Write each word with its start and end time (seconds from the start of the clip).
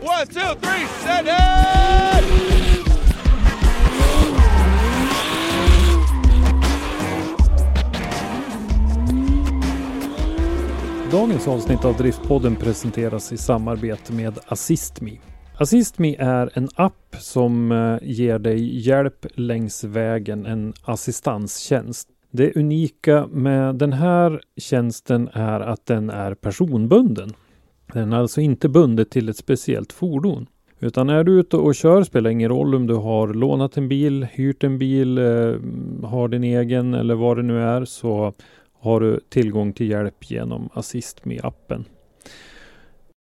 One, 0.00 0.26
two, 0.26 0.40
three, 0.60 0.86
set 0.86 1.26
it! 1.26 2.38
Dagens 11.12 11.48
avsnitt 11.48 11.84
av 11.84 11.96
Driftpodden 11.96 12.56
presenteras 12.56 13.32
i 13.32 13.36
samarbete 13.36 14.12
med 14.12 14.38
AssistMe. 14.46 15.18
AssistMe 15.56 16.16
är 16.18 16.50
en 16.54 16.68
app 16.74 17.16
som 17.18 17.72
eh, 17.72 17.98
ger 18.02 18.38
dig 18.38 18.88
hjälp 18.88 19.26
längs 19.34 19.84
vägen, 19.84 20.46
en 20.46 20.74
assistanstjänst. 20.82 22.08
Det 22.30 22.56
unika 22.56 23.26
med 23.26 23.74
den 23.74 23.92
här 23.92 24.40
tjänsten 24.56 25.28
är 25.32 25.60
att 25.60 25.86
den 25.86 26.10
är 26.10 26.34
personbunden. 26.34 27.32
Den 27.92 28.12
är 28.12 28.16
alltså 28.16 28.40
inte 28.40 28.68
bundet 28.68 29.10
till 29.10 29.28
ett 29.28 29.36
speciellt 29.36 29.92
fordon. 29.92 30.46
Utan 30.80 31.10
är 31.10 31.24
du 31.24 31.40
ute 31.40 31.56
och 31.56 31.74
kör 31.74 32.02
spelar 32.02 32.30
ingen 32.30 32.48
roll 32.48 32.74
om 32.74 32.86
du 32.86 32.94
har 32.94 33.28
lånat 33.28 33.76
en 33.76 33.88
bil, 33.88 34.26
hyrt 34.32 34.64
en 34.64 34.78
bil, 34.78 35.18
eh, 35.18 35.24
har 36.02 36.28
din 36.28 36.44
egen 36.44 36.94
eller 36.94 37.14
vad 37.14 37.36
det 37.36 37.42
nu 37.42 37.60
är 37.62 37.84
så 37.84 38.32
har 38.80 39.00
du 39.00 39.20
tillgång 39.28 39.72
till 39.72 39.90
hjälp 39.90 40.30
genom 40.30 40.68
Assist 40.72 41.24
med 41.24 41.44
appen. 41.44 41.84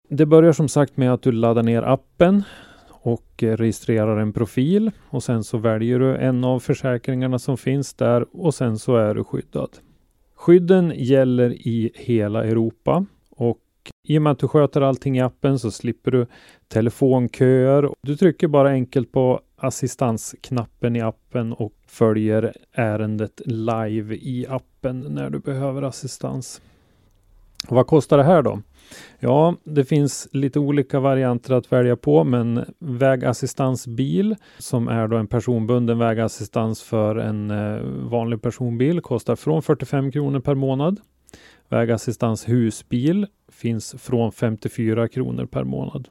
Det 0.08 0.26
börjar 0.26 0.52
som 0.52 0.68
sagt 0.68 0.96
med 0.96 1.12
att 1.12 1.22
du 1.22 1.32
laddar 1.32 1.62
ner 1.62 1.82
appen 1.82 2.42
och 2.88 3.26
registrerar 3.38 4.16
en 4.16 4.32
profil 4.32 4.90
och 5.08 5.22
sen 5.22 5.44
så 5.44 5.58
väljer 5.58 5.98
du 5.98 6.16
en 6.16 6.44
av 6.44 6.60
försäkringarna 6.60 7.38
som 7.38 7.56
finns 7.56 7.94
där 7.94 8.26
och 8.32 8.54
sen 8.54 8.78
så 8.78 8.96
är 8.96 9.14
du 9.14 9.24
skyddad. 9.24 9.70
Skydden 10.34 10.92
gäller 10.96 11.52
i 11.52 11.90
hela 11.94 12.44
Europa 12.44 13.06
i 14.08 14.18
och 14.18 14.22
med 14.22 14.30
att 14.30 14.38
du 14.38 14.48
sköter 14.48 14.80
allting 14.80 15.18
i 15.18 15.20
appen 15.20 15.58
så 15.58 15.70
slipper 15.70 16.10
du 16.10 16.26
telefonköer. 16.68 17.90
Du 18.02 18.16
trycker 18.16 18.48
bara 18.48 18.68
enkelt 18.68 19.12
på 19.12 19.40
assistansknappen 19.56 20.96
i 20.96 21.00
appen 21.00 21.52
och 21.52 21.72
följer 21.86 22.52
ärendet 22.72 23.40
live 23.46 24.14
i 24.14 24.46
appen 24.48 25.00
när 25.00 25.30
du 25.30 25.38
behöver 25.38 25.82
assistans. 25.82 26.62
Och 27.68 27.76
vad 27.76 27.86
kostar 27.86 28.18
det 28.18 28.24
här 28.24 28.42
då? 28.42 28.60
Ja, 29.18 29.54
det 29.64 29.84
finns 29.84 30.28
lite 30.32 30.58
olika 30.58 31.00
varianter 31.00 31.54
att 31.54 31.72
välja 31.72 31.96
på, 31.96 32.24
men 32.24 32.64
vägassistansbil 32.78 34.36
som 34.58 34.88
är 34.88 35.08
då 35.08 35.16
en 35.16 35.26
personbunden 35.26 35.98
vägassistans 35.98 36.82
för 36.82 37.16
en 37.16 37.50
eh, 37.50 37.80
vanlig 38.10 38.42
personbil 38.42 39.00
kostar 39.00 39.36
från 39.36 39.62
45 39.62 40.12
kronor 40.12 40.40
per 40.40 40.54
månad. 40.54 41.00
Vägassistans 41.68 42.48
husbil 42.48 43.26
finns 43.48 43.94
från 43.98 44.32
54 44.32 45.08
kronor 45.08 45.46
per 45.46 45.64
månad. 45.64 46.08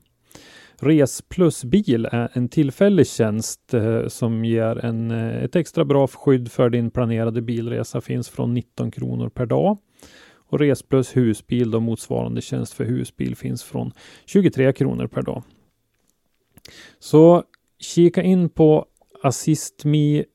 Res 0.83 1.21
plus 1.21 1.63
bil 1.63 2.05
är 2.11 2.29
en 2.33 2.49
tillfällig 2.49 3.07
tjänst 3.07 3.73
eh, 3.73 4.07
som 4.07 4.45
ger 4.45 4.85
en, 4.85 5.11
eh, 5.11 5.43
ett 5.43 5.55
extra 5.55 5.85
bra 5.85 6.07
skydd 6.07 6.51
för 6.51 6.69
din 6.69 6.91
planerade 6.91 7.41
bilresa 7.41 8.01
finns 8.01 8.29
från 8.29 8.53
19 8.53 8.91
kronor 8.91 9.29
per 9.29 9.45
dag. 9.45 9.77
Och 10.51 10.59
Res 10.59 10.83
plus 10.83 11.17
husbil, 11.17 11.71
då 11.71 11.79
motsvarande 11.79 12.41
tjänst 12.41 12.73
för 12.73 12.83
husbil, 12.83 13.35
finns 13.35 13.63
från 13.63 13.91
23 14.25 14.73
kronor 14.73 15.07
per 15.07 15.21
dag. 15.21 15.43
Så 16.99 17.43
kika 17.79 18.23
in 18.23 18.49
på 18.49 18.85
assistme.eu 19.23 20.25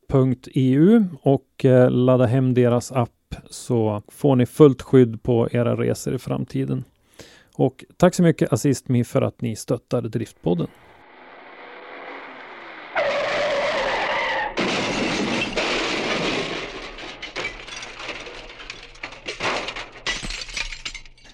och 1.23 1.65
eh, 1.65 1.91
ladda 1.91 2.27
hem 2.27 2.55
deras 2.55 2.93
app 2.93 3.16
så 3.51 4.03
får 4.09 4.37
ni 4.37 4.47
fullt 4.47 4.83
skydd 4.83 5.23
på 5.23 5.49
era 5.53 5.77
resor 5.77 6.15
i 6.15 6.19
framtiden. 6.19 6.85
Och 7.55 7.85
tack 7.97 8.15
så 8.15 8.23
mycket 8.23 8.53
AssistMe 8.53 9.05
för 9.05 9.23
att 9.23 9.41
ni 9.41 9.57
stöttar 9.57 10.03
Driftpodden. 10.03 10.69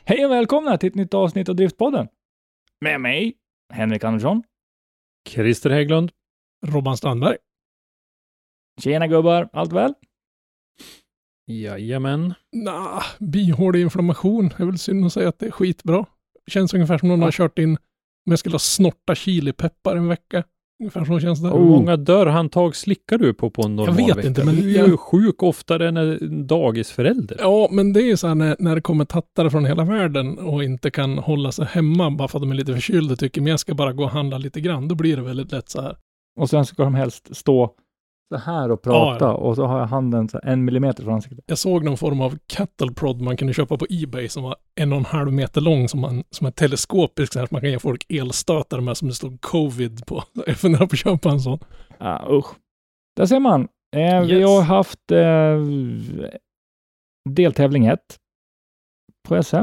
Hej 0.04 0.24
och 0.24 0.30
välkomna 0.30 0.78
till 0.78 0.88
ett 0.88 0.94
nytt 0.94 1.14
avsnitt 1.14 1.48
av 1.48 1.56
Driftpodden. 1.56 2.08
Med 2.80 3.00
mig, 3.00 3.34
Henrik 3.72 4.04
Andersson. 4.04 4.42
Christer 5.28 5.70
Hägglund. 5.70 6.12
Robban 6.66 6.96
Strandberg. 6.96 7.36
Tjena 8.80 9.06
gubbar, 9.06 9.48
allt 9.52 9.72
väl? 9.72 9.94
Jajamän. 11.60 12.34
Nah, 12.52 13.02
bihåleinflammation. 13.18 14.48
Det 14.56 14.62
är 14.62 14.66
väl 14.66 14.78
synd 14.78 15.06
att 15.06 15.12
säga 15.12 15.28
att 15.28 15.38
det 15.38 15.46
är 15.46 15.50
skitbra. 15.50 16.06
Känns 16.46 16.74
ungefär 16.74 16.98
som 16.98 17.08
någon 17.08 17.22
har 17.22 17.30
kört 17.30 17.58
in, 17.58 17.70
om 18.26 18.30
jag 18.32 18.38
skulle 18.38 18.54
ha 18.54 18.58
snorta 18.58 19.14
chilipeppar 19.14 19.96
en 19.96 20.08
vecka. 20.08 20.44
Ungefär 20.80 21.04
så 21.04 21.20
känns 21.20 21.42
det. 21.42 21.48
Hur 21.48 21.58
många 21.58 21.96
dörrhandtag 21.96 22.76
slickar 22.76 23.18
du 23.18 23.34
på 23.34 23.50
på 23.50 23.62
en 23.62 23.76
normal 23.76 23.96
Jag 23.98 24.06
vet 24.06 24.16
vecka? 24.16 24.28
inte, 24.28 24.44
men 24.44 24.56
du 24.56 24.74
är 24.74 24.78
jag- 24.78 24.88
ju 24.88 24.96
sjuk 24.96 25.42
oftare 25.42 25.88
än 25.88 25.96
en 25.96 26.46
dagisförälder. 26.46 27.36
Ja, 27.40 27.68
men 27.70 27.92
det 27.92 28.02
är 28.02 28.06
ju 28.06 28.16
så 28.16 28.26
här 28.28 28.34
när, 28.34 28.56
när 28.58 28.74
det 28.74 28.80
kommer 28.80 29.04
tattare 29.04 29.50
från 29.50 29.64
hela 29.64 29.84
världen 29.84 30.38
och 30.38 30.64
inte 30.64 30.90
kan 30.90 31.18
hålla 31.18 31.52
sig 31.52 31.64
hemma 31.66 32.10
bara 32.10 32.28
för 32.28 32.38
att 32.38 32.42
de 32.42 32.50
är 32.50 32.54
lite 32.54 32.74
förkylda 32.74 33.16
tycker 33.16 33.40
men 33.40 33.50
jag 33.50 33.60
ska 33.60 33.74
bara 33.74 33.92
gå 33.92 34.04
och 34.04 34.10
handla 34.10 34.38
lite 34.38 34.60
grann. 34.60 34.88
Då 34.88 34.94
blir 34.94 35.16
det 35.16 35.22
väldigt 35.22 35.52
lätt 35.52 35.68
så 35.68 35.80
här. 35.82 35.96
Och 36.40 36.50
sen 36.50 36.66
ska 36.66 36.84
de 36.84 36.94
helst 36.94 37.36
stå 37.36 37.74
så 38.38 38.38
här 38.38 38.70
och 38.70 38.82
prata 38.82 39.24
Ja, 39.24 39.30
ja. 39.30 39.34
och 39.34 39.56
så 39.56 39.64
har 39.66 39.78
jag 39.78 39.86
handen 39.86 40.28
så 40.28 40.40
en 40.42 40.64
millimeter 40.64 41.02
från 41.04 41.14
ansiktet. 41.14 41.44
Jag 41.46 41.58
såg 41.58 41.84
någon 41.84 41.96
form 41.96 42.20
av 42.20 42.38
cattle 42.46 42.92
prod 42.92 43.20
man 43.20 43.36
kunde 43.36 43.54
köpa 43.54 43.76
på 43.76 43.86
Ebay 43.90 44.28
som 44.28 44.42
var 44.42 44.56
en 44.74 44.92
och 44.92 44.98
en 44.98 45.04
halv 45.04 45.32
meter 45.32 45.60
lång 45.60 45.88
som, 45.88 46.00
man, 46.00 46.24
som 46.30 46.46
är 46.46 46.50
teleskopisk 46.50 47.32
så 47.32 47.38
här, 47.38 47.46
så 47.46 47.54
man 47.54 47.60
kan 47.60 47.70
ge 47.70 47.78
folk 47.78 48.06
elstötar 48.08 48.80
med 48.80 48.96
som 48.96 49.08
det 49.08 49.14
stod 49.14 49.40
covid 49.40 50.06
på. 50.06 50.22
Jag 50.46 50.56
funderar 50.56 50.86
på 50.86 50.92
att 50.94 50.98
köpa 50.98 51.30
en 51.30 51.40
sån. 51.40 51.58
Ah, 51.98 52.32
usch. 52.38 52.46
Där 53.16 53.26
ser 53.26 53.40
man. 53.40 53.68
Eh, 53.96 54.22
Vi 54.24 54.32
Yes. 54.38 54.48
har 54.50 54.62
haft 54.62 55.10
eh, 55.10 55.58
deltävling 57.30 57.86
1 57.86 57.98
på 59.28 59.42
SM. 59.42 59.56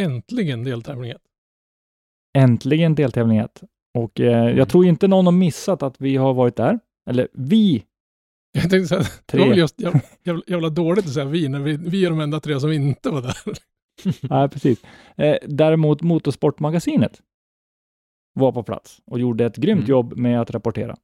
Äntligen 0.00 0.64
deltävling 0.64 1.10
ett. 1.10 1.22
Äntligen 2.38 2.94
deltävling 2.94 3.38
1. 3.38 3.62
Och 3.98 4.20
eh, 4.20 4.50
jag 4.56 4.68
tror 4.68 4.84
inte 4.86 5.08
någon 5.08 5.24
har 5.24 5.32
missat 5.32 5.82
att 5.82 6.00
vi 6.00 6.16
har 6.16 6.34
varit 6.34 6.56
där. 6.56 6.78
Eller 7.10 7.28
vi. 7.32 7.84
Jag 8.52 8.70
tänkte 8.70 8.86
säga, 8.88 9.02
det 9.26 9.38
var 9.38 9.48
väl 9.48 9.58
just 9.58 9.80
jävla, 9.80 10.00
jävla, 10.22 10.42
jävla 10.46 10.68
dåligt 10.68 11.06
att 11.06 11.12
säga 11.12 11.26
vi, 11.26 11.48
när 11.48 11.60
vi, 11.60 11.76
vi 11.76 12.04
är 12.04 12.10
de 12.10 12.20
enda 12.20 12.40
tre 12.40 12.60
som 12.60 12.72
inte 12.72 13.10
var 13.10 13.22
där. 13.22 13.36
Nej, 14.30 14.48
precis. 14.48 14.84
Eh, 15.16 15.36
däremot 15.48 16.02
Motorsportmagasinet 16.02 17.22
var 18.34 18.52
på 18.52 18.62
plats 18.62 19.02
och 19.04 19.18
gjorde 19.20 19.44
ett 19.44 19.56
grymt 19.56 19.78
Mm. 19.78 19.90
jobb 19.90 20.16
med 20.16 20.40
att 20.40 20.50
rapportera. 20.50 20.96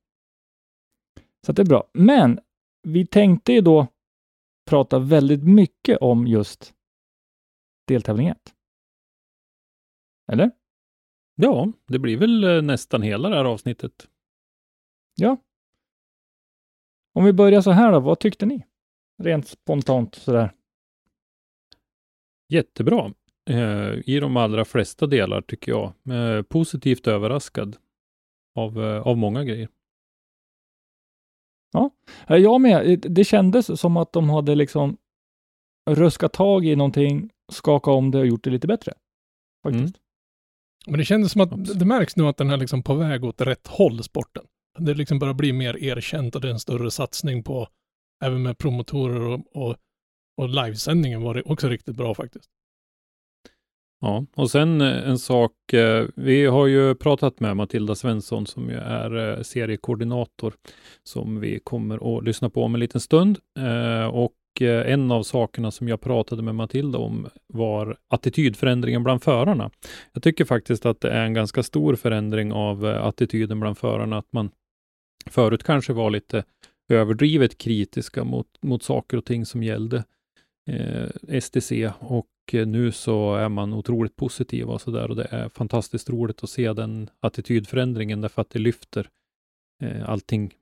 Så 1.46 1.52
det 1.52 1.62
är 1.62 1.66
bra. 1.66 1.90
Men 1.92 2.40
vi 2.82 3.06
tänkte 3.06 3.52
ju 3.52 3.60
då 3.60 3.86
prata 4.70 4.98
väldigt 4.98 5.44
mycket 5.44 5.98
om 5.98 6.26
just 6.26 6.74
deltävling 7.86 8.26
1. 8.28 8.54
Eller? 10.32 10.50
Ja, 11.36 11.72
det 11.86 11.98
blir 11.98 12.16
väl 12.16 12.44
eh, 12.44 12.62
nästan 12.62 13.02
hela 13.02 13.28
det 13.28 13.36
här 13.36 13.44
avsnittet. 13.44 14.08
Ja. 15.14 15.36
Om 17.18 17.24
vi 17.24 17.32
börjar 17.32 17.60
så 17.60 17.70
här 17.70 17.92
då, 17.92 18.00
vad 18.00 18.18
tyckte 18.18 18.46
ni? 18.46 18.66
Rent 19.22 19.48
spontant 19.48 20.14
sådär. 20.14 20.52
Jättebra. 22.48 23.12
Eh, 23.50 23.92
I 24.06 24.18
de 24.20 24.36
allra 24.36 24.64
flesta 24.64 25.06
delar 25.06 25.40
tycker 25.40 25.72
jag. 25.72 25.92
Eh, 26.10 26.42
positivt 26.42 27.06
överraskad. 27.06 27.76
av, 28.54 28.84
eh, 28.84 29.06
av 29.06 29.16
många 29.16 29.44
grejer. 29.44 29.68
Ja, 31.72 31.90
jag 32.26 32.60
med. 32.60 33.00
Det 33.00 33.24
kändes 33.24 33.80
som 33.80 33.96
att 33.96 34.12
de 34.12 34.30
hade 34.30 34.54
liksom 34.54 34.96
ruskat 35.90 36.32
tag 36.32 36.66
i 36.66 36.76
någonting, 36.76 37.30
skakat 37.52 37.92
om 37.92 38.10
det 38.10 38.18
och 38.18 38.26
gjort 38.26 38.44
det 38.44 38.50
lite 38.50 38.66
bättre. 38.66 38.92
Faktiskt. 39.62 39.96
Mm. 39.96 40.00
Men 40.86 40.98
det 40.98 41.04
kändes 41.04 41.32
som 41.32 41.40
att 41.40 41.52
Absolut. 41.52 41.78
det 41.78 41.84
märks 41.84 42.16
nu 42.16 42.26
att 42.26 42.36
den 42.36 42.50
är 42.50 42.56
liksom 42.56 42.82
på 42.82 42.94
väg 42.94 43.24
åt 43.24 43.40
rätt 43.40 43.66
håll, 43.66 44.02
sporten. 44.02 44.44
Det 44.78 44.94
liksom 44.94 45.18
börjar 45.18 45.34
bli 45.34 45.52
mer 45.52 45.76
erkänt 45.84 46.34
och 46.34 46.40
det 46.40 46.48
är 46.48 46.52
en 46.52 46.60
större 46.60 46.90
satsning 46.90 47.42
på, 47.42 47.68
även 48.24 48.42
med 48.42 48.58
promotorer 48.58 49.20
och, 49.20 49.40
och, 49.54 49.76
och 50.36 50.48
livesändningen 50.48 51.22
var 51.22 51.34
det 51.34 51.42
också 51.42 51.68
riktigt 51.68 51.96
bra 51.96 52.14
faktiskt. 52.14 52.50
Ja, 54.00 54.24
och 54.34 54.50
sen 54.50 54.80
eh, 54.80 55.08
en 55.08 55.18
sak. 55.18 55.72
Eh, 55.72 56.06
vi 56.16 56.46
har 56.46 56.66
ju 56.66 56.94
pratat 56.94 57.40
med 57.40 57.56
Matilda 57.56 57.94
Svensson 57.94 58.46
som 58.46 58.70
ju 58.70 58.76
är 58.76 59.38
eh, 59.38 59.42
seriekoordinator 59.42 60.54
som 61.02 61.40
vi 61.40 61.60
kommer 61.64 62.18
att 62.18 62.24
lyssna 62.24 62.50
på 62.50 62.62
om 62.62 62.74
en 62.74 62.80
liten 62.80 63.00
stund. 63.00 63.38
Och 64.12 64.34
en 64.60 65.10
av 65.10 65.22
sakerna 65.22 65.70
som 65.70 65.88
jag 65.88 66.00
pratade 66.00 66.42
med 66.42 66.54
Matilda 66.54 66.98
om 66.98 67.28
var 67.46 67.96
attitydförändringen 68.08 69.04
bland 69.04 69.22
förarna. 69.22 69.70
Jag 70.12 70.22
tycker 70.22 70.44
faktiskt 70.44 70.86
att 70.86 71.00
det 71.00 71.10
är 71.10 71.24
en 71.24 71.34
ganska 71.34 71.62
stor 71.62 71.96
förändring 71.96 72.52
av 72.52 72.84
attityden 72.84 73.60
bland 73.60 73.78
förarna. 73.78 74.18
Att 74.18 74.32
man 74.32 74.50
förut 75.26 75.62
kanske 75.62 75.92
var 75.92 76.10
lite 76.10 76.44
överdrivet 76.88 77.58
kritiska 77.58 78.24
mot, 78.24 78.46
mot 78.62 78.82
saker 78.82 79.16
och 79.16 79.24
ting 79.24 79.46
som 79.46 79.62
gällde 79.62 80.04
eh, 80.70 81.40
STC 81.40 81.90
och 81.98 82.26
eh, 82.52 82.66
nu 82.66 82.92
så 82.92 83.34
är 83.34 83.48
man 83.48 83.72
otroligt 83.72 84.16
positiv 84.16 84.68
och 84.68 84.80
så 84.80 84.90
där 84.90 85.10
och 85.10 85.16
det 85.16 85.26
är 85.30 85.48
fantastiskt 85.48 86.10
roligt 86.10 86.44
att 86.44 86.50
se 86.50 86.72
den 86.72 87.10
attitydförändringen 87.20 88.20
därför 88.20 88.42
att 88.42 88.50
det 88.50 88.58
lyfter 88.58 89.08
eh, 89.82 90.10
allting 90.10 90.54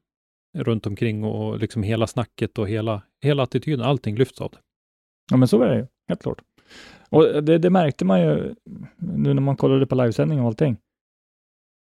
runt 0.58 0.86
omkring 0.86 1.24
och 1.24 1.58
liksom 1.58 1.82
hela 1.82 2.06
snacket 2.06 2.58
och 2.58 2.68
hela, 2.68 3.02
hela 3.22 3.42
attityden, 3.42 3.86
allting 3.86 4.16
lyfts 4.16 4.40
av 4.40 4.50
det. 4.50 4.58
Ja, 5.30 5.36
men 5.36 5.48
så 5.48 5.62
är 5.62 5.68
det 5.68 5.76
ju, 5.76 5.86
helt 6.08 6.22
klart. 6.22 6.42
Och 7.08 7.44
det, 7.44 7.58
det 7.58 7.70
märkte 7.70 8.04
man 8.04 8.20
ju 8.20 8.54
nu 8.96 9.34
när 9.34 9.42
man 9.42 9.56
kollade 9.56 9.86
på 9.86 9.94
livesändning 9.94 10.40
och 10.40 10.46
allting. 10.46 10.76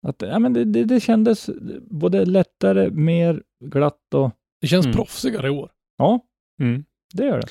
Att 0.06 0.22
ja, 0.22 0.38
men 0.38 0.52
det, 0.52 0.64
det, 0.64 0.84
det 0.84 1.00
kändes 1.00 1.50
både 1.90 2.24
lättare, 2.24 2.90
mer 2.90 3.42
glatt 3.64 4.14
och 4.14 4.30
Det 4.60 4.66
känns 4.66 4.86
Mm. 4.86 4.96
proffsigare 4.96 5.46
i 5.46 5.50
år. 5.50 5.70
ja, 5.98 6.20
Mm. 6.60 6.84
det 7.14 7.24
gör 7.24 7.40
det. 7.40 7.48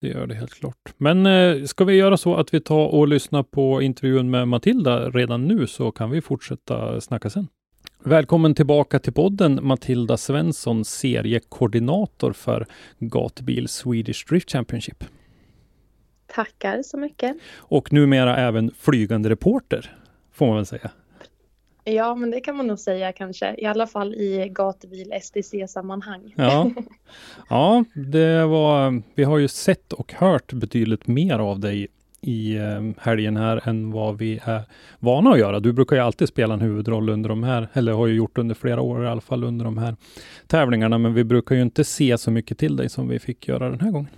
Det 0.00 0.08
gör 0.08 0.26
det 0.26 0.34
helt 0.34 0.54
klart. 0.54 0.94
Men 0.96 1.26
eh, 1.26 1.64
ska 1.64 1.84
vi 1.84 1.94
göra 1.94 2.16
så 2.16 2.34
att 2.36 2.54
vi 2.54 2.60
tar 2.60 2.86
och 2.86 3.08
lyssnar 3.08 3.42
på 3.42 3.82
intervjun 3.82 4.30
med 4.30 4.48
Matilda 4.48 5.10
redan 5.10 5.44
nu 5.48 5.66
så 5.66 5.92
kan 5.92 6.10
vi 6.10 6.20
fortsätta 6.20 7.00
snacka 7.00 7.30
sen. 7.30 7.48
Välkommen 8.04 8.54
tillbaka 8.54 8.98
till 8.98 9.12
podden 9.12 9.58
Matilda 9.62 10.16
Svensson, 10.16 10.84
seriekoordinator 10.84 12.32
för 12.32 12.66
Gatbil 12.98 13.68
Swedish 13.68 14.26
Drift 14.28 14.50
Championship. 14.52 15.04
Tackar 16.26 16.82
så 16.82 16.96
mycket. 16.96 17.36
Och 17.56 17.92
numera 17.92 18.36
även 18.36 18.70
flygande 18.78 19.28
reporter, 19.30 19.96
får 20.32 20.46
man 20.46 20.56
väl 20.56 20.66
säga. 20.66 20.90
Ja, 21.84 22.14
men 22.14 22.30
det 22.30 22.40
kan 22.40 22.56
man 22.56 22.66
nog 22.66 22.78
säga 22.78 23.12
kanske. 23.12 23.54
I 23.58 23.64
alla 23.66 23.86
fall 23.86 24.14
i 24.14 24.48
gatubil 24.52 25.12
STC-sammanhang. 25.22 26.34
Ja, 26.36 26.70
ja 27.48 27.84
det 27.94 28.44
var, 28.46 29.02
vi 29.14 29.24
har 29.24 29.38
ju 29.38 29.48
sett 29.48 29.92
och 29.92 30.12
hört 30.12 30.52
betydligt 30.52 31.06
mer 31.06 31.38
av 31.38 31.60
dig 31.60 31.88
i 32.20 32.56
eh, 32.56 32.82
helgen 32.98 33.36
här 33.36 33.68
än 33.68 33.90
vad 33.90 34.18
vi 34.18 34.40
är 34.44 34.62
vana 34.98 35.30
att 35.30 35.38
göra. 35.38 35.60
Du 35.60 35.72
brukar 35.72 35.96
ju 35.96 36.02
alltid 36.02 36.28
spela 36.28 36.54
en 36.54 36.60
huvudroll 36.60 37.08
under 37.08 37.28
de 37.28 37.42
här, 37.42 37.68
eller 37.72 37.92
har 37.92 38.06
ju 38.06 38.14
gjort 38.14 38.38
under 38.38 38.54
flera 38.54 38.80
år 38.80 39.04
i 39.04 39.08
alla 39.08 39.20
fall 39.20 39.44
under 39.44 39.64
de 39.64 39.78
här 39.78 39.96
tävlingarna, 40.46 40.98
men 40.98 41.14
vi 41.14 41.24
brukar 41.24 41.54
ju 41.54 41.62
inte 41.62 41.84
se 41.84 42.18
så 42.18 42.30
mycket 42.30 42.58
till 42.58 42.76
dig 42.76 42.88
som 42.88 43.08
vi 43.08 43.18
fick 43.18 43.48
göra 43.48 43.70
den 43.70 43.80
här 43.80 43.90
gången. 43.90 44.10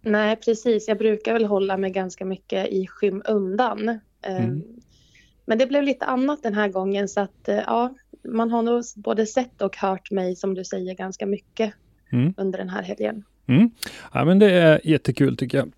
Nej, 0.00 0.36
precis. 0.36 0.88
Jag 0.88 0.98
brukar 0.98 1.32
väl 1.32 1.44
hålla 1.44 1.76
mig 1.76 1.90
ganska 1.90 2.24
mycket 2.24 2.68
i 2.68 2.86
skymundan. 2.86 3.88
Eh, 3.88 4.44
Mm. 4.44 4.62
Men 5.50 5.58
det 5.58 5.66
blev 5.66 5.82
lite 5.82 6.04
annat 6.04 6.42
den 6.42 6.54
här 6.54 6.68
gången 6.68 7.08
så 7.08 7.20
att 7.20 7.48
eh, 7.48 7.56
ja, 7.66 7.94
man 8.24 8.50
har 8.50 8.62
nog 8.62 8.84
både 8.96 9.26
sett 9.26 9.62
och 9.62 9.76
hört 9.76 10.10
mig 10.10 10.36
som 10.36 10.54
du 10.54 10.64
säger 10.64 10.94
ganska 10.94 11.26
mycket 11.26 11.74
Mm. 12.12 12.34
under 12.36 12.58
den 12.58 12.68
här 12.68 12.82
helgen. 12.82 13.24
Mm. 13.46 13.70
Ja, 14.12 14.24
men 14.24 14.38
det 14.38 14.50
är 14.50 14.80
jättekul 14.84 15.36
tycker 15.36 15.58
jag. 15.58 15.72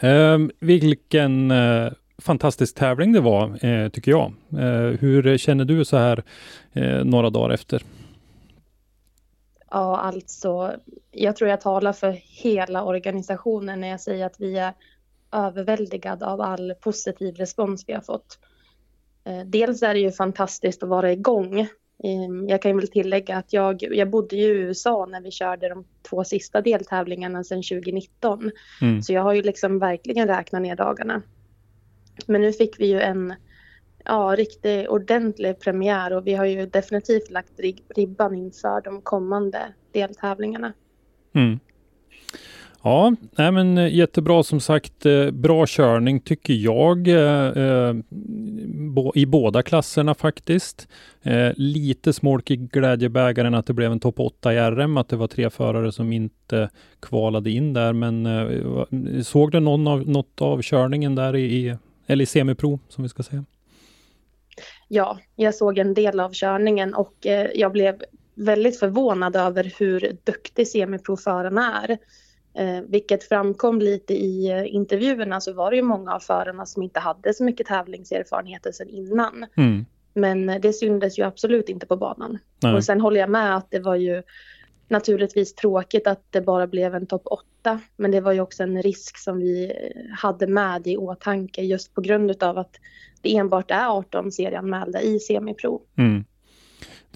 Ehm, 0.00 0.50
vilken 0.60 1.50
eh, 1.50 1.92
fantastisk 2.18 2.74
tävling 2.74 3.12
det 3.12 3.20
var, 3.20 3.64
eh, 3.64 3.88
tycker 3.88 4.10
jag. 4.10 4.32
Eh, 4.52 4.98
hur 5.00 5.38
känner 5.38 5.64
du 5.64 5.84
så 5.84 5.96
här 5.96 6.22
eh, 6.72 7.04
några 7.04 7.30
dagar 7.30 7.54
efter? 7.54 7.82
Ja, 9.70 9.96
alltså, 9.96 10.76
jag 11.10 11.36
tror 11.36 11.50
jag 11.50 11.60
talar 11.60 11.92
för 11.92 12.18
hela 12.42 12.82
organisationen 12.84 13.80
när 13.80 13.88
jag 13.88 14.00
säger 14.00 14.26
att 14.26 14.40
vi 14.40 14.58
är 14.58 14.72
överväldigade 15.32 16.26
av 16.26 16.40
all 16.40 16.74
positiv 16.80 17.34
respons 17.34 17.84
vi 17.86 17.92
har 17.92 18.00
fått. 18.00 18.38
Eh, 19.28 19.44
Dels 19.46 19.82
är 19.82 19.94
det 19.94 20.00
ju 20.00 20.12
fantastiskt 20.12 20.82
att 20.82 20.88
vara 20.88 21.12
igång. 21.12 21.60
Eh, 21.60 21.68
Jag 22.48 22.62
kan 22.62 22.70
ju 22.70 22.76
väl 22.76 22.88
tillägga 22.88 23.36
att 23.36 23.52
jag, 23.52 23.82
jag 23.82 24.10
bodde 24.10 24.36
ju 24.36 24.42
i 24.44 24.58
USA 24.58 25.06
när 25.06 25.20
vi 25.20 25.30
körde 25.30 25.68
de 25.68 25.84
två 26.10 26.24
sista 26.24 26.60
deltävlingarna 26.60 27.44
sedan 27.44 27.62
2019. 27.62 28.50
Mm. 28.82 29.02
Så 29.02 29.12
jag 29.12 29.22
har 29.22 29.32
ju 29.34 29.42
liksom 29.42 29.78
verkligen 29.78 30.28
räknat 30.28 30.62
ner 30.62 30.76
dagarna. 30.76 31.22
Men 32.26 32.40
nu 32.40 32.52
fick 32.52 32.80
vi 32.80 32.86
ju 32.86 33.00
en 33.00 33.34
ja, 34.04 34.34
riktigt 34.38 34.88
ordentlig 34.88 35.60
premiär 35.60 36.12
och 36.12 36.26
vi 36.26 36.34
har 36.34 36.44
ju 36.44 36.66
definitivt 36.66 37.30
lagt 37.30 37.58
rib- 37.60 37.92
ribban 37.96 38.34
inför 38.34 38.80
de 38.80 39.00
kommande 39.02 39.58
deltävlingarna. 39.92 40.72
Mm. 41.34 41.58
Ja, 42.88 43.14
nej 43.38 43.52
men 43.52 43.78
eh, 43.78 43.94
jättebra 43.94 44.42
som 44.42 44.60
sagt. 44.60 45.06
Eh, 45.06 45.30
bra 45.30 45.66
körning 45.66 46.20
tycker 46.20 46.54
jag 46.54 47.08
eh, 47.08 47.94
i 49.14 49.26
båda 49.26 49.62
klasserna 49.62 50.14
faktiskt. 50.14 50.88
Lite 51.54 52.12
smolk 52.12 52.50
i 52.50 52.56
glädjebägaren 52.56 53.54
att 53.54 53.66
det 53.66 53.72
blev 53.72 53.92
en 53.92 54.00
topp 54.00 54.20
8 54.20 54.54
i 54.54 54.56
RM, 54.56 54.96
att 54.96 55.08
det 55.08 55.16
var 55.16 55.26
tre 55.26 55.50
förare 55.50 55.92
som 55.92 56.12
inte 56.12 56.70
kvalade 57.00 57.50
in 57.50 57.72
där. 57.72 57.92
Men 57.92 59.24
såg 59.24 59.50
du 59.52 59.60
någon 59.60 59.86
av, 59.86 60.08
något 60.08 60.42
av 60.42 60.62
körningen 60.62 61.14
där 61.14 61.36
i, 61.36 61.76
eller 62.06 62.22
i 62.22 62.26
semipro 62.26 62.80
som 62.88 63.02
vi 63.02 63.08
ska 63.08 63.22
säga? 63.22 63.44
Ja, 64.88 65.18
jag 65.36 65.54
såg 65.54 65.78
en 65.78 65.94
del 65.94 66.20
av 66.20 66.32
körningen 66.32 66.94
och 66.94 67.14
jag 67.54 67.72
blev 67.72 68.02
väldigt 68.34 68.78
förvånad 68.78 69.36
över 69.36 69.72
hur 69.78 70.16
duktig 70.24 70.68
semiprovförarna 70.68 71.82
är. 71.82 71.98
Eh, 72.54 72.80
vilket 72.88 73.24
framkom 73.24 73.78
lite 73.78 74.14
i 74.14 74.50
eh, 74.50 74.74
intervjuerna 74.74 75.40
så 75.40 75.52
var 75.52 75.70
det 75.70 75.76
ju 75.76 75.82
många 75.82 76.14
av 76.14 76.20
förarna 76.20 76.66
som 76.66 76.82
inte 76.82 77.00
hade 77.00 77.34
så 77.34 77.44
mycket 77.44 77.66
tävlingserfarenheter 77.66 78.72
sedan 78.72 78.88
innan. 78.88 79.46
Mm. 79.56 79.86
Men 80.14 80.48
eh, 80.48 80.60
det 80.60 80.72
syntes 80.72 81.18
ju 81.18 81.22
absolut 81.22 81.68
inte 81.68 81.86
på 81.86 81.96
banan. 81.96 82.38
Nej. 82.62 82.74
Och 82.74 82.84
sen 82.84 83.00
håller 83.00 83.20
jag 83.20 83.30
med 83.30 83.56
att 83.56 83.70
det 83.70 83.80
var 83.80 83.94
ju 83.94 84.22
naturligtvis 84.88 85.54
tråkigt 85.54 86.06
att 86.06 86.22
det 86.30 86.40
bara 86.40 86.66
blev 86.66 86.94
en 86.94 87.06
topp 87.06 87.22
8. 87.24 87.80
Men 87.96 88.10
det 88.10 88.20
var 88.20 88.32
ju 88.32 88.40
också 88.40 88.62
en 88.62 88.82
risk 88.82 89.18
som 89.18 89.38
vi 89.38 89.64
eh, 89.64 90.18
hade 90.18 90.46
med 90.46 90.86
i 90.86 90.96
åtanke 90.96 91.62
just 91.62 91.94
på 91.94 92.00
grund 92.00 92.42
av 92.42 92.58
att 92.58 92.76
det 93.22 93.36
enbart 93.36 93.70
är 93.70 93.88
18 93.88 94.32
serieanmälda 94.32 95.00
i 95.00 95.20
semipro. 95.20 95.82
Mm. 95.98 96.24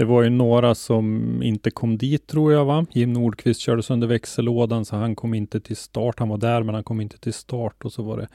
Det 0.03 0.07
var 0.07 0.23
ju 0.23 0.31
några 0.31 0.75
som 0.75 1.43
inte 1.43 1.71
kom 1.71 1.99
dit 1.99 2.27
tror 2.27 2.53
jag 2.53 2.65
va? 2.65 2.87
Jim 2.93 3.13
Nordqvist 3.13 3.61
körde 3.61 3.83
sönder 3.83 4.07
växellådan 4.07 4.85
så 4.85 4.97
han 4.97 5.17
kom 5.17 5.35
inte 5.35 5.61
till 5.61 5.77
start. 5.77 6.19
Han 6.19 6.29
var 6.29 6.39
där 6.39 6.63
men 6.63 6.75
han 6.75 6.85
kom 6.85 7.01
inte 7.01 7.19
till 7.19 7.33
start 7.33 7.85
och 7.85 7.93
så 7.93 8.03
var 8.03 8.17
det 8.17 8.29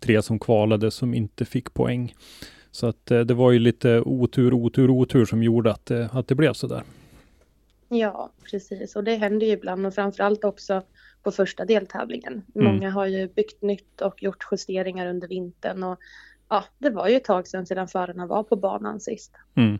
tre 0.00 0.22
som 0.22 0.38
kvalade 0.38 0.90
som 0.90 1.14
inte 1.14 1.44
fick 1.44 1.74
poäng. 1.74 2.14
Så 2.70 2.86
att 2.86 3.10
eh, 3.10 3.20
det 3.20 3.34
var 3.34 3.50
ju 3.50 3.58
lite 3.58 4.00
otur, 4.00 4.54
otur, 4.54 4.90
otur 4.90 5.24
som 5.24 5.42
gjorde 5.42 5.70
att, 5.70 5.90
eh, 5.90 6.16
att 6.16 6.28
det 6.28 6.34
blev 6.34 6.52
så 6.52 6.66
där. 6.66 6.82
Ja, 7.88 8.32
precis. 8.50 8.96
Och 8.96 9.04
det 9.04 9.16
händer 9.16 9.46
ju 9.46 9.52
ibland 9.52 9.86
och 9.86 9.94
framförallt 9.94 10.44
också 10.44 10.82
på 11.22 11.30
första 11.30 11.64
deltävlingen. 11.64 12.42
Mm. 12.54 12.74
Många 12.74 12.90
har 12.90 13.06
ju 13.06 13.28
byggt 13.28 13.62
nytt 13.62 14.00
och 14.00 14.22
gjort 14.22 14.48
justeringar 14.50 15.06
under 15.06 15.28
vintern 15.28 15.82
och 15.82 15.98
ja, 16.48 16.64
det 16.78 16.90
var 16.90 17.08
ju 17.08 17.16
ett 17.16 17.24
tag 17.24 17.48
sedan 17.48 17.66
sedan 17.66 17.88
förarna 17.88 18.26
var 18.26 18.42
på 18.42 18.56
banan 18.56 19.00
sist. 19.00 19.32
Mm. 19.54 19.78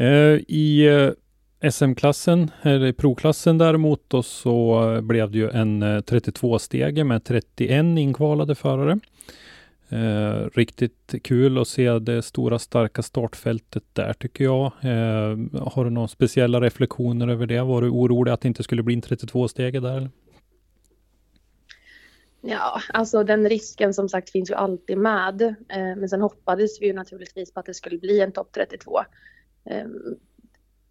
Eh, 0.00 0.40
I 0.48 0.86
eh, 0.86 1.70
SM-klassen, 1.70 2.50
eller 2.62 2.86
i 2.86 2.92
provklassen 2.92 3.58
däremot, 3.58 4.04
då, 4.08 4.22
så 4.22 4.84
eh, 4.94 5.00
blev 5.00 5.30
det 5.30 5.38
ju 5.38 5.50
en 5.50 5.82
32-stege 5.82 7.04
med 7.04 7.24
31 7.24 7.84
inkvalade 7.98 8.54
förare. 8.54 9.00
Eh, 9.88 10.48
riktigt 10.54 11.14
kul 11.24 11.58
att 11.58 11.68
se 11.68 11.98
det 11.98 12.22
stora 12.22 12.58
starka 12.58 13.02
startfältet 13.02 13.82
där 13.92 14.12
tycker 14.12 14.44
jag. 14.44 14.64
Eh, 14.64 15.38
har 15.62 15.84
du 15.84 15.90
några 15.90 16.08
speciella 16.08 16.60
reflektioner 16.60 17.28
över 17.28 17.46
det? 17.46 17.62
Var 17.62 17.82
du 17.82 17.88
orolig 17.88 18.32
att 18.32 18.40
det 18.40 18.48
inte 18.48 18.62
skulle 18.62 18.82
bli 18.82 18.94
en 18.94 19.02
32-stege 19.02 19.80
där? 19.80 19.96
Eller? 19.96 20.10
Ja, 22.40 22.80
alltså 22.92 23.24
den 23.24 23.48
risken 23.48 23.94
som 23.94 24.08
sagt 24.08 24.30
finns 24.30 24.50
ju 24.50 24.54
alltid 24.54 24.98
med. 24.98 25.42
Eh, 25.42 25.96
men 25.96 26.08
sen 26.08 26.20
hoppades 26.20 26.80
vi 26.80 26.86
ju 26.86 26.92
naturligtvis 26.92 27.52
på 27.52 27.60
att 27.60 27.66
det 27.66 27.74
skulle 27.74 27.98
bli 27.98 28.20
en 28.20 28.32
topp 28.32 28.52
32. 28.52 29.00
Eh, 29.70 29.86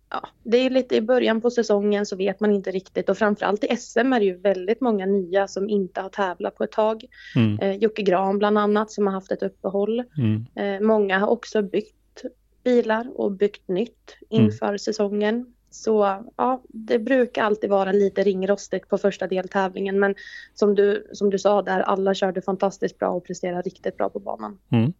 ja, 0.09 0.29
det 0.43 0.57
är 0.57 0.69
lite 0.69 0.95
i 0.95 1.01
början 1.01 1.41
på 1.41 1.51
säsongen 1.51 2.05
så 2.05 2.15
vet 2.15 2.39
man 2.39 2.51
inte 2.51 2.71
riktigt 2.71 3.09
och 3.09 3.17
framförallt 3.17 3.63
i 3.63 3.77
SM 3.77 4.13
är 4.13 4.19
det 4.19 4.25
ju 4.25 4.37
väldigt 4.37 4.81
många 4.81 5.05
nya 5.05 5.47
som 5.47 5.69
inte 5.69 6.01
har 6.01 6.09
tävlat 6.09 6.55
på 6.55 6.63
ett 6.63 6.71
tag. 6.71 7.05
Mm. 7.35 7.59
Eh, 7.59 7.75
Jocke 7.75 8.01
Grahn 8.01 8.37
bland 8.37 8.57
annat 8.57 8.91
som 8.91 9.07
har 9.07 9.13
haft 9.13 9.31
ett 9.31 9.43
uppehåll. 9.43 10.03
Mm. 10.17 10.45
Eh, 10.55 10.87
många 10.87 11.19
har 11.19 11.27
också 11.27 11.61
byggt 11.61 12.23
bilar 12.63 13.07
och 13.15 13.31
byggt 13.31 13.67
nytt 13.67 14.17
inför 14.29 14.77
säsongen. 14.77 15.53
Så 15.71 16.23
ja, 16.35 16.61
det 16.67 16.99
brukar 16.99 17.43
alltid 17.43 17.69
vara 17.69 17.91
lite 17.91 18.23
ringrostigt 18.23 18.89
på 18.89 18.97
första 18.97 19.27
deltävlingen 19.27 19.99
men 19.99 20.15
som 20.53 20.75
du, 20.75 21.07
som 21.13 21.29
du 21.29 21.39
sa 21.39 21.61
där, 21.61 21.79
alla 21.79 22.13
körde 22.13 22.41
fantastiskt 22.41 22.99
bra 22.99 23.09
och 23.09 23.25
presterade 23.25 23.61
riktigt 23.61 23.97
bra 23.97 24.09
på 24.09 24.19
banan. 24.19 24.57
Mm. 24.69 24.93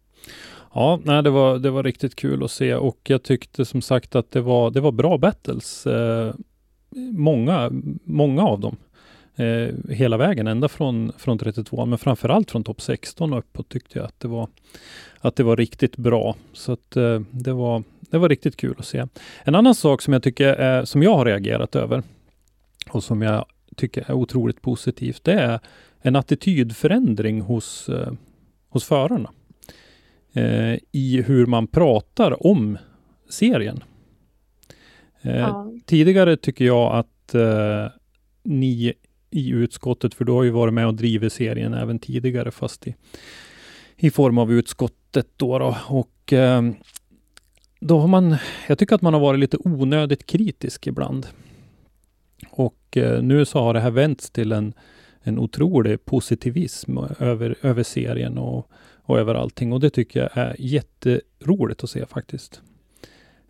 Ja, 0.74 1.00
nej, 1.04 1.22
det, 1.22 1.30
var, 1.30 1.58
det 1.58 1.70
var 1.70 1.82
riktigt 1.82 2.16
kul 2.16 2.44
att 2.44 2.50
se 2.50 2.74
och 2.74 2.98
jag 3.02 3.22
tyckte 3.22 3.64
som 3.64 3.82
sagt 3.82 4.16
att 4.16 4.30
det 4.30 4.40
var, 4.40 4.70
det 4.70 4.80
var 4.80 4.92
bra 4.92 5.18
battles. 5.18 5.86
Eh, 5.86 6.34
många, 7.12 7.70
många 8.04 8.42
av 8.42 8.60
dem. 8.60 8.76
Eh, 9.40 9.74
hela 9.88 10.16
vägen, 10.16 10.46
ända 10.46 10.68
från, 10.68 11.12
från 11.18 11.38
32, 11.38 11.86
men 11.86 11.98
framförallt 11.98 12.50
från 12.50 12.64
topp 12.64 12.80
16 12.80 13.32
och 13.32 13.38
uppåt 13.38 13.68
tyckte 13.68 13.98
jag 13.98 14.06
att 14.06 14.20
det 14.20 14.28
var, 14.28 14.48
att 15.20 15.36
det 15.36 15.42
var 15.42 15.56
riktigt 15.56 15.96
bra. 15.96 16.36
Så 16.52 16.72
att 16.72 16.96
eh, 16.96 17.20
det, 17.30 17.52
var, 17.52 17.82
det 18.00 18.18
var 18.18 18.28
riktigt 18.28 18.56
kul 18.56 18.74
att 18.78 18.86
se. 18.86 19.06
En 19.44 19.54
annan 19.54 19.74
sak 19.74 20.02
som 20.02 20.12
jag 20.12 20.22
tycker 20.22 20.46
är, 20.46 20.84
som 20.84 21.02
jag 21.02 21.14
har 21.16 21.24
reagerat 21.24 21.76
över 21.76 22.02
och 22.90 23.04
som 23.04 23.22
jag 23.22 23.44
tycker 23.76 24.10
är 24.10 24.12
otroligt 24.12 24.62
positivt, 24.62 25.24
det 25.24 25.32
är 25.32 25.60
en 26.00 26.16
attitydförändring 26.16 27.40
hos, 27.40 27.88
eh, 27.88 28.12
hos 28.68 28.84
förarna 28.84 29.30
eh, 30.32 30.78
i 30.92 31.22
hur 31.26 31.46
man 31.46 31.66
pratar 31.66 32.46
om 32.46 32.78
serien. 33.28 33.84
Eh, 35.22 35.36
Ja. 35.36 35.72
Tidigare 35.86 36.36
tycker 36.36 36.64
jag 36.64 36.94
att 36.94 37.34
eh, 37.34 37.86
ni 38.42 38.94
i 39.30 39.50
utskottet, 39.50 40.14
för 40.14 40.24
du 40.24 40.32
har 40.32 40.42
ju 40.42 40.50
varit 40.50 40.74
med 40.74 40.86
och 40.86 40.94
drivit 40.94 41.32
serien 41.32 41.74
även 41.74 41.98
tidigare, 41.98 42.50
fast 42.50 42.86
i, 42.86 42.94
i 43.96 44.10
form 44.10 44.38
av 44.38 44.52
utskottet 44.52 45.26
då. 45.36 45.58
då. 45.58 45.76
Och 45.88 46.32
eh, 46.32 46.62
då 47.80 47.98
har 47.98 48.08
man, 48.08 48.36
jag 48.68 48.78
tycker 48.78 48.94
att 48.94 49.02
man 49.02 49.14
har 49.14 49.20
varit 49.20 49.40
lite 49.40 49.56
onödigt 49.64 50.26
kritisk 50.26 50.86
ibland. 50.86 51.26
Och 52.50 52.96
eh, 52.96 53.22
nu 53.22 53.44
så 53.44 53.58
har 53.58 53.74
det 53.74 53.80
här 53.80 53.90
vänts 53.90 54.30
till 54.30 54.52
en, 54.52 54.72
en 55.22 55.38
otrolig 55.38 56.04
positivism 56.04 56.98
över, 57.18 57.56
över 57.62 57.82
serien 57.82 58.38
och, 58.38 58.70
och 59.02 59.18
över 59.18 59.34
allting. 59.34 59.72
Och 59.72 59.80
det 59.80 59.90
tycker 59.90 60.20
jag 60.20 60.30
är 60.34 60.56
jätteroligt 60.58 61.84
att 61.84 61.90
se 61.90 62.06
faktiskt. 62.06 62.62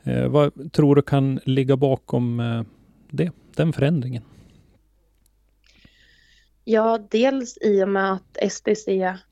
Eh, 0.02 0.28
vad 0.28 0.72
tror 0.72 0.96
du 0.96 1.02
kan 1.02 1.40
ligga 1.44 1.76
bakom 1.76 2.40
eh, 2.40 2.62
det, 3.10 3.30
den 3.56 3.72
förändringen? 3.72 4.22
Ja, 6.70 6.98
dels 7.10 7.58
i 7.60 7.84
och 7.84 7.88
med 7.88 8.12
att 8.12 8.52
STC 8.52 8.88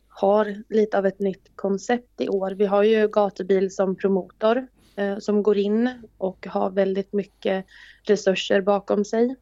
har 0.08 0.62
lite 0.68 0.98
av 0.98 1.06
ett 1.06 1.18
nytt 1.18 1.50
koncept 1.54 2.20
i 2.20 2.28
år. 2.28 2.50
Vi 2.50 2.66
har 2.66 2.82
ju 2.82 3.08
gatubil 3.08 3.70
som 3.70 3.96
promotor 3.96 4.66
eh, 4.96 5.18
som 5.18 5.42
går 5.42 5.58
in 5.58 5.90
och 6.16 6.46
har 6.46 6.70
väldigt 6.70 7.12
mycket 7.12 7.66
resurser 8.02 8.60
bakom 8.60 9.04
sig. 9.04 9.36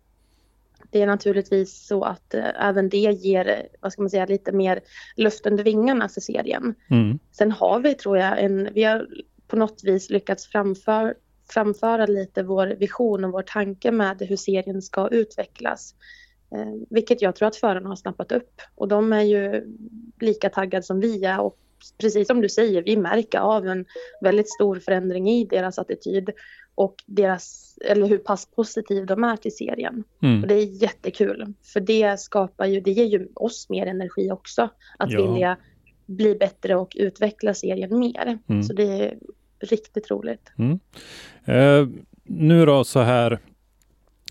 Det 0.90 1.02
är 1.02 1.06
naturligtvis 1.06 1.86
så 1.86 2.04
att 2.04 2.34
eh, 2.34 2.64
även 2.68 2.88
det 2.88 2.98
ger, 2.98 3.48
eh, 3.48 3.78
vad 3.80 3.92
ska 3.92 4.02
man 4.02 4.10
säga, 4.10 4.26
lite 4.26 4.52
mer 4.52 4.80
luft 5.16 5.46
under 5.46 5.64
vingarna 5.64 6.08
för 6.08 6.20
serien. 6.20 6.74
Mm. 6.90 7.18
Sen 7.32 7.52
har 7.52 7.80
vi, 7.80 7.94
tror 7.94 8.18
jag, 8.18 8.44
en, 8.44 8.68
vi 8.74 8.84
har 8.84 9.08
på 9.48 9.56
något 9.56 9.84
vis 9.84 10.10
lyckats 10.10 10.46
framför, 10.46 11.14
framföra 11.50 12.06
lite 12.06 12.42
vår 12.42 12.66
vision 12.66 13.24
och 13.24 13.32
vår 13.32 13.42
tanke 13.42 13.90
med 13.90 14.22
hur 14.22 14.36
serien 14.36 14.82
ska 14.82 15.08
utvecklas. 15.08 15.94
Eh, 16.54 16.86
vilket 16.90 17.22
jag 17.22 17.36
tror 17.36 17.48
att 17.48 17.56
förarna 17.56 17.88
har 17.88 17.96
snappat 17.96 18.32
upp. 18.32 18.60
Och 18.74 18.88
de 18.88 19.12
är 19.12 19.22
ju 19.22 19.64
lika 20.20 20.50
taggade 20.50 20.82
som 20.82 21.00
vi 21.00 21.24
är. 21.24 21.40
Och 21.40 21.58
precis 21.98 22.28
som 22.28 22.40
du 22.40 22.48
säger, 22.48 22.82
vi 22.82 22.96
märker 22.96 23.38
av 23.38 23.66
en 23.66 23.84
väldigt 24.20 24.50
stor 24.50 24.78
förändring 24.78 25.30
i 25.30 25.44
deras 25.44 25.78
attityd. 25.78 26.30
Och 26.74 26.94
deras, 27.06 27.78
eller 27.84 28.06
hur 28.06 28.18
pass 28.18 28.46
positiv 28.46 29.06
de 29.06 29.24
är 29.24 29.36
till 29.36 29.56
serien. 29.56 30.04
Mm. 30.22 30.42
Och 30.42 30.48
det 30.48 30.54
är 30.54 30.82
jättekul. 30.82 31.54
För 31.72 31.80
det 31.80 32.20
skapar 32.20 32.66
ju, 32.66 32.80
det 32.80 32.90
ger 32.90 33.04
ju 33.04 33.28
oss 33.34 33.68
mer 33.68 33.86
energi 33.86 34.30
också. 34.30 34.68
Att 34.98 35.10
Ja. 35.10 35.32
vilja 35.32 35.56
bli 36.06 36.34
bättre 36.34 36.76
och 36.76 36.92
utveckla 36.96 37.54
serien 37.54 37.98
mer. 37.98 38.38
Mm. 38.48 38.62
Så 38.62 38.72
det 38.72 38.82
är 38.82 39.18
riktigt 39.60 40.10
roligt. 40.10 40.52
Eh, 41.44 41.86
nu 42.24 42.66
då 42.66 42.84
så 42.84 43.00
här 43.00 43.38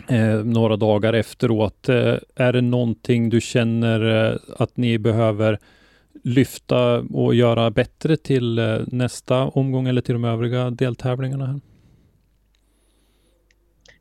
eh, 0.08 0.44
några 0.44 0.76
dagar 0.76 1.12
efteråt, 1.12 1.88
eh, 1.88 2.14
är 2.34 2.52
det 2.52 2.60
någonting 2.60 3.28
du 3.30 3.40
känner 3.40 4.30
eh, 4.30 4.38
att 4.58 4.76
ni 4.76 4.98
behöver 4.98 5.58
lyfta 6.24 6.98
och 6.98 7.34
göra 7.34 7.70
bättre 7.70 8.16
till 8.16 8.58
eh, 8.58 8.78
nästa 8.86 9.42
omgång 9.44 9.88
eller 9.88 10.00
till 10.00 10.12
de 10.12 10.24
övriga 10.24 10.70
deltävlingarna? 10.70 11.46
Här? 11.46 11.60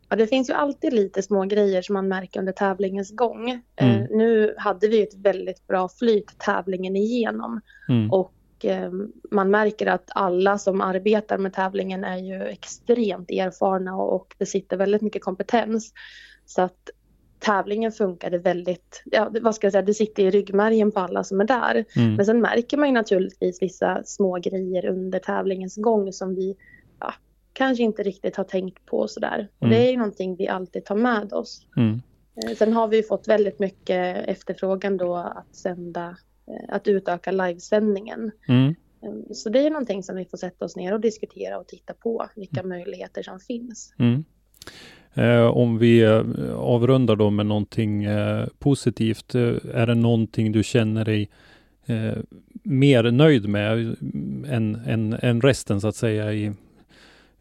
Ja, 0.09 0.15
det 0.15 0.27
finns 0.27 0.49
ju 0.49 0.53
alltid 0.53 0.93
lite 0.93 1.21
små 1.21 1.45
grejer 1.45 1.81
som 1.81 1.93
man 1.93 2.07
märker 2.07 2.39
under 2.39 2.53
tävlingens 2.53 3.15
gång. 3.15 3.61
Mm. 3.75 4.01
Eh, 4.01 4.07
nu 4.09 4.55
hade 4.57 4.87
vi 4.87 5.03
ett 5.03 5.15
väldigt 5.15 5.67
bra 5.67 5.89
flyt 5.99 6.39
tävlingen 6.39 6.95
igenom 6.95 7.61
Mm. 7.89 8.11
och 8.11 8.31
eh, 8.33 8.34
man 9.31 9.51
märker 9.51 9.87
att 9.87 10.09
alla 10.15 10.57
som 10.57 10.81
arbetar 10.81 11.37
med 11.37 11.53
tävlingen 11.53 12.03
är 12.03 12.17
ju 12.17 12.43
extremt 12.43 13.31
erfarna 13.31 13.95
och, 13.95 14.35
besitter 14.39 14.77
väldigt 14.77 15.01
mycket 15.01 15.23
kompetens. 15.23 15.93
Så 16.45 16.61
att 16.61 16.89
tävlingen 17.39 17.91
funkade 17.91 18.37
väldigt, 18.37 19.03
ja, 19.05 19.31
vad 19.41 19.55
ska 19.55 19.65
jag 19.65 19.71
säga, 19.71 19.81
det 19.81 19.93
sitter 19.93 20.23
i 20.23 20.31
ryggmärgen 20.31 20.91
på 20.91 20.99
alla 20.99 21.23
som 21.23 21.41
är 21.41 21.45
där. 21.45 21.85
Mm. 21.95 22.15
Men 22.15 22.25
sen 22.25 22.41
märker 22.41 22.77
man 22.77 22.87
ju 22.87 22.93
naturligtvis 22.93 23.61
vissa 23.61 24.03
små 24.05 24.35
grejer 24.39 24.85
under 24.85 25.19
tävlingens 25.19 25.75
gång 25.75 26.13
som 26.13 26.35
vi 26.35 26.55
ja, 26.99 27.13
kanske 27.53 27.83
inte 27.83 28.03
riktigt 28.03 28.35
har 28.35 28.43
tänkt 28.43 28.85
på 28.85 29.07
sådär. 29.07 29.47
Och 29.59 29.67
Mm. 29.67 29.77
det 29.77 29.87
är 29.87 29.91
ju 29.91 29.97
någonting 29.97 30.35
vi 30.35 30.47
alltid 30.47 30.85
tar 30.85 30.95
med 30.95 31.33
oss. 31.33 31.67
Mm. 31.77 32.01
Eh, 32.45 32.55
Sen 32.55 32.73
har 32.73 32.87
vi 32.87 32.97
ju 32.97 33.03
fått 33.03 33.27
väldigt 33.27 33.59
mycket 33.59 34.27
efterfrågan 34.27 34.97
då 34.97 35.15
att 35.15 35.55
sända, 35.55 36.07
eh, 36.07 36.15
att 36.67 36.87
utöka 36.87 37.31
livesändningen. 37.31 38.31
Mm. 38.47 38.75
Eh, 39.03 39.33
Så 39.33 39.49
det 39.49 39.59
är 39.59 39.69
någonting 39.69 40.03
som 40.03 40.15
vi 40.15 40.25
får 40.25 40.37
sätta 40.37 40.65
oss 40.65 40.75
ner 40.75 40.93
och 40.93 41.01
diskutera 41.01 41.57
och 41.57 41.67
titta 41.67 41.93
på 41.93 42.29
vilka 42.35 42.63
möjligheter 42.63 43.23
som 43.23 43.39
finns. 43.39 43.93
Mm. 43.99 44.23
Eh, 45.13 45.45
om 45.45 45.77
vi 45.77 46.01
eh, 46.01 46.23
avrundar 46.55 47.15
då 47.15 47.29
med 47.29 47.45
någonting 47.45 48.03
eh, 48.03 48.47
positivt. 48.59 49.35
Eh, 49.35 49.55
är 49.73 49.87
det 49.87 49.95
någonting 49.95 50.51
du 50.51 50.63
känner 50.63 51.05
dig 51.05 51.29
eh, 51.85 52.17
mer 52.63 53.11
nöjd 53.11 53.49
med 53.49 53.95
än, 54.47 54.75
än, 54.85 55.13
än 55.13 55.41
resten 55.41 55.81
så 55.81 55.87
att 55.87 55.95
säga 55.95 56.33
i 56.33 56.51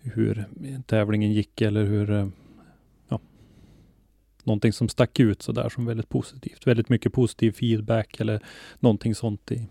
hur 0.03 0.45
tävlingen 0.87 1.33
gick 1.33 1.61
eller 1.61 1.85
hur 1.85 2.11
eh, 2.11 2.27
någonting 4.47 4.73
som 4.73 4.89
stack 4.89 5.21
ut 5.21 5.43
så 5.43 5.53
där 5.53 5.69
som 5.69 5.87
väldigt 5.87 6.09
positivt. 6.09 6.67
Väldigt 6.67 6.89
mycket 6.89 7.13
positiv 7.13 7.53
feedback 7.53 8.21
eller 8.21 8.47
någonting 8.81 9.15
sånt 9.15 9.53
i. 9.53 9.69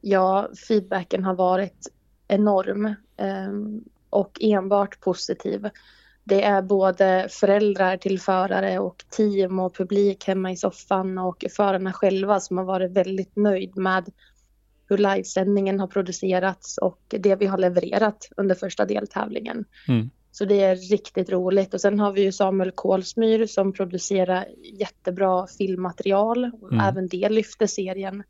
Ja, 0.00 0.48
feedbacken 0.68 1.24
har 1.24 1.34
varit 1.34 1.92
enorm 2.28 2.86
eh, 3.16 3.82
och 4.10 4.38
enbart 4.40 5.00
positiv. 5.00 5.68
Det 6.24 6.42
är 6.42 6.62
både 6.62 7.28
föräldrar 7.30 7.96
till 7.96 8.20
förare 8.20 8.78
och 8.78 9.04
team 9.10 9.58
och 9.58 9.74
publik 9.74 10.26
hemma 10.26 10.52
i 10.52 10.56
soffan 10.56 11.18
och 11.18 11.44
förarna 11.56 11.92
själva 11.92 12.40
som 12.40 12.58
har 12.58 12.64
varit 12.64 12.92
väldigt 12.92 13.36
nöjd 13.36 13.76
med 13.76 14.10
hur 14.88 14.98
livesändningen 14.98 15.80
har 15.80 15.86
producerats 15.86 16.78
och 16.78 17.00
det 17.08 17.36
vi 17.36 17.46
har 17.46 17.58
levererat 17.58 18.28
under 18.36 18.54
första 18.54 18.84
deltävlingen. 18.84 19.64
Mm. 19.88 20.10
Så 20.32 20.44
det 20.44 20.60
är 20.60 20.76
riktigt 20.76 21.30
roligt. 21.30 21.74
Och 21.74 21.80
sen 21.80 22.00
har 22.00 22.12
vi 22.12 22.22
ju 22.22 22.32
Samuel 22.32 22.70
Kolsmyr 22.70 23.46
som 23.46 23.72
producerar 23.72 24.46
jättebra 24.62 25.46
filmmaterial. 25.46 26.44
Mm. 26.44 26.80
Även 26.80 27.08
det 27.08 27.28
lyfter 27.28 27.66
serien. 27.66 28.22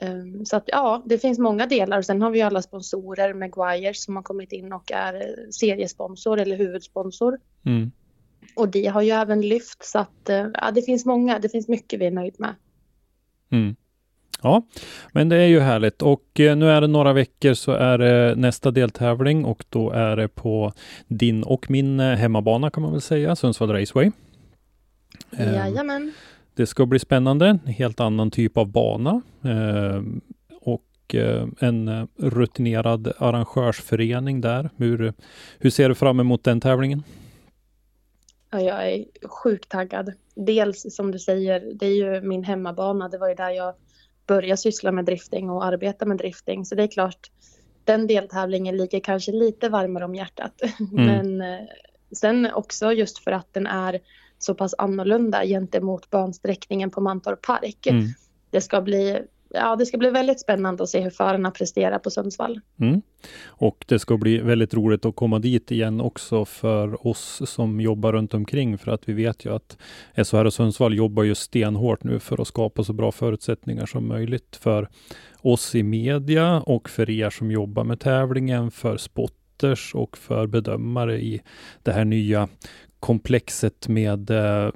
Um, 0.00 0.46
så 0.46 0.56
att 0.56 0.64
ja, 0.66 1.02
det 1.06 1.18
finns 1.18 1.38
många 1.38 1.66
delar. 1.66 1.98
Och 1.98 2.04
sen 2.04 2.22
har 2.22 2.30
vi 2.30 2.38
ju 2.38 2.44
alla 2.44 2.62
sponsorer, 2.62 3.34
Maguire 3.34 3.94
som 3.94 4.16
har 4.16 4.22
kommit 4.22 4.52
in 4.52 4.72
och 4.72 4.92
är 4.92 5.14
eh, 5.14 5.50
seriesponsor 5.50 6.40
eller 6.40 6.56
huvudsponsor. 6.56 7.38
Mm. 7.66 7.90
Och 8.56 8.68
det 8.68 8.86
har 8.86 9.02
ju 9.02 9.10
även 9.10 9.40
lyft 9.40 9.84
så 9.84 9.98
att 9.98 10.28
eh, 10.28 10.46
ja, 10.54 10.70
det 10.70 10.82
finns 10.82 11.06
många, 11.06 11.38
det 11.38 11.48
finns 11.48 11.68
mycket 11.68 12.00
vi 12.00 12.06
är 12.06 12.10
nöjd 12.10 12.34
med. 12.38 12.54
Mm. 13.50 13.76
Ja, 14.46 14.66
men 15.12 15.28
det 15.28 15.36
är 15.36 15.46
ju 15.46 15.60
härligt 15.60 16.02
och 16.02 16.40
eh, 16.40 16.56
nu 16.56 16.70
är 16.70 16.80
det 16.80 16.86
några 16.86 17.12
veckor 17.12 17.54
så 17.54 17.72
är 17.72 17.98
det 17.98 18.34
nästa 18.36 18.70
deltävling 18.70 19.44
och 19.44 19.64
då 19.68 19.90
är 19.90 20.16
det 20.16 20.28
på 20.28 20.72
din 21.08 21.42
och 21.42 21.70
min 21.70 22.00
eh, 22.00 22.16
hemmabana 22.16 22.70
kan 22.70 22.82
man 22.82 22.92
väl 22.92 23.00
säga, 23.00 23.36
Sundsvall 23.36 23.72
Raceway. 23.72 24.10
Ehm, 25.36 25.54
Jajamän. 25.54 26.12
Det 26.54 26.66
ska 26.66 26.86
bli 26.86 26.98
spännande, 26.98 27.46
en 27.48 27.58
helt 27.58 28.00
annan 28.00 28.30
typ 28.30 28.56
av 28.56 28.66
bana 28.66 29.22
eh, 29.44 30.02
och 30.60 31.14
eh, 31.14 31.46
en 31.60 32.08
rutinerad 32.16 33.12
arrangörsförening 33.18 34.40
där. 34.40 34.70
Hur, 34.76 35.12
hur 35.58 35.70
ser 35.70 35.88
du 35.88 35.94
fram 35.94 36.20
emot 36.20 36.44
den 36.44 36.60
tävlingen? 36.60 37.02
Ja, 38.50 38.60
jag 38.60 38.92
är 38.92 39.04
sjukt 39.28 39.68
taggad. 39.68 40.12
Dels 40.34 40.94
som 40.96 41.10
du 41.10 41.18
säger, 41.18 41.72
det 41.74 41.86
är 41.86 41.94
ju 41.94 42.20
min 42.20 42.44
hemmabana. 42.44 43.08
Det 43.08 43.18
var 43.18 43.28
ju 43.28 43.34
där 43.34 43.50
jag 43.50 43.74
började 44.26 44.56
syssla 44.56 44.92
med 44.92 45.04
drifting 45.04 45.50
och 45.50 45.64
arbeta 45.64 46.06
med 46.06 46.18
drifting. 46.18 46.64
Så 46.64 46.74
det 46.74 46.82
är 46.82 46.88
klart, 46.88 47.30
den 47.84 48.06
deltävlingen 48.06 48.76
ligger 48.76 49.00
kanske 49.00 49.32
lite 49.32 49.68
varmare 49.68 50.04
om 50.04 50.14
hjärtat. 50.14 50.62
Mm. 50.92 51.06
Men 51.06 51.40
eh, 51.40 51.66
sen 52.12 52.52
också 52.52 52.92
just 52.92 53.18
för 53.18 53.32
att 53.32 53.54
den 53.54 53.66
är 53.66 54.00
så 54.38 54.54
pass 54.54 54.74
annorlunda 54.78 55.44
gentemot 55.44 56.10
bansträckningen 56.10 56.90
på 56.90 57.00
Mantorp 57.00 57.42
Park. 57.42 57.86
Mm. 57.86 58.06
Det 58.50 58.60
ska 58.60 58.80
bli 58.80 59.22
ja, 59.48 59.76
det 59.76 59.86
ska 59.86 59.98
bli 59.98 60.10
väldigt 60.10 60.40
spännande 60.40 60.82
att 60.82 60.88
se 60.88 61.00
hur 61.00 61.10
förarna 61.10 61.50
presterar 61.50 61.98
på 61.98 62.10
Sundsvall. 62.10 62.60
Mm. 62.80 63.02
Och 63.46 63.84
det 63.88 63.98
ska 63.98 64.16
bli 64.16 64.38
väldigt 64.38 64.74
roligt 64.74 65.04
att 65.04 65.16
komma 65.16 65.38
dit 65.38 65.70
igen 65.70 66.00
också 66.00 66.44
för 66.44 67.06
oss 67.06 67.42
som 67.44 67.80
jobbar 67.80 68.12
runt 68.12 68.34
omkring 68.34 68.78
för 68.78 68.92
att 68.92 69.08
vi 69.08 69.12
vet 69.12 69.44
ju 69.44 69.54
att 69.54 69.78
SHR 70.14 70.44
och 70.44 70.54
Sundsvall 70.54 70.94
jobbar 70.94 71.22
ju 71.22 71.34
stenhårt 71.34 72.04
nu 72.04 72.18
för 72.18 72.40
att 72.40 72.48
skapa 72.48 72.84
så 72.84 72.92
bra 72.92 73.12
förutsättningar 73.12 73.86
som 73.86 74.08
möjligt 74.08 74.56
för 74.56 74.88
oss 75.40 75.74
i 75.74 75.82
media 75.82 76.60
och 76.60 76.88
för 76.88 77.10
er 77.10 77.30
som 77.30 77.50
jobbar 77.50 77.84
med 77.84 78.00
tävlingen, 78.00 78.70
för 78.70 78.96
spotters 78.96 79.94
och 79.94 80.18
för 80.18 80.46
bedömare 80.46 81.20
i 81.20 81.42
det 81.82 81.92
här 81.92 82.04
nya 82.04 82.48
komplexet 83.00 83.88
med 83.88 84.30
eh, 84.30 84.70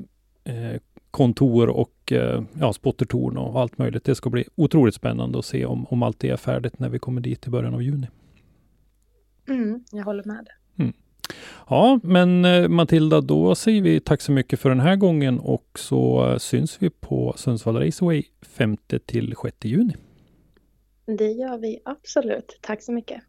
eh 0.45 0.81
kontor 1.11 1.69
och 1.69 2.13
eh, 2.13 2.43
ja, 2.61 2.73
spottertorn 2.73 3.37
och 3.37 3.61
allt 3.61 3.79
möjligt. 3.79 4.05
Det 4.05 4.15
ska 4.15 4.31
bli 4.31 4.45
otroligt 4.55 4.95
spännande 4.95 5.39
att 5.39 5.45
se 5.45 5.65
om, 5.65 5.87
om 5.87 6.03
allt 6.03 6.21
det 6.21 6.29
är 6.29 6.37
färdigt 6.37 6.79
när 6.79 6.89
vi 6.89 6.99
kommer 6.99 7.21
dit 7.21 7.47
i 7.47 7.51
början 7.51 7.75
av 7.75 7.83
juni. 7.83 8.07
Mm, 9.49 9.85
jag 9.93 10.05
håller 10.05 10.25
med. 10.25 10.49
Mm. 10.79 10.93
Ja, 11.69 12.01
men 12.03 12.45
eh, 12.45 12.69
Matilda, 12.69 13.21
då 13.21 13.55
säger 13.55 13.83
vi 13.83 14.01
tack 14.01 14.21
så 14.21 14.33
mycket 14.33 14.61
för 14.61 14.69
den 14.69 14.81
här 14.81 14.97
gången 14.97 15.39
och 15.39 15.67
så 15.75 16.35
syns 16.39 16.83
vi 16.83 16.91
på 16.91 17.35
Sundsvall 17.37 17.77
Raceway 17.77 18.23
5 18.43 18.77
till 19.07 19.35
6 19.43 19.57
juni. 19.65 19.95
Det 21.19 21.31
gör 21.31 21.59
vi 21.59 21.79
absolut. 21.85 22.59
Tack 22.61 22.83
så 22.83 22.93
mycket. 22.93 23.23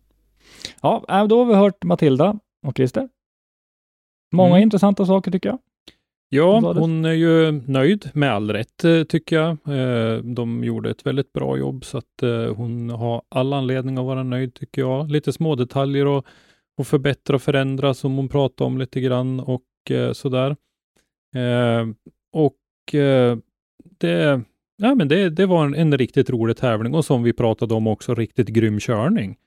Ja, 0.82 1.06
äh, 1.10 1.28
då 1.28 1.38
har 1.38 1.46
vi 1.46 1.54
hört 1.54 1.84
Matilda 1.84 2.40
och 2.68 2.76
Christer. 2.76 3.10
Många 4.32 4.56
mm. 4.56 4.64
intressanta 4.64 5.06
saker 5.06 5.32
tycker 5.32 5.50
jag. 5.50 5.60
Ja, 6.34 6.74
hon 6.74 7.06
är 7.06 7.14
ju 7.14 7.52
nöjd 7.52 8.10
med 8.14 8.32
all 8.32 8.52
rätt 8.52 8.84
eh, 8.84 9.04
tycker 9.04 9.36
jag. 9.36 9.50
Eh, 9.50 10.18
de 10.18 10.64
gjorde 10.64 10.90
ett 10.90 11.06
väldigt 11.06 11.34
bra 11.34 11.58
jobb 11.58 11.86
så 11.86 11.98
att 11.98 12.24
eh, 12.24 12.56
hon 12.56 12.90
har 12.90 13.22
all 13.30 13.54
anledning 13.54 13.98
att 13.98 14.06
vara 14.06 14.24
nöjd 14.24 14.54
tycker 14.54 14.82
jag. 14.82 15.12
Lite 15.12 15.34
små 15.34 15.56
detaljer 15.56 16.06
och, 16.06 16.26
och 16.78 16.88
förbättra 16.88 17.36
och 17.36 17.42
förändra 17.42 17.94
som 17.94 18.16
hon 18.16 18.30
pratade 18.30 18.68
om 18.68 18.78
lite 18.78 19.02
grann 19.02 19.40
och 19.40 19.64
sådär. 20.14 20.56
Och 22.34 22.58
det, 24.00 24.42
ja, 24.78 24.96
men 24.96 25.08
det, 25.08 25.30
det 25.30 25.46
var 25.46 25.66
en, 25.66 25.76
en, 25.76 25.98
riktigt 25.98 26.30
rolig 26.30 26.58
tävling 26.58 26.94
och 26.94 27.06
som 27.06 27.24
vi 27.24 27.34
pratade 27.34 27.74
om 27.74 27.88
också 27.88 28.16
riktigt 28.16 28.48
grym 28.48 28.80
körning 28.80 29.38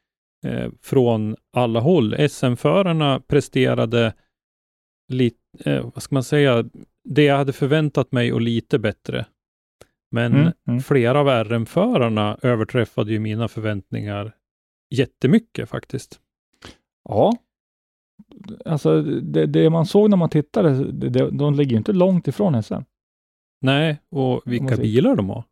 från 0.82 1.36
alla 1.52 1.80
håll. 1.80 2.28
SM-förarna 2.28 3.20
presterade 3.20 4.14
lite, 5.08 5.43
eh, 5.58 5.90
vad 5.94 6.02
ska 6.02 6.14
man 6.14 6.24
säga, 6.24 6.64
det 7.04 7.24
jag 7.24 7.36
hade 7.36 7.52
förväntat 7.52 8.12
mig 8.12 8.32
och 8.32 8.40
lite 8.40 8.78
bättre. 8.78 9.26
Men 10.10 10.34
mm, 10.34 10.52
mm. 10.68 10.80
flera 10.80 11.20
av 11.20 11.44
RM-förarna 11.44 12.38
överträffade 12.42 13.12
ju 13.12 13.18
mina 13.18 13.48
förväntningar 13.48 14.34
jättemycket 14.90 15.68
faktiskt. 15.68 16.20
Ja, 17.08 17.32
alltså 18.64 19.02
det, 19.02 19.46
det 19.46 19.70
man 19.70 19.86
såg 19.86 20.10
när 20.10 20.16
man 20.16 20.28
tittade, 20.28 20.92
det, 20.92 21.08
det, 21.08 21.30
de 21.30 21.54
ligger 21.54 21.70
ju 21.70 21.76
inte 21.76 21.92
långt 21.92 22.28
ifrån 22.28 22.62
SM. 22.62 22.74
Nej, 23.60 24.00
och 24.10 24.42
vilka 24.46 24.76
bilar 24.76 25.16
de 25.16 25.28
har. 25.28 25.44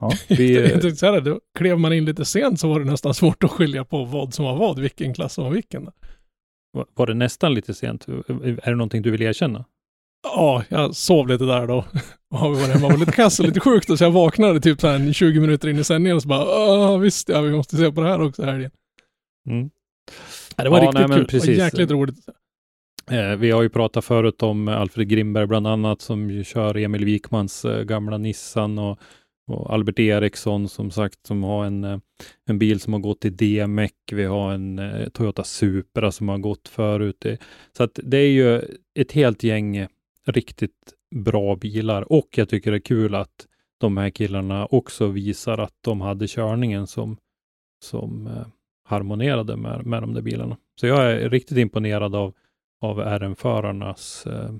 Ja. 0.00 0.10
Vi, 0.28 0.96
så 0.96 1.06
här, 1.06 1.20
då 1.20 1.40
klev 1.58 1.78
man 1.78 1.92
in 1.92 2.04
lite 2.04 2.24
sent 2.24 2.60
så 2.60 2.68
var 2.68 2.80
det 2.80 2.90
nästan 2.90 3.14
svårt 3.14 3.44
att 3.44 3.50
skilja 3.50 3.84
på 3.84 4.04
vad 4.04 4.34
som 4.34 4.44
var 4.44 4.56
vad, 4.56 4.78
vilken 4.78 5.14
klass 5.14 5.34
som 5.34 5.44
var 5.44 5.50
vilken. 5.50 5.90
Var 6.94 7.06
det 7.06 7.14
nästan 7.14 7.54
lite 7.54 7.74
sent? 7.74 8.08
Är 8.08 8.70
det 8.70 8.76
någonting 8.76 9.02
du 9.02 9.10
vill 9.10 9.22
erkänna? 9.22 9.64
Ja, 10.22 10.64
jag 10.68 10.94
sov 10.94 11.28
lite 11.28 11.44
där 11.44 11.66
då. 11.66 11.84
Ja, 12.30 12.48
vi 12.48 12.60
var 12.60 12.68
hemma, 12.68 12.88
var 12.88 12.96
lite 12.96 13.12
kass 13.12 13.40
och 13.40 13.46
lite 13.46 13.60
sjukt 13.60 13.98
så 13.98 14.04
jag 14.04 14.10
vaknade 14.10 14.60
typ 14.60 14.80
så 14.80 14.86
här 14.86 15.12
20 15.12 15.40
minuter 15.40 15.68
in 15.68 15.78
i 15.78 15.84
sändningen 15.84 16.16
och 16.16 16.22
så 16.22 16.28
bara, 16.28 16.98
visst 16.98 17.28
ja, 17.28 17.40
vi 17.40 17.50
måste 17.50 17.76
se 17.76 17.92
på 17.92 18.00
det 18.00 18.08
här 18.08 18.20
också 18.20 18.42
helgen. 18.42 18.70
Mm. 19.50 19.70
Ja, 20.56 20.64
det 20.64 20.70
var 20.70 20.78
ja, 20.78 20.84
riktigt 20.84 21.08
nej, 21.08 21.18
kul, 21.18 21.26
precis. 21.26 21.58
jäkligt 21.58 21.90
roligt. 21.90 22.16
Eh, 23.10 23.36
vi 23.36 23.50
har 23.50 23.62
ju 23.62 23.68
pratat 23.68 24.04
förut 24.04 24.42
om 24.42 24.68
Alfred 24.68 25.08
Grimberg 25.08 25.46
bland 25.46 25.66
annat 25.66 26.00
som 26.00 26.44
kör 26.44 26.76
Emil 26.76 27.04
Wikmans 27.04 27.64
eh, 27.64 27.82
gamla 27.82 28.18
Nissan 28.18 28.78
och 28.78 28.98
och 29.48 29.72
Albert 29.72 29.98
Eriksson 29.98 30.68
som 30.68 30.90
sagt 30.90 31.26
som 31.26 31.42
har 31.42 31.64
en, 31.64 31.84
eh, 31.84 31.98
en 32.46 32.58
bil 32.58 32.80
som 32.80 32.92
har 32.92 33.00
gått 33.00 33.24
i 33.24 33.30
DMEC. 33.30 33.92
Vi 34.12 34.24
har 34.24 34.52
en 34.52 34.78
eh, 34.78 35.08
Toyota 35.08 35.44
Supra 35.44 36.12
som 36.12 36.28
har 36.28 36.38
gått 36.38 36.68
förut. 36.68 37.26
Så 37.76 37.82
att 37.82 38.00
det 38.02 38.18
är 38.18 38.30
ju 38.30 38.62
ett 38.94 39.12
helt 39.12 39.42
gäng 39.42 39.86
riktigt 40.26 40.94
bra 41.14 41.56
bilar 41.56 42.12
och 42.12 42.28
jag 42.30 42.48
tycker 42.48 42.70
det 42.70 42.76
är 42.76 42.80
kul 42.80 43.14
att 43.14 43.46
de 43.78 43.96
här 43.96 44.10
killarna 44.10 44.66
också 44.66 45.06
visar 45.06 45.58
att 45.58 45.74
de 45.80 46.00
hade 46.00 46.26
körningen 46.26 46.86
som, 46.86 47.16
som 47.84 48.26
eh, 48.26 48.46
harmonerade 48.84 49.56
med, 49.56 49.86
med 49.86 50.02
de 50.02 50.14
där 50.14 50.22
bilarna. 50.22 50.56
Så 50.80 50.86
jag 50.86 51.12
är 51.12 51.30
riktigt 51.30 51.58
imponerad 51.58 52.14
av, 52.14 52.34
av 52.80 52.98
RM-förarnas 52.98 54.26
eh, 54.26 54.54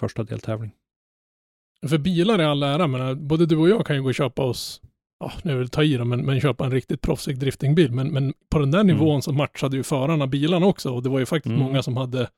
första 0.00 0.24
deltävling. 0.24 0.72
För 1.88 1.98
bilar 1.98 2.38
är 2.38 2.44
all 2.44 2.62
ära, 2.62 2.86
men 2.86 3.08
äh, 3.08 3.14
både 3.14 3.46
du 3.46 3.56
och 3.56 3.68
jag 3.68 3.86
kan 3.86 3.96
ju 3.96 4.02
gå 4.02 4.08
och 4.08 4.14
köpa 4.14 4.42
oss, 4.42 4.80
ja, 5.20 5.32
nu 5.42 5.58
vill 5.58 5.68
ta 5.68 5.82
i 5.82 5.96
dem, 5.96 6.08
men, 6.08 6.26
men 6.26 6.40
köpa 6.40 6.64
en 6.64 6.70
riktigt 6.70 7.00
proffsig 7.00 7.38
driftingbil. 7.38 7.92
Men, 7.92 8.08
men 8.08 8.34
på 8.50 8.58
den 8.58 8.70
där 8.70 8.80
mm. 8.80 8.96
nivån 8.96 9.22
så 9.22 9.32
matchade 9.32 9.76
ju 9.76 9.82
förarna 9.82 10.26
bilarna 10.26 10.66
också 10.66 10.90
och 10.90 11.02
det 11.02 11.08
var 11.08 11.18
ju 11.18 11.26
faktiskt 11.26 11.54
mm. 11.54 11.66
många 11.66 11.82
som 11.82 11.96
hade 11.96 12.28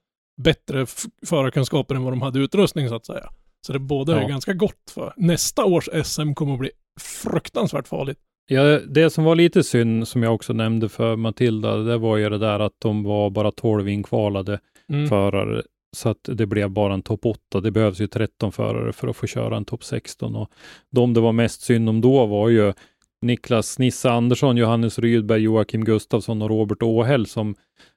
bättre 0.43 0.87
förarkunskaper 1.27 1.95
än 1.95 2.03
vad 2.03 2.13
de 2.13 2.23
hade 2.23 2.39
utrustning 2.39 2.89
så 2.89 2.95
att 2.95 3.07
säga. 3.07 3.31
Så 3.67 3.73
det 3.73 3.79
båda 3.79 4.13
ja. 4.13 4.21
är 4.23 4.29
ganska 4.29 4.53
gott 4.53 4.91
för. 4.95 5.13
Nästa 5.17 5.65
års 5.65 5.89
SM 6.05 6.33
kommer 6.35 6.53
att 6.53 6.61
bli 6.61 6.71
fruktansvärt 7.01 7.89
farligt. 7.89 8.19
Ja, 8.51 8.63
det 8.81 9.11
som 9.11 9.25
var 9.25 9.35
lite 9.35 9.65
synd, 9.65 10.09
som 10.09 10.23
jag 10.23 10.35
också 10.35 10.53
nämnde 10.53 10.89
för 10.89 11.17
Matilda, 11.17 11.77
det 11.77 11.99
var 11.99 12.17
ju 12.17 12.29
det 12.29 12.39
där 12.39 12.61
att 12.61 12.73
de 12.79 13.03
var 13.03 13.31
bara 13.31 13.51
12 13.51 13.89
inkvalade 13.89 14.61
mm. 14.89 15.09
förare 15.09 15.63
så 15.97 16.09
att 16.09 16.29
det 16.33 16.47
blev 16.47 16.71
bara 16.71 16.95
en 16.95 17.03
topp 17.03 17.27
8. 17.27 17.61
Det 17.61 17.71
behövs 17.71 18.01
ju 18.01 18.07
13 18.07 18.53
förare 18.53 18.93
för 18.93 19.09
att 19.09 19.17
få 19.17 19.27
köra 19.27 19.57
en 19.57 19.65
topp 19.65 19.85
16 19.85 20.37
och 20.37 20.51
de 20.91 21.15
det 21.15 21.21
var 21.21 21.33
mest 21.33 21.61
synd 21.61 21.89
om 21.89 22.01
då 22.01 22.27
var 22.27 22.49
ju 22.49 22.73
Niklas 23.21 23.79
Nisse 23.79 24.11
Andersson, 24.11 24.57
Johannes 24.57 24.99
Rydberg, 24.99 25.43
Joakim 25.43 25.85
Gustafsson 25.85 26.43
och 26.43 26.49
Robert 26.49 26.83
Åhäll 26.83 27.27
som, 27.27 27.55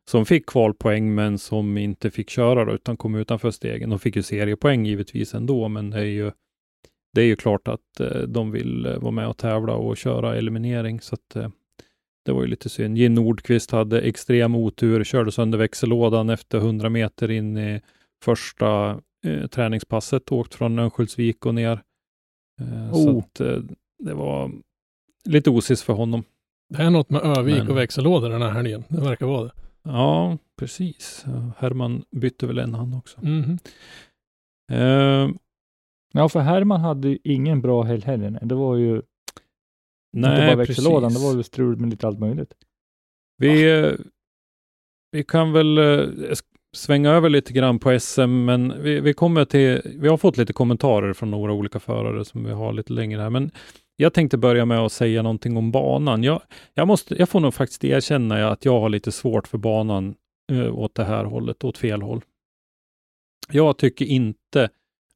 som 0.09 0.25
fick 0.25 0.45
kvalpoäng 0.45 1.15
men 1.15 1.37
som 1.37 1.77
inte 1.77 2.11
fick 2.11 2.29
köra 2.29 2.65
då, 2.65 2.73
utan 2.73 2.97
kom 2.97 3.15
utanför 3.15 3.51
stegen. 3.51 3.89
De 3.89 3.99
fick 3.99 4.15
ju 4.15 4.23
seriepoäng 4.23 4.85
givetvis 4.85 5.33
ändå, 5.33 5.67
men 5.67 5.89
det 5.89 5.99
är 5.99 6.03
ju, 6.03 6.31
det 7.13 7.21
är 7.21 7.25
ju 7.25 7.35
klart 7.35 7.67
att 7.67 7.99
eh, 7.99 8.21
de 8.21 8.51
vill 8.51 8.85
eh, 8.85 8.97
vara 8.97 9.11
med 9.11 9.27
och 9.27 9.37
tävla 9.37 9.73
och 9.73 9.97
köra 9.97 10.35
eliminering. 10.35 11.01
Så 11.01 11.15
att, 11.15 11.35
eh, 11.35 11.49
det 12.25 12.31
var 12.31 12.41
ju 12.41 12.47
lite 12.47 12.69
synd. 12.69 12.97
Jim 12.97 13.13
Nordqvist 13.13 13.71
hade 13.71 14.01
extrem 14.01 14.55
otur, 14.55 15.03
körde 15.03 15.31
sönder 15.31 15.57
växellådan 15.57 16.29
efter 16.29 16.57
100 16.57 16.89
meter 16.89 17.31
in 17.31 17.57
i 17.57 17.81
första 18.23 19.01
eh, 19.25 19.47
träningspasset, 19.47 20.31
åkt 20.31 20.55
från 20.55 20.79
Örnsköldsvik 20.79 21.45
och 21.45 21.55
ner. 21.55 21.81
Eh, 22.61 22.93
oh. 22.93 23.03
Så 23.03 23.19
att, 23.19 23.39
eh, 23.39 23.59
det 23.99 24.13
var 24.13 24.51
lite 25.25 25.49
osis 25.49 25.83
för 25.83 25.93
honom. 25.93 26.23
Det 26.69 26.83
är 26.83 26.89
något 26.89 27.09
med 27.09 27.21
Övik 27.21 27.57
Men... 27.57 27.69
och 27.69 27.77
växellådor 27.77 28.29
den 28.29 28.41
här 28.41 28.51
helgen. 28.51 28.83
Det 28.87 29.01
verkar 29.01 29.25
vara 29.25 29.43
det. 29.43 29.51
Ja, 29.83 30.37
precis. 30.59 31.25
Herman 31.57 32.03
bytte 32.11 32.47
väl 32.47 32.59
en 32.59 32.73
han 32.73 32.93
också. 32.93 33.21
Mm 33.21 33.59
-hmm. 34.69 35.37
ja, 36.13 36.29
för 36.29 36.39
Herman 36.39 36.81
hade 36.81 37.09
ju 37.09 37.17
ingen 37.23 37.61
bra 37.61 37.83
helg 37.83 38.03
heller. 38.05 38.39
Det 38.41 38.55
var 38.55 38.75
ju 38.75 39.01
Nej, 40.13 40.31
Inte 40.31 40.45
bara 40.45 40.55
växellådan, 40.55 41.13
det 41.13 41.19
var 41.19 41.35
väl 41.35 41.43
strul 41.43 41.77
med 41.77 41.89
lite 41.89 42.07
allt 42.07 42.19
möjligt. 42.19 42.53
Vi, 43.37 43.81
ja. 43.81 43.91
vi 45.11 45.23
kan 45.23 45.51
väl 45.51 45.77
eh, 45.77 46.07
svänga 46.75 47.11
över 47.11 47.29
lite 47.29 47.53
grann 47.53 47.79
på 47.79 47.99
SM, 47.99 48.45
men 48.45 48.83
vi, 48.83 48.99
vi 48.99 49.13
kommer 49.13 49.45
till, 49.45 49.81
vi 49.95 50.07
har 50.07 50.17
fått 50.17 50.37
lite 50.37 50.53
kommentarer 50.53 51.13
från 51.13 51.31
några 51.31 51.53
olika 51.53 51.79
förare 51.79 52.25
som 52.25 52.43
vi 52.43 52.51
har 52.51 52.73
lite 52.73 52.93
längre 52.93 53.21
här, 53.21 53.29
men 53.29 53.51
jag 53.95 54.13
tänkte 54.13 54.37
börja 54.37 54.65
med 54.65 54.79
att 54.79 54.91
säga 54.91 55.21
någonting 55.21 55.57
om 55.57 55.71
banan. 55.71 56.23
Jag, 56.23 56.41
jag, 56.73 56.87
måste, 56.87 57.15
jag 57.19 57.29
får 57.29 57.39
nog 57.39 57.53
faktiskt 57.53 57.83
erkänna 57.83 58.49
att 58.49 58.65
jag 58.65 58.79
har 58.79 58.89
lite 58.89 59.11
svårt 59.11 59.47
för 59.47 59.57
banan 59.57 60.15
uh, 60.51 60.79
åt 60.79 60.95
det 60.95 61.03
här 61.03 61.25
hållet, 61.25 61.63
åt 61.63 61.77
fel 61.77 62.01
håll. 62.01 62.21
Jag 63.51 63.77
tycker 63.77 64.05
inte 64.05 64.69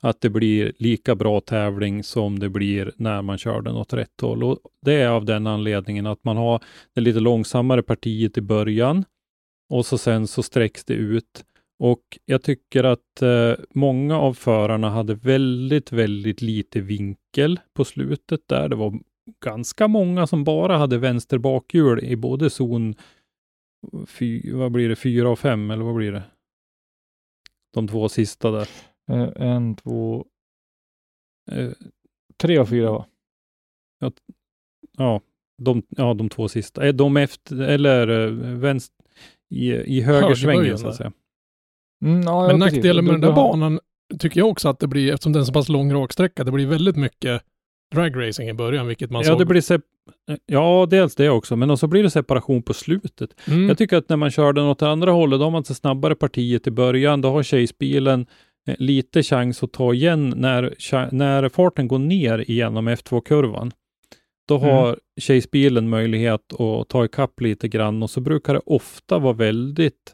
att 0.05 0.21
det 0.21 0.29
blir 0.29 0.73
lika 0.77 1.15
bra 1.15 1.41
tävling 1.41 2.03
som 2.03 2.39
det 2.39 2.49
blir 2.49 2.91
när 2.95 3.21
man 3.21 3.37
kör 3.37 3.61
den 3.61 3.75
åt 3.75 3.93
rätt 3.93 4.21
håll. 4.21 4.43
Och 4.43 4.59
det 4.81 4.93
är 4.93 5.07
av 5.07 5.25
den 5.25 5.47
anledningen 5.47 6.05
att 6.05 6.23
man 6.23 6.37
har 6.37 6.63
det 6.93 7.01
lite 7.01 7.19
långsammare 7.19 7.83
partiet 7.83 8.37
i 8.37 8.41
början 8.41 9.05
och 9.69 9.85
så 9.85 9.97
sen 9.97 10.27
så 10.27 10.43
sträcks 10.43 10.85
det 10.85 10.93
ut. 10.93 11.45
Och 11.79 12.01
jag 12.25 12.43
tycker 12.43 12.83
att 12.83 13.21
eh, 13.21 13.53
många 13.69 14.19
av 14.19 14.33
förarna 14.33 14.89
hade 14.89 15.15
väldigt, 15.15 15.91
väldigt 15.91 16.41
lite 16.41 16.81
vinkel 16.81 17.59
på 17.73 17.85
slutet 17.85 18.41
där. 18.47 18.69
Det 18.69 18.75
var 18.75 18.99
ganska 19.43 19.87
många 19.87 20.27
som 20.27 20.43
bara 20.43 20.77
hade 20.77 20.97
vänster 20.97 21.37
bakhjul 21.37 22.03
i 22.03 22.15
både 22.15 22.49
zon 22.49 22.95
fy, 24.07 24.51
vad 24.51 24.71
blir 24.71 24.89
det, 24.89 24.95
fyra 24.95 25.29
och 25.29 25.39
fem 25.39 25.71
eller 25.71 25.83
vad 25.83 25.95
blir 25.95 26.11
det? 26.11 26.23
De 27.73 27.87
två 27.87 28.09
sista 28.09 28.51
där. 28.51 28.69
Eh, 29.11 29.29
en, 29.35 29.75
två, 29.75 30.25
Eh, 31.51 31.69
tre 32.41 32.59
och 32.59 32.69
fyra 32.69 32.91
va? 32.91 33.05
ja, 34.97 35.21
de, 35.61 35.83
ja, 35.89 36.13
de 36.13 36.29
två 36.29 36.47
sista. 36.47 36.87
Är 36.87 36.93
de 36.93 37.17
efter, 37.17 37.61
eller 37.61 38.07
eh, 38.07 38.31
vänster, 38.57 39.05
i, 39.49 39.71
i 39.73 40.01
högersvängen 40.01 40.77
så 40.77 40.87
att 40.87 40.95
säga. 40.95 41.11
Mm, 42.05 42.21
ja, 42.21 42.41
Men 42.41 42.49
ja, 42.49 42.57
nackdelen 42.57 43.05
med 43.05 43.13
den 43.13 43.21
där 43.21 43.33
banan 43.33 43.79
tycker 44.19 44.39
jag 44.39 44.49
också 44.49 44.69
att 44.69 44.79
det 44.79 44.87
blir, 44.87 45.13
eftersom 45.13 45.33
det 45.33 45.39
är 45.39 45.43
så 45.43 45.53
pass 45.53 45.69
lång 45.69 45.93
raksträcka, 45.93 46.43
det 46.43 46.51
blir 46.51 46.67
väldigt 46.67 46.95
mycket 46.95 47.41
dragracing 47.95 48.49
i 48.49 48.53
början, 48.53 48.87
vilket 48.87 49.11
man 49.11 49.21
Ja, 49.21 49.27
såg. 49.27 49.39
det 49.39 49.45
blir 49.45 49.61
sep- 49.61 49.81
ja, 50.45 50.87
dels 50.89 51.15
det 51.15 51.29
också, 51.29 51.55
men 51.55 51.77
så 51.77 51.87
blir 51.87 52.03
det 52.03 52.09
separation 52.09 52.63
på 52.63 52.73
slutet. 52.73 53.47
mm. 53.47 53.67
Jag 53.69 53.77
tycker 53.77 53.97
att 53.97 54.09
när 54.09 54.17
man 54.17 54.31
kör 54.31 54.53
den 54.53 54.65
åt 54.65 54.81
andra 54.81 55.11
hållet, 55.11 55.39
då 55.39 55.43
har 55.45 55.51
man 55.51 55.65
så 55.65 55.73
snabbare 55.73 56.15
partiet 56.15 56.67
i 56.67 56.71
början. 56.71 57.21
Då 57.21 57.29
har 57.31 57.43
Chase-bilen 57.43 58.21
eh, 58.21 58.25
lite 58.77 59.23
chans 59.23 59.63
att 59.63 59.73
ta 59.73 59.93
igen 59.93 60.33
när, 60.37 60.75
när 61.13 61.49
farten 61.49 61.87
går 61.87 61.99
ner 61.99 62.49
igenom 62.51 62.89
F2-kurvan. 62.89 63.71
Då 64.47 64.57
Mm. 64.57 64.69
har 64.69 64.99
Chase-bilen 65.21 65.89
möjlighet 65.89 66.53
att 66.53 66.89
ta 66.89 67.05
ikapp 67.05 67.41
lite 67.41 67.67
grann 67.67 68.03
och 68.03 68.09
så 68.09 68.21
brukar 68.21 68.53
det 68.53 68.61
ofta 68.65 69.19
vara 69.19 69.33
väldigt 69.33 70.13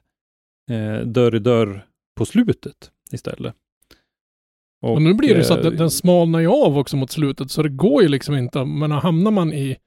eh, 0.72 1.06
dörr 1.08 1.36
i 1.36 1.40
dörr 1.40 1.86
på 2.18 2.26
slutet 2.26 2.92
istället. 3.12 3.56
Och 4.82 5.02
nu 5.02 5.14
blir 5.14 5.36
det 5.36 5.44
så 5.44 5.54
att 5.54 5.60
eh, 5.60 5.66
den, 5.66 5.78
den 5.78 5.92
smalnar 5.92 6.40
ju 6.40 6.48
av 6.48 6.78
också 6.78 6.98
mot 6.98 7.12
slutet, 7.12 7.52
så 7.52 7.64
det 7.64 7.70
går 7.70 8.02
ju 8.04 8.08
liksom 8.08 8.36
inte, 8.36 8.66
men 8.66 8.92
hamnar 8.92 9.32
man 9.32 9.54
i 9.54 9.78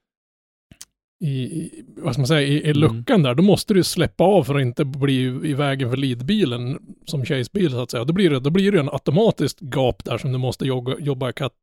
i, 1.27 1.71
vad 1.97 2.13
ska 2.13 2.21
man 2.21 2.27
säga, 2.27 2.41
i, 2.41 2.53
i 2.53 2.69
Mm. 2.69 2.77
luckan 2.81 3.23
där, 3.23 3.35
då 3.35 3.43
måste 3.43 3.73
du 3.73 3.83
släppa 3.83 4.23
av 4.23 4.43
för 4.43 4.55
att 4.55 4.61
inte 4.61 4.85
bli 4.85 5.21
i 5.23 5.53
vägen 5.53 5.89
för 5.89 5.97
leadbilen 5.97 6.79
som 7.05 7.25
Chase-bil 7.25 7.71
så 7.71 7.81
att 7.81 7.91
säga. 7.91 8.03
Då 8.03 8.13
blir 8.13 8.29
det, 8.29 8.39
då 8.39 8.49
blir 8.49 8.71
det 8.71 8.79
en 8.79 8.89
automatiskt 8.89 9.61
gap 9.61 10.03
där 10.03 10.17
som 10.17 10.31
du 10.31 10.37
måste 10.37 10.65
jobba, 10.65 10.95
jobba 10.99 11.29
ikapp 11.29 11.53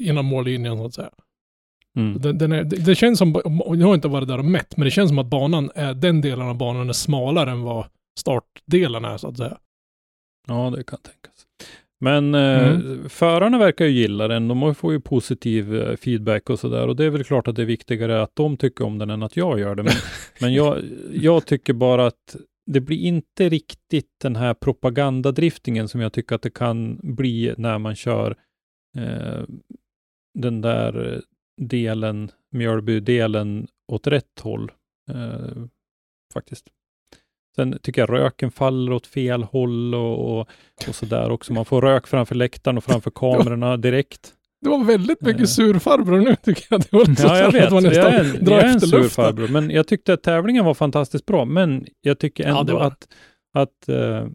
innan 0.00 0.24
mållinjen 0.24 0.76
så 0.76 0.84
att 0.86 0.94
säga. 0.94 1.10
mm. 1.96 2.20
Den, 2.20 2.38
den 2.38 2.52
är, 2.52 2.64
det, 2.64 2.76
det 2.76 2.94
känns 2.94 3.18
som, 3.18 3.40
jag 3.66 3.86
har 3.86 3.94
inte 3.94 4.08
varit 4.08 4.28
där 4.28 4.38
och 4.38 4.44
mätt, 4.44 4.76
men 4.76 4.84
det 4.84 4.90
känns 4.90 5.08
som 5.10 5.18
att 5.18 5.26
banan 5.26 5.70
är, 5.74 5.94
den 5.94 6.20
delen 6.20 6.48
av 6.48 6.56
banan 6.56 6.88
är 6.88 6.92
smalare 6.92 7.50
än 7.50 7.62
vad 7.62 7.86
startdelen 8.20 9.04
är 9.04 9.16
så 9.18 9.28
att 9.28 9.36
säga. 9.36 9.58
Ja, 10.46 10.72
det 10.76 10.84
kan 10.84 10.98
tänkas. 10.98 11.46
Men 12.02 12.34
eh, 12.34 12.68
Mm. 12.68 13.08
förarna 13.08 13.58
verkar 13.58 13.84
ju 13.84 13.90
gilla 13.90 14.28
den. 14.28 14.48
De 14.48 14.74
får 14.74 14.92
ju 14.92 15.00
positiv 15.00 15.74
eh, 15.76 15.96
feedback 15.96 16.50
och 16.50 16.58
sådär. 16.58 16.88
Och 16.88 16.96
det 16.96 17.04
är 17.04 17.10
väl 17.10 17.24
klart 17.24 17.48
att 17.48 17.56
det 17.56 17.62
är 17.62 17.66
viktigare 17.66 18.22
att 18.22 18.36
de 18.36 18.56
tycker 18.56 18.84
om 18.84 18.98
den 18.98 19.10
än 19.10 19.22
att 19.22 19.36
jag 19.36 19.60
gör 19.60 19.74
det. 19.74 19.82
Men, 19.82 19.92
men 20.40 20.54
jag, 20.54 20.78
jag 21.12 21.46
tycker 21.46 21.72
bara 21.72 22.06
att 22.06 22.36
det 22.66 22.80
blir 22.80 22.98
inte 22.98 23.48
riktigt 23.48 24.10
den 24.22 24.36
här 24.36 24.54
propagandadriftingen 24.54 25.88
som 25.88 26.00
jag 26.00 26.12
tycker 26.12 26.34
att 26.36 26.42
det 26.42 26.50
kan 26.50 27.00
bli 27.02 27.54
när 27.58 27.78
man 27.78 27.94
kör 27.94 28.36
eh, 28.98 29.42
den 30.38 30.60
där 30.60 31.22
delen, 31.60 32.30
Mjölby-delen 32.50 33.66
åt 33.92 34.06
rätt 34.06 34.40
håll. 34.40 34.72
Eh, 35.10 35.64
faktiskt. 36.34 36.66
Sen 37.56 37.78
tycker 37.82 38.02
jag 38.02 38.10
röken 38.10 38.50
faller 38.50 38.92
åt 38.92 39.06
fel 39.06 39.42
håll 39.42 39.94
och, 39.94 40.38
och, 40.38 40.48
och 40.88 40.94
sådär 40.94 41.30
också. 41.30 41.52
Man 41.52 41.64
får 41.64 41.82
rök 41.82 42.06
framför 42.06 42.34
läktaren 42.34 42.76
och 42.78 42.84
framför 42.84 43.10
kamerorna 43.14 43.76
direkt. 43.76 44.34
Det 44.60 44.68
var 44.68 44.84
väldigt 44.84 45.20
mycket 45.20 45.40
Eh. 45.40 45.46
surfarbror 45.46 46.20
nu 46.20 46.36
tycker 46.36 46.66
jag. 46.70 46.80
Det 46.80 46.92
var 46.92 47.04
så 47.04 47.26
Ja, 47.26 47.38
jag 47.38 47.48
att 47.48 47.54
vet. 47.54 47.70
man 47.72 47.84
Jag 47.84 47.90
nästan 47.90 48.12
är 48.12 48.20
en, 48.38 48.44
drar 48.44 48.54
jag 48.54 48.64
är 48.64 48.68
en 48.68 48.74
efter 48.76 48.86
sur 48.86 48.98
luften. 48.98 49.24
farbror. 49.24 49.48
Men 49.48 49.70
jag 49.70 49.86
tyckte 49.88 50.12
att 50.12 50.22
tävlingen 50.22 50.64
var 50.64 50.74
fantastiskt 50.74 51.26
bra. 51.26 51.44
Men 51.44 51.86
jag 52.00 52.18
tycker 52.18 52.48
Ja, 52.48 52.60
ändå 52.60 52.74
var 52.74 52.80
att, 52.86 53.08
att 53.54 53.88
eh, 53.88 54.26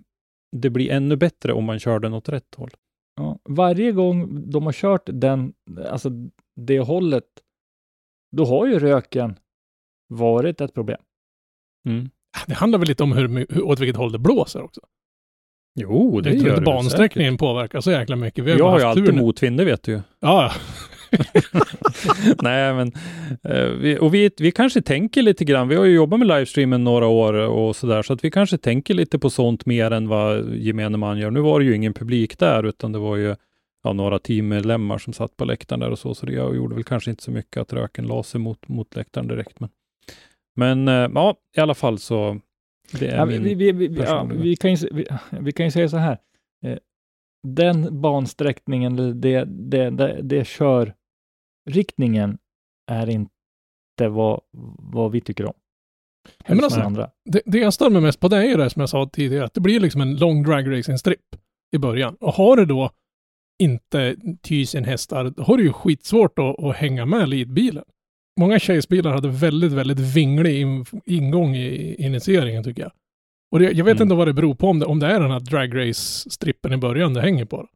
det 0.57 0.69
blir 0.69 0.91
ännu 0.91 1.15
bättre 1.15 1.53
om 1.53 1.63
man 1.63 1.79
kör 1.79 1.99
den 1.99 2.13
åt 2.13 2.29
rätt 2.29 2.55
håll. 2.57 2.69
Ja, 3.15 3.39
varje 3.49 3.91
gång 3.91 4.49
de 4.51 4.63
har 4.65 4.73
kört 4.73 5.01
den, 5.05 5.53
alltså 5.89 6.09
det 6.55 6.79
hållet, 6.79 7.23
då 8.31 8.45
har 8.45 8.67
ju 8.67 8.79
röken 8.79 9.35
varit 10.07 10.61
ett 10.61 10.73
problem. 10.73 11.01
Mm. 11.87 12.09
Det 12.47 12.53
handlar 12.53 12.79
väl 12.79 12.87
lite 12.87 13.03
om 13.03 13.11
hur, 13.11 13.27
hur, 13.27 13.63
åt 13.63 13.79
vilket 13.79 13.95
håll 13.95 14.11
det 14.11 14.19
blåser 14.19 14.63
också. 14.63 14.81
Jo, 15.79 16.21
det 16.21 16.29
tror 16.29 16.43
gör 16.43 16.49
inte 16.49 16.61
det 16.61 16.65
bansträckningen 16.65 17.37
påverkar 17.37 17.81
så 17.81 17.91
jäkla 17.91 18.15
mycket. 18.15 18.43
Vi 18.43 18.51
säkert. 18.51 18.63
har 18.63 18.69
Jag 18.69 18.71
har 18.71 18.79
ju 18.79 18.85
alltid 18.85 19.15
motvind, 19.15 19.57
det 19.57 19.65
vet 19.65 19.83
du 19.83 19.91
ju. 19.91 20.01
Ja, 20.19 20.43
ja. 20.43 20.51
Nej, 22.41 22.73
men 22.73 22.91
eh, 23.43 23.65
vi, 23.65 23.97
och 23.99 24.13
vi, 24.13 24.31
vi 24.37 24.51
kanske 24.51 24.81
tänker 24.81 25.21
lite 25.21 25.45
grann. 25.45 25.67
Vi 25.67 25.75
har 25.75 25.85
ju 25.85 25.95
jobbat 25.95 26.19
med 26.19 26.27
livestreamen 26.27 26.83
några 26.83 27.07
år 27.07 27.33
och 27.33 27.75
sådär, 27.75 28.01
så 28.01 28.13
att 28.13 28.23
vi 28.23 28.31
kanske 28.31 28.57
tänker 28.57 28.93
lite 28.93 29.19
på 29.19 29.29
sånt 29.29 29.65
mer 29.65 29.91
än 29.91 30.07
vad 30.07 30.55
gemene 30.55 30.97
man 30.97 31.17
gör. 31.17 31.31
Nu 31.31 31.39
var 31.39 31.59
det 31.59 31.65
ju 31.65 31.75
ingen 31.75 31.93
publik 31.93 32.39
där, 32.39 32.63
utan 32.63 32.91
det 32.91 32.99
var 32.99 33.15
ju 33.15 33.35
ja, 33.83 33.93
några 33.93 34.19
teammedlemmar 34.19 34.97
som 34.97 35.13
satt 35.13 35.37
på 35.37 35.45
läktaren 35.45 35.79
där 35.79 35.91
och 35.91 35.99
så, 35.99 36.15
så 36.15 36.25
det 36.25 36.33
gjorde 36.33 36.75
väl 36.75 36.83
kanske 36.83 37.09
inte 37.09 37.23
så 37.23 37.31
mycket 37.31 37.61
att 37.61 37.73
röken 37.73 38.07
la 38.07 38.23
sig 38.23 38.39
mot, 38.39 38.67
mot 38.67 38.95
läktaren 38.95 39.27
direkt. 39.27 39.59
Men, 39.59 39.69
men 40.57 40.87
eh, 40.87 40.93
ja, 41.15 41.35
i 41.57 41.59
alla 41.59 41.73
fall 41.73 41.99
så 41.99 42.39
Ja, 43.01 43.25
vi, 43.25 43.37
vi, 43.37 43.55
vi, 43.55 43.71
vi, 43.71 43.87
ja, 43.87 44.01
personliga. 44.01 44.41
vi, 44.41 44.55
kan 44.55 44.71
ju, 44.71 44.77
se- 44.77 44.89
vi, 44.91 45.05
vi 45.39 45.51
kan 45.51 45.65
ju 45.65 45.71
säga 45.71 45.89
så 45.89 45.97
här. 45.97 46.17
Eh, 46.65 46.77
Den 47.47 48.01
bansträckningen, 48.01 48.99
eller 48.99 49.13
det, 49.13 49.43
det, 49.45 49.89
det, 49.89 50.19
det 50.21 50.47
körriktningen 51.65 52.37
är 52.91 53.09
inte 53.09 54.07
vad, 54.09 54.41
vad 54.79 55.11
vi 55.11 55.21
tycker 55.21 55.45
om. 55.45 55.53
Ja, 56.47 56.55
men 56.55 56.63
alltså- 56.63 56.79
andra. 56.81 57.09
Det, 57.25 57.41
det 57.45 57.57
jag 57.59 57.73
stör 57.73 57.89
mig 57.89 58.01
mest 58.01 58.19
på 58.19 58.27
det 58.27 58.37
är 58.37 58.43
ju 58.43 58.55
det 58.57 58.69
som 58.69 58.79
jag 58.79 58.89
sa 58.89 59.09
tidigare, 59.13 59.45
att 59.45 59.53
det 59.53 59.61
blir 59.61 59.79
liksom 59.79 60.01
en 60.01 60.15
lång 60.17 60.43
drag 60.43 60.77
racing 60.77 60.97
strip 60.99 61.35
i 61.75 61.77
början. 61.77 62.15
Och 62.19 62.33
har 62.33 62.55
du 62.57 62.65
då 62.65 62.91
inte 63.63 64.15
tusen 64.41 64.83
hästar, 64.83 65.29
då 65.29 65.43
har 65.43 65.57
du 65.57 65.63
ju 65.63 65.73
skitsvårt 65.73 66.39
att, 66.39 66.63
att 66.63 66.75
hänga 66.75 67.05
med 67.05 67.29
leadbilen. 67.29 67.83
Många 68.37 68.59
Chase-bilar 68.59 69.11
hade 69.11 69.29
väldigt, 69.29 69.71
väldigt 69.71 69.99
vinglig 69.99 70.61
in, 70.61 70.85
ingång 71.05 71.55
i 71.55 71.95
initieringen 72.05 72.63
tycker 72.63 72.81
jag. 72.81 72.91
Och 73.51 73.59
det, 73.59 73.65
jag 73.71 73.85
vet 73.85 73.95
Mm. 73.95 74.03
inte 74.05 74.15
vad 74.15 74.27
det 74.27 74.33
beror 74.33 74.55
på, 74.55 74.67
om 74.67 74.79
det, 74.79 74.85
om 74.85 74.99
det 74.99 75.07
är 75.07 75.19
den 75.19 75.31
här 75.31 75.39
drag 75.39 75.75
race-strippen 75.77 76.73
i 76.73 76.77
början 76.77 77.13
det 77.13 77.21
hänger 77.21 77.45
på. 77.45 77.67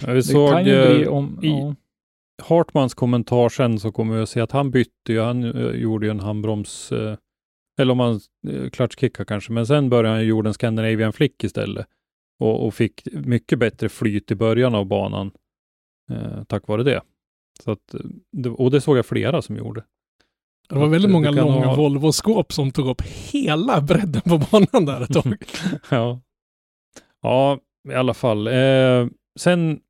Ja, 0.00 0.06
vi 0.08 0.14
Det 0.14 0.22
såg 0.22 0.52
eh, 0.52 0.66
i- 0.66 1.02
ja. 1.42 1.74
Hartmans 2.42 2.94
kommentar 2.94 3.48
sen 3.48 3.80
så 3.80 3.92
kommer 3.92 4.16
vi 4.16 4.22
att 4.22 4.28
se 4.28 4.40
att 4.40 4.52
han 4.52 4.70
bytte 4.70 5.12
ju, 5.12 5.20
han 5.20 5.44
eh, 5.44 5.70
gjorde 5.80 6.06
ju 6.06 6.10
en 6.10 6.20
handbroms, 6.20 6.92
eh, 6.92 7.16
eller 7.80 7.92
om 7.92 8.00
han 8.00 8.20
uh, 8.48 8.70
klatschkickade 8.70 9.24
kanske, 9.26 9.52
men 9.52 9.66
sen 9.66 9.90
började 9.90 10.08
han 10.08 10.20
ju 10.20 10.26
gjorde 10.26 10.50
en 10.50 10.54
Scandinavian 10.54 11.12
flick 11.12 11.44
istället 11.44 11.86
och, 12.40 12.66
och 12.66 12.74
fick 12.74 13.08
mycket 13.12 13.58
bättre 13.58 13.88
flyt 13.88 14.30
i 14.30 14.34
början 14.34 14.74
av 14.74 14.86
banan 14.86 15.30
tack 16.46 16.68
vare 16.68 16.82
det. 16.82 17.00
Så 17.64 17.70
att. 17.70 17.94
Och 18.58 18.70
det 18.70 18.80
såg 18.80 18.98
jag 18.98 19.06
flera 19.06 19.42
som 19.42 19.56
gjorde. 19.56 19.84
Det 20.68 20.74
var 20.74 20.86
väldigt 20.88 21.08
eh, 21.08 21.12
många 21.12 21.30
långa 21.30 21.66
ha- 21.66 21.76
Volvo-skåp 21.76 22.52
som 22.52 22.70
tog 22.70 22.88
upp 22.88 23.02
hela 23.02 23.80
bredden 23.80 24.22
på 24.22 24.38
banan 24.38 24.84
där 24.86 25.00
ett 25.00 25.12
tag. 25.12 25.44
ja. 25.90 26.20
ja, 27.22 27.58
i 27.88 27.94
alla 27.94 28.14
fall. 28.14 28.46
Eh, 28.46 29.06
sen 29.40 29.80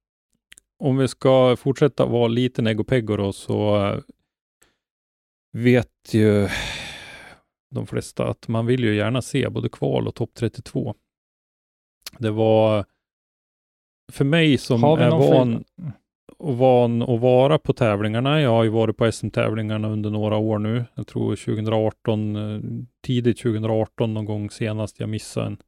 om 0.78 0.96
vi 0.96 1.08
ska 1.08 1.56
fortsätta 1.56 2.06
vara 2.06 2.28
lite 2.28 2.62
negopeggo 2.62 3.16
då 3.16 3.32
så 3.32 3.86
eh, 3.86 3.98
vet 5.52 5.90
ju 6.14 6.48
de 7.74 7.86
flesta 7.86 8.26
att 8.28 8.48
man 8.48 8.66
vill 8.66 8.84
ju 8.84 8.94
gärna 8.96 9.22
se 9.22 9.48
både 9.48 9.68
kval 9.68 10.08
och 10.08 10.14
topp 10.14 10.30
32. 10.34 10.94
Det 12.18 12.30
var 12.30 12.84
för 14.12 14.24
mig 14.24 14.58
som 14.58 14.80
är 14.84 15.10
van, 15.10 15.64
fri- 15.64 15.92
och 16.38 16.58
van 16.58 17.02
att 17.02 17.20
vara 17.20 17.58
på 17.58 17.72
tävlingarna. 17.72 18.40
Jag 18.40 18.50
har 18.50 18.64
ju 18.64 18.70
varit 18.70 18.96
på 18.96 19.12
SM-tävlingarna 19.12 19.88
under 19.88 20.10
några 20.10 20.36
år 20.36 20.58
nu. 20.58 20.84
Jag 20.94 21.06
tror 21.06 21.36
2018, 21.36 22.36
eh, 22.36 22.60
tidigt 23.06 23.38
2018 23.38 24.14
någon 24.14 24.24
gång 24.24 24.50
senast 24.50 25.00
jag 25.00 25.08
missade 25.08 25.46
en, 25.46 25.58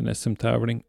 en 0.00 0.14
SM-tävling. 0.14 0.82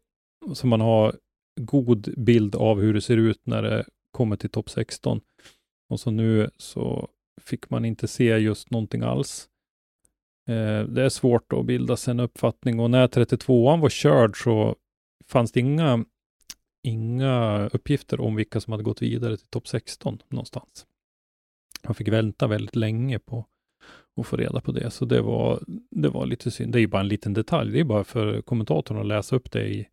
Så 0.54 0.66
man 0.66 0.80
har 0.80 1.14
god 1.60 2.14
bild 2.16 2.54
av 2.56 2.80
hur 2.80 2.94
det 2.94 3.00
ser 3.00 3.16
ut 3.16 3.46
när 3.46 3.62
det 3.62 3.84
kommer 4.10 4.36
till 4.36 4.50
topp 4.50 4.70
16. 4.70 5.20
Och 5.88 6.00
så 6.00 6.10
nu 6.10 6.50
så 6.56 7.08
fick 7.40 7.70
man 7.70 7.84
inte 7.84 8.08
se 8.08 8.24
just 8.24 8.70
någonting 8.70 9.02
alls. 9.02 9.48
Eh, 10.48 10.84
det 10.84 11.02
är 11.02 11.08
svårt 11.08 11.52
att 11.52 11.66
bilda 11.66 11.96
sig 11.96 12.10
en 12.10 12.20
uppfattning 12.20 12.80
och 12.80 12.90
när 12.90 13.08
32an 13.08 13.80
var 13.80 13.88
körd 13.88 14.42
så 14.42 14.76
fanns 15.28 15.52
det 15.52 15.60
inga 15.60 16.04
inga 16.82 17.66
uppgifter 17.72 18.20
om 18.20 18.34
vilka 18.36 18.60
som 18.60 18.70
hade 18.70 18.82
gått 18.84 19.02
vidare 19.02 19.36
till 19.36 19.46
topp 19.46 19.68
16 19.68 20.18
någonstans. 20.28 20.86
Man 21.84 21.94
fick 21.94 22.08
vänta 22.08 22.46
väldigt 22.46 22.76
länge 22.76 23.18
på 23.18 23.46
att 24.20 24.26
få 24.26 24.36
reda 24.36 24.60
på 24.60 24.72
det, 24.72 24.90
så 24.90 25.04
det 25.04 25.20
var, 25.22 25.62
det 25.90 26.08
var 26.08 26.26
lite 26.26 26.50
synd. 26.50 26.72
Det 26.72 26.78
är 26.78 26.80
ju 26.80 26.86
bara 26.86 27.00
en 27.00 27.08
liten 27.08 27.32
detalj. 27.32 27.72
Det 27.72 27.80
är 27.80 27.84
bara 27.84 28.04
för 28.04 28.42
kommentatorn 28.42 28.98
att 28.98 29.06
läsa 29.06 29.36
upp 29.36 29.50
det 29.50 29.68
i, 29.68 29.86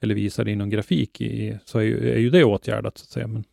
eller 0.00 0.14
visa 0.14 0.44
det 0.44 0.50
i 0.50 0.56
någon 0.56 0.70
grafik, 0.70 1.20
i, 1.20 1.58
så 1.64 1.78
är 1.78 1.82
ju, 1.82 2.12
är 2.14 2.18
ju 2.18 2.30
det 2.30 2.44
åtgärdat 2.44 2.98
så 2.98 3.04
att 3.04 3.08
säga. 3.08 3.26
Men, 3.26 3.44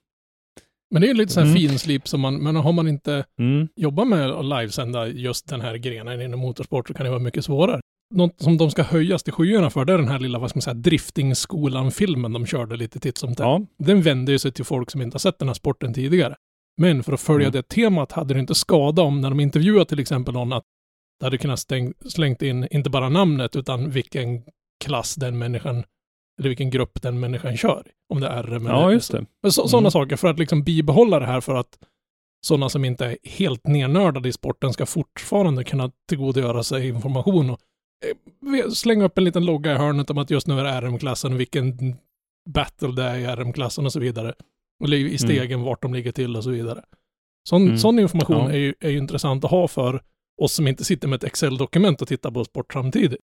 Men 0.91 1.01
det 1.01 1.08
är 1.08 1.10
ju 1.10 1.13
lite 1.13 1.34
sån 1.34 1.43
här 1.43 1.49
Mm. 1.49 1.60
finslip 1.69 2.08
som 2.08 2.21
man, 2.21 2.36
men 2.36 2.56
har 2.56 2.73
man 2.73 2.88
inte 2.88 3.25
mm, 3.39 3.67
jobbat 3.75 4.08
med 4.08 4.32
att 4.32 4.45
livesända 4.45 5.08
just 5.08 5.49
den 5.49 5.62
här 5.62 5.75
grenen 5.75 6.21
inom 6.21 6.39
motorsport 6.39 6.88
så 6.88 6.93
kan 6.93 7.04
det 7.04 7.10
vara 7.10 7.19
mycket 7.19 7.45
svårare. 7.45 7.82
Något 8.12 8.41
som 8.41 8.58
de 8.58 8.71
ska 8.71 8.84
höjas 8.84 9.24
till 9.24 9.34
skyarna 9.34 9.69
för, 9.69 9.86
det 9.86 9.93
är 9.93 9.97
den 9.97 10.08
här 10.08 10.19
lilla, 10.19 10.39
vad 10.39 10.50
ska 10.50 10.58
man 10.58 10.62
säga, 10.62 10.74
driftingskolan-filmen 10.74 12.34
de 12.34 12.45
körde 12.45 12.76
lite 12.76 13.00
titt 13.00 13.17
som 13.17 13.30
tätt. 13.30 13.39
ja, 13.39 13.62
Den 13.78 14.02
vände 14.02 14.32
ju 14.32 14.39
sig 14.39 14.52
till 14.52 14.65
folk 14.65 14.91
som 14.91 15.02
inte 15.02 15.15
har 15.15 15.19
sett 15.19 15.39
den 15.39 15.47
här 15.50 15.54
sporten 15.56 15.93
tidigare. 15.93 16.36
Men 16.78 17.04
för 17.04 17.13
att 17.13 17.21
följa 17.21 17.47
Mm. 17.47 17.52
det 17.52 17.67
temat 17.67 18.12
hade 18.12 18.34
det 18.34 18.39
inte 18.39 18.56
skadat 18.56 19.06
om 19.06 19.21
när 19.21 19.30
de 19.30 19.39
intervjuade 19.39 19.86
till 19.86 20.00
exempel 20.00 20.34
någon 20.34 20.54
att 20.54 20.63
det 21.19 21.26
hade 21.26 21.38
kunnat 21.38 21.60
stäng, 21.60 21.93
slängt 22.06 22.41
in 22.41 22.67
inte 22.71 22.89
bara 22.89 23.10
namnet 23.10 23.56
utan 23.56 23.89
vilken 23.89 24.43
klass 24.84 25.15
den 25.15 25.38
människan 25.38 25.84
eller 26.39 26.50
vilken 26.50 26.69
grupp 26.69 27.02
den 27.02 27.19
människan 27.19 27.58
kör. 27.58 27.88
Om 28.13 28.19
det 28.19 28.28
är 28.28 28.43
RM 28.43 28.67
eller 28.67 28.76
ja, 28.80 28.91
just 28.91 29.12
det. 29.12 29.26
men 29.43 29.52
så, 29.52 29.67
Sådana 29.67 29.84
Mm. 29.86 29.91
saker 29.91 30.15
för 30.15 30.28
att 30.28 30.39
liksom 30.39 30.63
bibehålla 30.63 31.19
det 31.19 31.26
här 31.26 31.41
för 31.41 31.56
att 31.56 31.78
sådana 32.45 32.69
som 32.69 32.86
inte 32.86 33.06
är 33.06 33.17
helt 33.24 33.67
nernördade 33.67 34.30
i 34.30 34.32
sporten 34.32 34.74
ska 34.74 34.86
fortfarande 34.86 35.63
kunna 35.63 35.91
tillgodogöra 36.10 36.63
sig 36.63 36.88
information 36.88 37.50
och 37.50 37.60
eh, 38.05 38.69
slänga 38.69 39.05
upp 39.05 39.17
en 39.17 39.23
liten 39.23 39.45
logga 39.45 39.71
i 39.71 39.75
hörnet 39.77 40.09
om 40.09 40.17
att 40.17 40.29
just 40.31 40.47
nu 40.47 40.59
är 40.59 40.63
det 40.63 40.87
RM-klassen 40.87 41.37
vilken 41.37 41.95
battle 42.49 42.91
det 42.91 43.03
är 43.03 43.17
i 43.19 43.25
RM-klassen 43.25 43.85
och 43.85 43.91
så 43.93 43.99
vidare. 43.99 44.33
Och 44.83 44.89
li- 44.89 45.11
i 45.13 45.17
stegen 45.17 45.61
vart 45.61 45.81
de 45.81 45.93
ligger 45.93 46.11
till 46.11 46.35
och 46.35 46.43
så 46.43 46.49
vidare. 46.49 46.83
Sån, 47.49 47.63
Mm. 47.63 47.77
sån 47.77 47.99
information 47.99 48.35
Ja. 48.37 48.51
är, 48.51 48.57
ju, 48.57 48.73
är 48.79 48.89
ju 48.89 48.97
intressant 48.97 49.43
att 49.45 49.51
ha 49.51 49.67
för 49.67 50.01
oss 50.41 50.53
som 50.53 50.67
inte 50.67 50.83
sitter 50.83 51.07
med 51.07 51.17
ett 51.17 51.23
Excel-dokument 51.23 52.01
och 52.01 52.07
tittar 52.07 52.31
på 52.31 52.45
sport 52.45 52.73
samtidigt. 52.73 53.19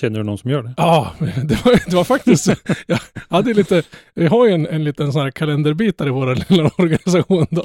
Känner 0.00 0.18
du 0.18 0.24
någon 0.24 0.38
som 0.38 0.50
gör 0.50 0.62
det? 0.62 0.74
Ja, 0.76 1.12
det 1.20 1.64
var, 1.64 1.90
det 1.90 1.96
var 1.96 2.04
faktiskt, 2.04 2.46
jag 2.86 2.98
hade 3.28 3.54
lite, 3.54 3.82
vi 4.14 4.26
har 4.26 4.46
ju 4.46 4.52
en, 4.52 4.66
en 4.66 4.84
liten 4.84 5.12
sån 5.12 5.22
här 5.22 5.30
kalenderbitare 5.30 6.08
i 6.08 6.12
vår 6.12 6.50
lilla 6.50 6.70
organisation 6.78 7.46
då. 7.50 7.62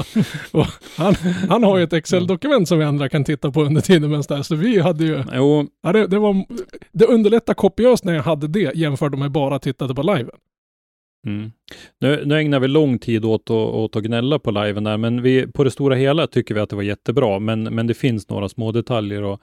Och 0.51 0.65
han, 0.97 1.15
han 1.49 1.63
har 1.63 1.77
ju 1.77 1.83
ett 1.83 1.93
Excel-dokument 1.93 2.67
som 2.67 2.79
vi 2.79 2.85
andra 2.85 3.09
kan 3.09 3.23
titta 3.23 3.51
på 3.51 3.63
under 3.63 3.81
tiden 3.81 4.09
medan 4.09 4.23
där, 4.29 4.41
så 4.41 4.55
vi 4.55 4.79
hade 4.79 5.03
ju, 5.03 5.23
Jo, 5.33 5.67
ja, 5.83 5.91
det, 5.91 6.07
det 6.07 6.19
var, 6.19 6.45
det 6.91 7.05
underlättade 7.05 7.55
kopiöst 7.55 8.03
när 8.03 8.13
jag 8.13 8.23
hade 8.23 8.47
det 8.47 8.75
jämfört 8.75 9.17
med 9.17 9.31
bara 9.31 9.59
tittade 9.59 9.95
på 9.95 10.01
liven. 10.01 10.35
Mm. 11.27 11.51
Nu, 12.01 12.23
nu 12.25 12.39
ägnar 12.39 12.59
vi 12.59 12.67
lång 12.67 12.99
tid 12.99 13.25
åt, 13.25 13.41
att- 13.41 13.51
åt 13.51 13.95
att 13.95 14.03
gnälla 14.03 14.39
på 14.39 14.51
liven 14.51 14.83
där, 14.83 14.97
men 14.97 15.21
vi, 15.21 15.47
på 15.47 15.63
det 15.63 15.71
stora 15.71 15.95
hela 15.95 16.27
tycker 16.27 16.55
vi 16.55 16.61
att 16.61 16.69
det 16.69 16.75
var 16.75 16.83
jättebra. 16.83 17.39
Men, 17.39 17.63
men 17.63 17.87
det 17.87 17.93
finns 17.93 18.29
några 18.29 18.49
små 18.49 18.71
detaljer 18.71 19.33
att, 19.33 19.39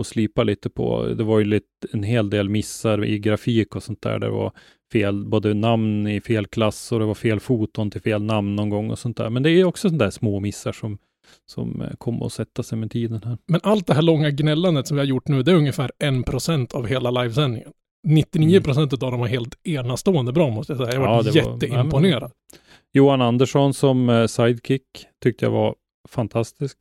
att 0.00 0.06
slipa 0.06 0.42
lite 0.42 0.70
på. 0.70 1.04
Det 1.06 1.24
var 1.24 1.38
ju 1.38 1.44
lite, 1.44 1.66
en 1.92 2.02
hel 2.02 2.30
del 2.30 2.48
missar 2.48 3.04
i 3.04 3.18
grafik 3.18 3.76
och 3.76 3.82
sånt 3.82 4.02
där. 4.02 4.18
Det 4.18 4.28
var 4.30 4.52
fel, 4.92 5.24
både 5.26 5.54
namn 5.54 6.06
i 6.06 6.20
fel 6.20 6.46
klass 6.46 6.92
och 6.92 6.98
det 6.98 7.04
var 7.04 7.14
fel 7.14 7.40
foton 7.40 7.90
till 7.90 8.00
fel 8.00 8.22
namn 8.22 8.56
någon 8.56 8.70
gång 8.70 8.90
och 8.90 8.98
sånt 8.98 9.16
där. 9.16 9.30
Men 9.30 9.42
det 9.42 9.50
är 9.50 9.64
också 9.64 9.88
sådana 9.88 10.04
där 10.04 10.10
små 10.10 10.40
missar 10.40 10.72
som, 10.72 10.98
som 11.46 11.80
eh, 11.82 11.90
kommer 11.98 12.26
att 12.26 12.32
sätta 12.32 12.62
sig 12.62 12.78
med 12.78 12.90
tiden 12.90 13.20
här. 13.24 13.38
Men 13.46 13.60
allt 13.62 13.86
det 13.86 13.94
här 13.94 14.02
långa 14.02 14.30
gnällandet 14.30 14.86
som 14.86 14.96
vi 14.96 15.00
har 15.00 15.06
gjort 15.06 15.28
nu, 15.28 15.42
det 15.42 15.50
är 15.50 15.56
ungefär 15.56 15.90
1% 16.04 16.74
av 16.74 16.86
hela 16.86 17.10
livesändningen. 17.10 17.72
99% 18.08 19.04
av 19.04 19.10
dem 19.10 19.20
var 19.20 19.26
helt 19.26 19.54
enastående 19.66 20.32
bra 20.32 20.50
måste 20.50 20.72
jag 20.72 20.80
säga. 20.80 20.92
Jag 20.92 21.00
var, 21.00 21.06
Ja, 21.16 21.22
det 21.22 21.30
var- 21.42 21.52
jätteimponerad. 21.52 22.32
Johan 22.92 23.20
Andersson 23.22 23.74
som 23.74 24.08
eh, 24.08 24.26
sidekick 24.26 24.82
tyckte 25.22 25.44
jag 25.44 25.52
var 25.52 25.74
fantastisk. 26.08 26.78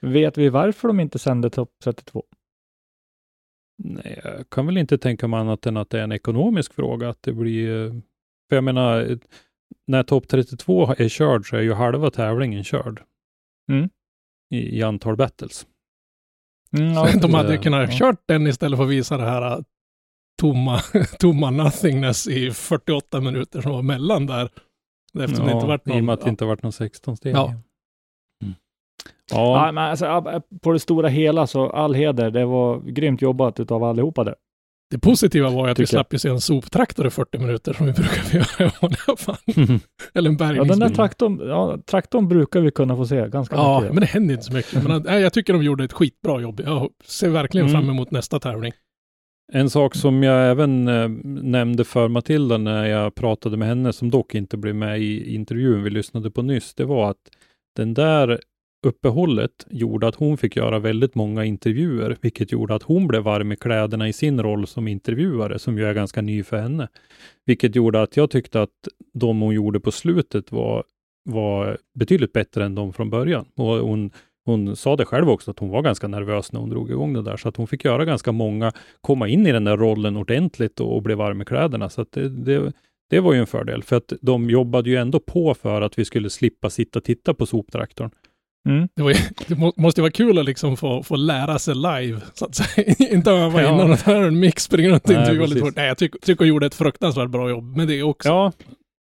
Vet 0.00 0.38
vi 0.38 0.48
varför 0.48 0.88
de 0.88 1.00
inte 1.00 1.18
sände 1.18 1.50
topp 1.50 1.70
32? 1.84 2.24
Nej, 3.84 4.20
jag 4.24 4.50
kan 4.50 4.66
väl 4.66 4.76
inte 4.78 4.98
tänka 4.98 5.28
mig 5.28 5.40
annat 5.40 5.66
än 5.66 5.76
att 5.76 5.90
det 5.90 5.98
är 5.98 6.04
en 6.04 6.12
ekonomisk 6.12 6.74
fråga. 6.74 7.08
Att 7.08 7.22
det 7.22 7.32
blir, 7.32 7.86
eh, 7.86 7.92
för 8.48 8.56
jag 8.56 8.64
menar, 8.64 9.10
eh, 9.10 9.18
när 9.86 10.02
topp 10.02 10.28
32 10.28 10.94
är 10.98 11.08
körd 11.08 11.48
så 11.48 11.56
är 11.56 11.60
ju 11.60 11.72
halva 11.72 12.10
tävlingen 12.10 12.64
körd. 12.64 13.02
Mm. 13.72 13.88
I, 14.54 14.78
I 14.78 14.82
antal 14.82 15.16
battles. 15.16 15.66
Mm, 16.78 16.92
ja, 16.92 17.08
De 17.22 17.34
hade 17.34 17.48
det- 17.48 17.58
kunnat 17.58 17.90
ja. 17.92 17.98
kört 17.98 18.22
den 18.26 18.46
istället 18.46 18.76
för 18.76 18.84
att 18.84 18.90
visa 18.90 19.16
det 19.16 19.24
här 19.24 19.56
äh, 19.56 19.62
tomma, 20.40 20.78
tomma 21.18 21.50
nothingness 21.50 22.28
i 22.28 22.50
48 22.50 23.20
minuter 23.20 23.60
som 23.60 23.72
var 23.72 23.82
mellan 23.82 24.26
där. 24.26 24.50
Eftersom 25.20 25.46
det 25.46 25.52
inte 25.52 25.66
varit 25.66 25.86
I 25.86 25.90
och 25.90 25.94
någon... 25.94 26.04
med 26.04 26.12
att 26.12 26.20
det 26.20 26.30
inte 26.30 26.44
varit 26.44 26.62
någon 26.62 26.72
16 26.72 27.16
steg. 27.16 27.34
Ja. 27.36 27.54
Mm. 29.32 29.42
Ja, 29.42 29.66
Ja, 29.66 29.72
men 29.72 29.84
alltså, 29.90 30.04
ja, 30.06 30.42
på 30.62 30.72
det 30.72 30.78
stora 30.78 31.08
hela 31.08 31.46
så 31.46 31.70
all 31.70 31.94
heder, 31.94 32.30
det 32.30 32.44
var 32.44 32.80
grymt 32.80 33.22
jobbat 33.22 33.60
utav 33.60 33.84
allihopa 33.84 34.24
där. 34.24 34.34
Det 34.90 34.98
positiva 34.98 35.50
var 35.50 35.66
ju 35.66 35.72
att 35.72 35.78
vi 35.78 35.86
Tycker 35.86 35.96
jag. 35.96 36.00
slapp 36.06 36.12
ju 36.14 36.18
se 36.18 36.28
en 36.28 36.40
soptraktor 36.40 37.06
i 37.06 37.10
40 37.10 37.38
minuter 37.38 37.72
som 37.72 37.86
vi 37.86 37.92
brukar 37.92 38.34
göra 38.36 38.68
i 38.68 38.72
vanliga 38.80 39.16
fall. 39.18 39.36
Eller 40.14 40.30
en 40.30 40.36
Ja, 40.38 40.46
den 40.46 40.56
bärgningsbil. 40.56 40.78
där 40.78 40.88
traktorn, 40.88 41.40
ja, 41.48 41.78
traktorn 41.86 42.28
brukar 42.28 42.60
vi 42.60 42.70
kunna 42.70 42.96
få 42.96 43.06
se 43.06 43.28
ganska 43.28 43.56
Ja, 43.56 43.80
mycket. 43.80 43.94
men 43.94 44.00
det 44.00 44.06
händer 44.06 44.34
inte 44.34 44.44
så 44.46 44.52
mycket. 44.52 44.82
Men, 44.88 45.02
nej, 45.02 45.22
jag 45.22 45.32
tycker 45.32 45.52
de 45.52 45.62
gjorde 45.62 45.84
ett 45.84 45.92
skitbra 45.92 46.40
jobb. 46.40 46.60
Jag 46.66 46.88
ser 47.04 47.28
verkligen 47.28 47.66
Mm. 47.68 47.80
fram 47.80 47.90
emot 47.90 48.10
nästa 48.10 48.38
tävling. 48.40 48.72
En 49.52 49.70
sak 49.70 49.94
som 49.94 50.22
jag 50.22 50.50
även 50.50 50.88
eh, 50.88 51.08
nämnde 51.42 51.84
för 51.84 52.08
Matilda 52.08 52.58
när 52.58 52.84
jag 52.86 53.14
pratade 53.14 53.56
med 53.56 53.68
henne, 53.68 53.92
som 53.92 54.10
dock 54.10 54.34
inte 54.34 54.56
blev 54.56 54.74
med 54.74 55.00
i 55.00 55.34
intervjun 55.34 55.82
vi 55.82 55.90
lyssnade 55.90 56.30
på 56.30 56.42
nyss, 56.42 56.74
det 56.74 56.84
var 56.84 57.10
att 57.10 57.18
den 57.76 57.94
där 57.94 58.40
uppehållet 58.82 59.66
gjorde 59.70 60.08
att 60.08 60.14
hon 60.14 60.38
fick 60.38 60.56
göra 60.56 60.78
väldigt 60.78 61.14
många 61.14 61.44
intervjuer, 61.44 62.16
vilket 62.20 62.52
gjorde 62.52 62.74
att 62.74 62.82
hon 62.82 63.06
blev 63.06 63.22
varm 63.22 63.52
i 63.52 63.56
kläderna 63.56 64.08
i 64.08 64.12
sin 64.12 64.42
roll 64.42 64.66
som 64.66 64.88
intervjuare, 64.88 65.58
som 65.58 65.78
ju 65.78 65.84
är 65.84 65.94
ganska 65.94 66.22
ny 66.22 66.42
för 66.42 66.56
henne. 66.56 66.88
Vilket 67.46 67.76
gjorde 67.76 68.02
att 68.02 68.16
jag 68.16 68.30
tyckte 68.30 68.62
att 68.62 68.88
de 69.14 69.40
hon 69.40 69.54
gjorde 69.54 69.80
på 69.80 69.92
slutet 69.92 70.52
var, 70.52 70.84
var 71.24 71.78
betydligt 71.94 72.32
bättre 72.32 72.64
än 72.64 72.74
de 72.74 72.92
från 72.92 73.10
början. 73.10 73.44
Och 73.56 73.66
hon, 73.66 74.10
hon 74.44 74.76
sa 74.76 74.96
det 74.96 75.04
själv 75.04 75.30
också, 75.30 75.50
att 75.50 75.58
hon 75.58 75.70
var 75.70 75.82
ganska 75.82 76.08
nervös 76.08 76.52
när 76.52 76.60
hon 76.60 76.70
drog 76.70 76.90
igång 76.90 77.12
det 77.12 77.22
där, 77.22 77.36
så 77.36 77.48
att 77.48 77.56
hon 77.56 77.66
fick 77.66 77.84
göra 77.84 78.04
ganska 78.04 78.32
många 78.32 78.72
komma 79.00 79.28
in 79.28 79.46
i 79.46 79.52
den 79.52 79.64
där 79.64 79.76
rollen 79.76 80.16
ordentligt 80.16 80.80
och, 80.80 80.96
och 80.96 81.02
bli 81.02 81.14
varm 81.14 81.42
i 81.42 81.44
kläderna. 81.44 81.88
Så 81.88 82.00
att 82.00 82.12
det, 82.12 82.28
det, 82.28 82.72
det 83.10 83.20
var 83.20 83.32
ju 83.32 83.40
en 83.40 83.46
fördel, 83.46 83.82
för 83.82 83.96
att 83.96 84.12
de 84.20 84.50
jobbade 84.50 84.90
ju 84.90 84.96
ändå 84.96 85.20
på 85.20 85.54
för 85.54 85.80
att 85.82 85.98
vi 85.98 86.04
skulle 86.04 86.30
slippa 86.30 86.70
sitta 86.70 86.98
och 86.98 87.04
titta 87.04 87.34
på 87.34 87.46
soptraktorn. 87.46 88.10
Mm. 88.68 88.88
Det, 88.96 89.02
var, 89.02 89.10
ju- 89.10 89.16
det 89.48 89.54
må, 89.58 89.72
måste 89.76 90.00
ju 90.00 90.02
vara 90.02 90.12
kul 90.12 90.38
att 90.38 90.44
liksom 90.44 90.76
få, 90.76 91.02
få 91.02 91.16
lära 91.16 91.58
sig 91.58 91.74
live, 91.74 92.20
så 92.34 92.44
att 92.44 92.54
säga. 92.54 92.94
Inte 93.12 93.30
öva 93.30 93.62
Ja. 93.62 93.74
innan 93.74 93.90
och 93.92 93.98
ta 93.98 94.14
en 94.14 94.40
mix, 94.40 94.62
springa 94.62 94.88
runt 94.88 95.04
och 95.04 95.10
intervjua 95.14 95.46
lite 95.46 95.60
fort. 95.60 95.76
Nej, 95.76 95.86
jag 95.88 95.98
tycker, 95.98 96.18
tycker 96.18 96.38
hon 96.38 96.48
gjorde 96.48 96.66
ett 96.66 96.74
fruktansvärt 96.74 97.30
bra 97.30 97.50
jobb 97.50 97.76
med 97.76 97.88
det 97.88 98.02
också. 98.02 98.28
Ja, 98.28 98.52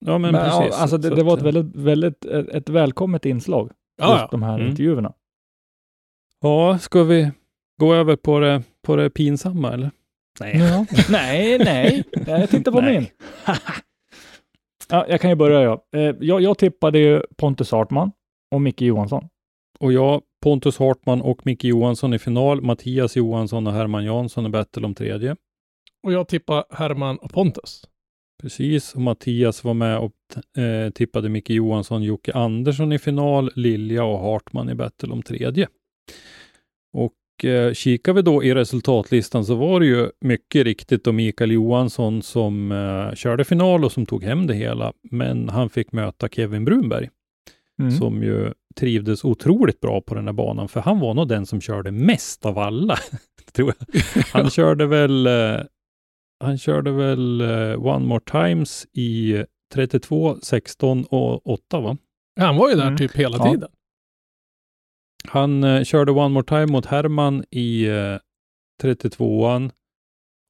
ja 0.06 0.18
men, 0.18 0.32
Men, 0.32 0.46
ja, 0.46 0.60
precis. 0.62 0.82
alltså 0.82 0.98
det, 0.98 1.10
Så 1.10 1.16
det 1.16 1.24
var 1.24 1.34
att, 1.34 1.40
ett 1.40 1.46
väldigt, 1.46 1.76
väldigt, 1.76 2.26
ett, 2.26 2.50
ett 2.50 2.70
välkommet 2.70 3.26
inslag, 3.26 3.72
Ja, 4.02 4.12
just 4.12 4.22
ja. 4.22 4.28
de 4.32 4.44
här 4.44 4.56
Mm. 4.56 4.68
intervjuerna. 4.70 5.14
Ja, 6.42 6.78
ska 6.80 7.04
vi 7.04 7.32
gå 7.80 7.94
över 7.94 8.16
på 8.16 8.40
det, 8.40 8.64
på 8.86 8.96
det 8.96 9.10
pinsamma 9.10 9.74
eller? 9.74 9.92
Nej. 10.40 10.58
Ja. 10.58 10.86
nej, 11.10 11.58
nej, 11.60 12.04
jag 12.28 12.50
tittar 12.50 12.72
på 12.72 12.82
Nej. 12.82 13.00
min. 13.00 13.08
ja, 14.90 15.06
jag 15.10 15.22
kan 15.22 15.30
ju 15.30 15.36
börja 15.36 15.62
jag. 15.62 15.82
Eh, 15.96 16.16
jag. 16.20 16.42
Jag 16.42 16.58
tippade 16.58 17.00
ju 17.00 17.22
Pontus 17.38 17.72
Hartman 17.72 18.12
och 18.52 18.62
Micke 18.62 18.82
Johansson. 18.82 19.24
Och 19.82 19.94
jag, 19.94 20.22
Pontus 20.44 20.80
Hartman 20.80 21.22
och 21.22 21.46
Micke 21.46 21.64
Johansson 21.64 22.14
i 22.14 22.20
final, 22.20 22.62
Mattias 22.62 23.16
Johansson 23.16 23.68
och 23.68 23.74
Herman 23.74 24.06
Jansson 24.06 24.46
i 24.46 24.50
battle 24.50 24.86
om 24.86 24.96
tredje. 24.96 25.36
Och 26.04 26.14
jag 26.14 26.28
tippar 26.28 26.64
Herman 26.70 27.18
och 27.18 27.32
Pontus. 27.32 27.84
Precis, 28.42 28.96
och 28.96 29.02
Mattias 29.02 29.64
var 29.64 29.74
med 29.74 30.00
och 30.00 30.14
eh, 30.64 30.90
tippade 30.90 31.30
Micke 31.30 31.50
Johansson, 31.50 32.04
Jocke 32.04 32.34
Andersson 32.34 32.92
i 32.92 33.00
final, 33.00 33.52
Lilja 33.56 34.04
och 34.04 34.20
Hartman 34.20 34.70
i 34.70 34.76
battle 34.76 35.10
om 35.10 35.24
tredje. 35.24 35.68
Och 36.94 37.46
eh, 37.46 37.74
kikar 37.74 38.14
vi 38.14 38.22
då 38.22 38.44
i 38.44 38.54
resultatlistan 38.54 39.46
så 39.46 39.56
var 39.56 39.80
det 39.80 39.86
ju 39.86 40.10
mycket 40.22 40.64
riktigt 40.64 41.04
då 41.04 41.12
Mikael 41.12 41.52
Johansson 41.52 42.22
som 42.22 42.72
eh, 42.72 43.16
körde 43.16 43.44
final 43.44 43.86
och 43.86 43.92
som 43.92 44.06
tog 44.06 44.24
hem 44.24 44.48
det 44.48 44.54
hela. 44.54 44.94
Men 45.12 45.50
han 45.50 45.70
fick 45.70 45.92
möta 45.92 46.30
Kevin 46.30 46.66
Brunberg 46.66 47.10
Mm. 47.82 47.92
som 47.98 48.24
ju 48.24 48.54
trivdes 48.76 49.24
otroligt 49.24 49.80
bra 49.80 50.02
på 50.02 50.16
den 50.16 50.26
här 50.26 50.34
banan, 50.34 50.68
för 50.68 50.80
han 50.80 51.00
var 51.00 51.14
nog 51.14 51.28
den 51.28 51.46
som 51.46 51.62
körde 51.62 51.92
mest 51.92 52.46
av 52.46 52.60
alla, 52.60 52.98
tror 53.54 53.74
jag. 53.80 54.02
Han 54.34 54.50
körde 54.50 54.86
väl, 54.88 55.28
eh, 55.28 55.60
han 56.44 56.58
körde 56.58 56.92
väl 56.92 57.42
eh, 57.42 57.86
One 57.86 58.06
More 58.06 58.22
Times 58.32 58.88
i 58.94 59.44
32, 59.74 60.38
16 60.42 61.06
och 61.06 61.48
8 61.48 61.80
va? 61.80 61.98
Han 62.40 62.56
var 62.58 62.70
ju 62.70 62.76
där 62.76 62.84
Mm. 62.88 62.98
typ 62.98 63.16
hela 63.16 63.38
Ja. 63.38 63.52
tiden. 63.52 63.70
Han 65.28 65.64
eh, 65.64 65.84
körde 65.84 66.12
One 66.12 66.30
More 66.30 66.46
Time 66.46 66.66
mot 66.66 66.86
Herman 66.86 67.44
i 67.52 67.86
eh, 67.88 68.18
32an 68.84 69.72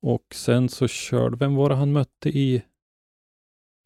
och 0.05 0.25
sen 0.33 0.69
så 0.69 0.87
körde, 0.87 1.37
vem 1.37 1.55
var 1.55 1.69
det 1.69 1.75
han 1.75 1.91
mötte 1.91 2.29
i 2.29 2.63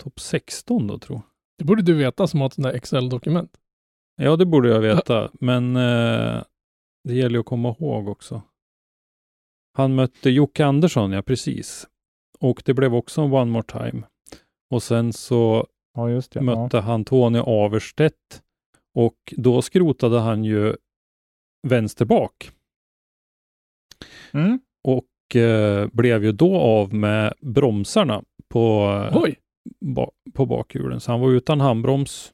topp 0.04 0.20
16 0.20 0.88
då 0.88 1.00
tror 1.00 1.18
jag. 1.18 1.24
Det 1.58 1.64
borde 1.66 1.82
du 1.82 1.94
veta 1.94 2.28
som 2.28 2.40
har 2.40 2.48
ett 2.48 2.54
sånt 2.54 2.64
där 2.68 2.74
Excel-dokument. 2.74 3.58
Ja, 4.16 4.36
det 4.36 4.46
borde 4.46 4.70
jag 4.70 4.80
veta, 4.82 5.32
men 5.34 5.76
eh, 5.76 6.44
det 7.04 7.14
gäller 7.14 7.36
ju 7.36 7.40
att 7.40 7.46
komma 7.46 7.70
ihåg 7.80 8.08
också. 8.08 8.42
Han 9.78 9.96
mötte 9.96 10.30
Jocke 10.30 10.66
Andersson, 10.66 11.12
ja 11.12 11.22
precis. 11.22 11.88
Och 12.40 12.62
det 12.66 12.74
blev 12.74 12.96
också 12.96 13.22
en 13.22 13.34
one 13.34 13.52
more 13.52 13.64
time. 13.64 14.04
Och 14.70 14.84
sen 14.84 15.14
så 15.14 15.68
Ja, 15.94 16.10
just 16.10 16.32
det. 16.32 16.42
mötte 16.42 16.80
han 16.80 17.06
Tony 17.06 17.40
Averstedt 17.40 18.44
och 18.94 19.34
då 19.38 19.62
skrotade 19.62 20.20
han 20.20 20.44
ju 20.44 20.76
vänster 21.68 22.06
bak 22.06 22.52
Ja. 24.32 24.40
Mm. 24.40 24.60
och 24.84 25.36
eh, 25.36 25.88
blev 25.94 26.24
ju 26.24 26.32
då 26.32 26.56
av 26.58 26.94
med 26.94 27.34
bromsarna 27.42 28.24
på, 28.50 28.86
Oj! 29.14 29.40
ba, 29.82 30.12
på 30.36 30.46
bakhjulen. 30.46 31.00
Så 31.00 31.12
han 31.12 31.22
var 31.22 31.30
utan 31.30 31.62
handbroms. 31.62 32.32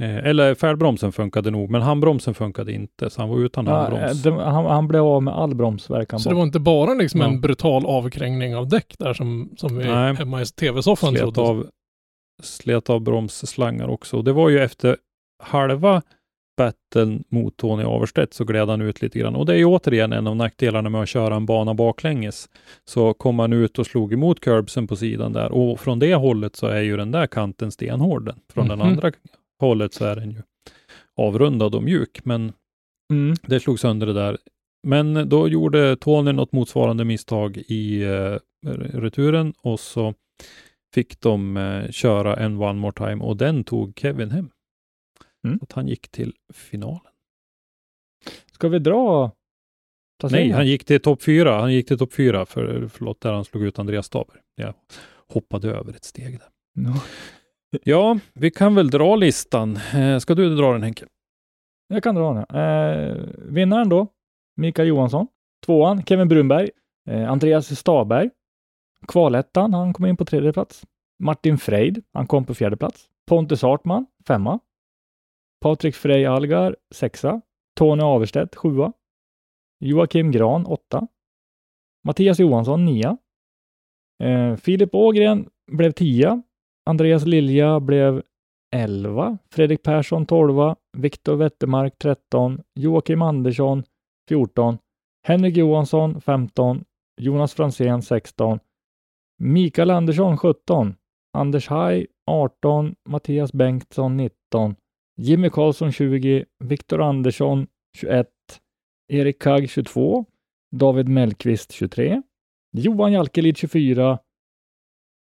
Eh, 0.00 0.16
eller 0.16 0.54
färdbromsen 0.54 1.12
funkade 1.12 1.50
nog, 1.50 1.70
men 1.70 1.82
handbromsen 1.82 2.34
funkade 2.34 2.72
inte, 2.72 3.10
så 3.10 3.20
han 3.22 3.28
var 3.28 3.38
utan 3.38 3.66
Ja, 3.66 3.76
handbroms. 3.80 4.26
eh, 4.26 4.32
det, 4.36 4.42
han, 4.44 4.64
han 4.66 4.88
blev 4.88 5.02
av 5.04 5.22
med 5.22 5.34
all 5.34 5.54
bromsverkan. 5.54 6.20
Så 6.20 6.28
bak. 6.28 6.32
det 6.32 6.36
var 6.36 6.42
inte 6.46 6.60
bara 6.60 6.94
liksom 6.94 7.20
Ja. 7.20 7.26
en 7.26 7.40
brutal 7.40 7.86
avkrängning 7.86 8.56
av 8.56 8.68
däck 8.68 8.94
där 8.98 9.12
som, 9.14 9.50
som 9.56 9.76
vi 9.78 9.84
Nej. 9.84 10.14
hemma 10.14 10.42
i 10.42 10.44
tv-soffan 10.46 11.10
slet 11.10 11.20
trodde. 11.22 11.40
av, 11.40 11.66
slet 12.42 12.90
av 12.90 13.00
bromsslangar 13.00 13.88
också. 13.88 14.16
Och 14.16 14.24
det 14.24 14.32
var 14.32 14.48
ju 14.48 14.58
efter 14.60 14.96
halva 15.42 16.02
battlen 16.64 17.24
mot 17.28 17.56
Tony 17.56 17.84
Averstedt 17.84 18.34
så 18.34 18.44
gled 18.44 18.68
han 18.68 18.80
ut 18.80 19.02
lite 19.02 19.18
grann. 19.18 19.36
Och 19.36 19.46
det 19.46 19.52
är 19.52 19.56
ju 19.56 19.64
återigen 19.64 20.12
en 20.12 20.26
av 20.26 20.36
nackdelarna 20.36 20.88
med 20.90 21.02
att 21.02 21.08
köra 21.08 21.36
en 21.36 21.46
bana 21.46 21.74
baklänges. 21.74 22.48
Så 22.84 23.14
kom 23.14 23.38
han 23.38 23.52
ut 23.52 23.78
och 23.78 23.86
slog 23.86 24.12
emot 24.12 24.40
curbsen 24.40 24.86
på 24.86 24.96
sidan 24.96 25.32
där 25.32 25.52
och 25.52 25.80
från 25.80 25.98
det 25.98 26.14
hållet 26.14 26.56
så 26.56 26.66
är 26.66 26.80
ju 26.80 26.96
den 26.96 27.10
där 27.10 27.26
kanten 27.26 27.70
stenhård. 27.72 28.34
Från 28.52 28.68
den 28.68 28.78
Mhm. 28.78 28.88
andra 28.88 29.12
hållet 29.60 29.94
så 29.94 30.04
är 30.04 30.16
den 30.16 30.30
ju 30.30 30.42
avrundad 31.16 31.74
och 31.74 31.82
mjuk, 31.82 32.20
men 32.24 32.52
Mm. 33.12 33.34
det 33.46 33.60
slog 33.60 33.80
sönder 33.80 34.06
det 34.06 34.12
där. 34.12 34.38
Men 34.86 35.28
då 35.28 35.48
gjorde 35.48 35.96
Tony 35.96 36.32
något 36.32 36.52
motsvarande 36.52 37.04
misstag 37.04 37.56
i 37.56 38.02
eh, 38.02 38.36
returen 38.94 39.52
och 39.62 39.80
så 39.80 40.14
fick 40.94 41.20
de 41.20 41.56
eh, 41.56 41.90
köra 41.90 42.36
en 42.36 42.56
one 42.62 42.80
more 42.80 42.92
time 42.92 43.24
och 43.24 43.36
den 43.36 43.64
tog 43.64 43.92
Kevin 43.98 44.30
hem. 44.30 44.50
Mm. 45.44 45.58
Så 45.58 45.64
att 45.64 45.72
han 45.72 45.88
gick 45.88 46.08
till 46.08 46.34
finalen. 46.52 47.12
Ska 48.52 48.68
vi 48.68 48.78
dra 48.78 49.30
Nej, 50.30 50.50
han 50.50 50.66
gick 50.66 50.84
till 50.84 51.00
topp 51.00 51.22
fyra. 51.22 51.60
Han 51.60 51.72
gick 51.72 51.88
till 51.88 51.98
topp 51.98 52.12
fyra, 52.12 52.46
för, 52.46 52.88
förlåt, 52.88 53.20
där 53.20 53.32
han 53.32 53.44
slog 53.44 53.64
ut 53.64 53.78
Andreas 53.78 54.06
Staber. 54.06 54.36
Jag 54.54 54.74
hoppade 55.28 55.70
över 55.70 55.94
ett 55.94 56.04
steg 56.04 56.38
där. 56.38 56.48
Ja. 56.84 57.02
Ja, 57.84 58.18
vi 58.32 58.50
kan 58.50 58.74
väl 58.74 58.90
dra 58.90 59.16
listan. 59.16 59.78
Eh, 59.94 60.18
ska 60.18 60.34
du 60.34 60.56
dra 60.56 60.72
den 60.72 60.82
Henke? 60.82 61.06
Jag 61.88 62.02
kan 62.02 62.14
dra 62.14 62.34
den. 62.34 62.60
Eh, 62.60 63.16
vinnaren 63.38 63.88
då, 63.88 64.06
Mikael 64.56 64.88
Johansson. 64.88 65.26
Tvåan, 65.66 66.04
Kevin 66.04 66.28
Brunberg. 66.28 66.70
Eh, 67.08 67.30
Andreas 67.30 67.78
Staberg. 67.78 68.30
Kvalettan, 69.08 69.74
han 69.74 69.92
kom 69.92 70.06
in 70.06 70.16
på 70.16 70.24
tredje 70.24 70.52
plats. 70.52 70.84
Martin 71.22 71.58
Freid, 71.58 72.04
han 72.12 72.26
kom 72.26 72.44
på 72.44 72.54
fjärde 72.54 72.76
plats. 72.76 73.08
Pontus 73.28 73.62
Hartman, 73.62 74.06
femma. 74.26 74.60
Patrik 75.60 75.94
Frey 75.94 76.26
Algar, 76.26 76.76
sexa. 76.94 77.40
Tony 77.78 78.02
Averstedt, 78.02 78.54
sjua. 78.54 78.92
Joakim 79.80 80.32
Gran, 80.32 80.66
åtta. 80.66 81.06
Mattias 82.04 82.40
Johansson, 82.40 82.84
nia. 82.84 83.16
Eh, 84.22 84.56
Filip 84.56 84.94
Ågren 84.94 85.48
blev 85.72 85.92
tia. 85.92 86.42
Andreas 86.86 87.26
Lilja 87.26 87.80
blev 87.80 88.22
11, 88.72 89.38
Fredrik 89.50 89.82
Persson 89.82 90.26
12, 90.26 90.76
Viktor 90.96 91.36
Wettermark 91.36 91.98
13, 91.98 92.62
Joakim 92.74 93.22
Andersson 93.22 93.84
14, 94.28 94.78
Henrik 95.26 95.56
Johansson 95.56 96.20
15, 96.20 96.84
Jonas 97.20 97.54
Fransén 97.54 98.02
16, 98.02 98.60
Mikael 99.38 99.90
Andersson 99.90 100.38
17, 100.38 100.96
Anders 101.32 101.66
Haj 101.66 102.06
18, 102.26 102.94
Mattias 103.08 103.52
Bengtsson 103.52 104.16
19, 104.16 104.76
Jimmy 105.22 105.50
Karlsson 105.50 105.92
20, 105.92 106.44
Viktor 106.58 107.00
Andersson 107.00 107.66
21, 107.96 108.26
Erik 109.08 109.38
Kagg 109.38 109.70
22, 109.70 110.24
David 110.70 111.08
Mellqvist 111.08 111.72
23, 111.72 112.22
Johan 112.72 113.12
Jalkelid 113.12 113.56
24 113.56 114.18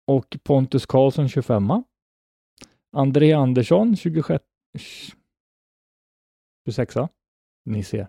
och 0.07 0.37
Pontus 0.43 0.87
Karlsson 0.87 1.29
25. 1.29 1.83
André 2.93 3.33
Andersson 3.33 3.97
26. 3.97 4.45
26. 6.65 6.95
Ni 7.65 7.83
ser. 7.83 8.09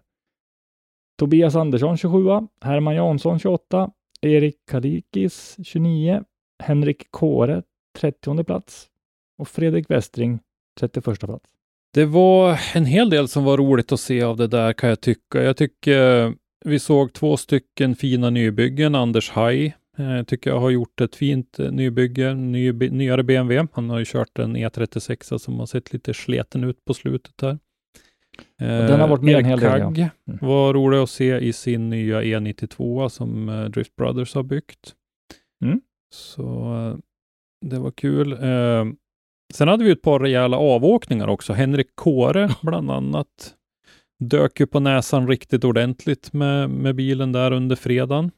Tobias 1.18 1.56
Andersson 1.56 1.98
27. 1.98 2.48
Herman 2.62 2.96
Jansson 2.96 3.40
28. 3.40 3.92
Erik 4.22 4.66
Kalikis 4.66 5.58
29. 5.64 6.24
Henrik 6.60 7.12
Kåre 7.12 7.64
30 8.00 8.44
plats. 8.44 8.90
Och 9.38 9.48
Fredrik 9.48 9.90
Westring 9.90 10.40
31 10.80 11.20
plats. 11.20 11.57
Det 11.94 12.06
var 12.06 12.60
en 12.76 12.86
hel 12.86 13.10
del 13.10 13.28
som 13.28 13.44
var 13.44 13.58
roligt 13.58 13.92
att 13.92 14.00
se 14.00 14.22
av 14.22 14.38
det 14.38 14.48
där 14.48 14.74
kan 14.74 14.90
jag 14.90 15.02
tycka. 15.02 15.44
Jag 15.44 15.58
tycker 15.58 16.34
vi 16.66 16.80
såg 16.80 17.14
två 17.14 17.38
stycken 17.38 17.96
fina 17.96 18.30
nybyggen. 18.30 18.96
Anders 18.96 19.30
Haj 19.30 19.76
eh, 19.98 20.24
tycker 20.24 20.50
jag 20.50 20.60
har 20.60 20.70
gjort 20.70 21.02
ett 21.02 21.16
fint 21.16 21.60
eh, 21.60 21.72
nybygge, 21.72 22.34
ny, 22.34 22.72
nyare 22.72 23.24
BMW. 23.24 23.68
Han 23.74 23.90
har 23.90 24.00
ju 24.00 24.06
kört 24.06 24.40
en 24.40 24.58
E36 24.58 25.38
som 25.38 25.60
har 25.60 25.66
sett 25.66 25.94
lite 25.94 26.14
sleten 26.14 26.64
ut 26.64 26.86
på 26.86 26.94
slutet. 26.94 27.44
Eh, 27.44 27.58
den 28.60 29.00
har 29.00 29.08
varit 29.08 29.24
med 29.24 29.36
en 29.36 29.46
hel 29.46 29.60
del, 29.60 29.80
ja. 29.80 29.86
Kagg 29.86 30.10
Mm. 30.28 30.40
var 30.42 30.74
rolig 30.74 30.98
att 30.98 31.10
se 31.10 31.38
i 31.40 31.54
sin 31.54 31.90
nya 31.90 32.22
E92 32.22 33.10
som 33.10 33.50
eh, 33.50 33.66
Drift 33.66 33.96
Brothers 33.96 34.36
har 34.36 34.44
byggt. 34.44 34.94
Mm. 35.66 35.82
Så 36.14 36.44
eh, 36.76 36.98
det 37.70 37.80
var 37.80 37.92
kul. 37.92 38.34
Eh, 39.50 39.56
sen 39.56 39.68
hade 39.68 39.84
vi 39.84 39.92
ett 39.92 40.02
par 40.02 40.20
rejäla 40.20 40.58
avåkningar 40.58 41.28
också. 41.28 41.54
Henrik 41.54 41.96
Kåre 41.96 42.50
bland 42.62 42.92
annat 42.92 43.54
dök 44.20 44.60
ju 44.60 44.68
på 44.68 44.80
näsan 44.80 45.28
riktigt 45.28 45.64
ordentligt 45.64 46.34
med, 46.34 46.70
med 46.70 46.96
bilen 46.96 47.32
där 47.32 47.52
under 47.52 47.76
fredagen. 47.76 48.32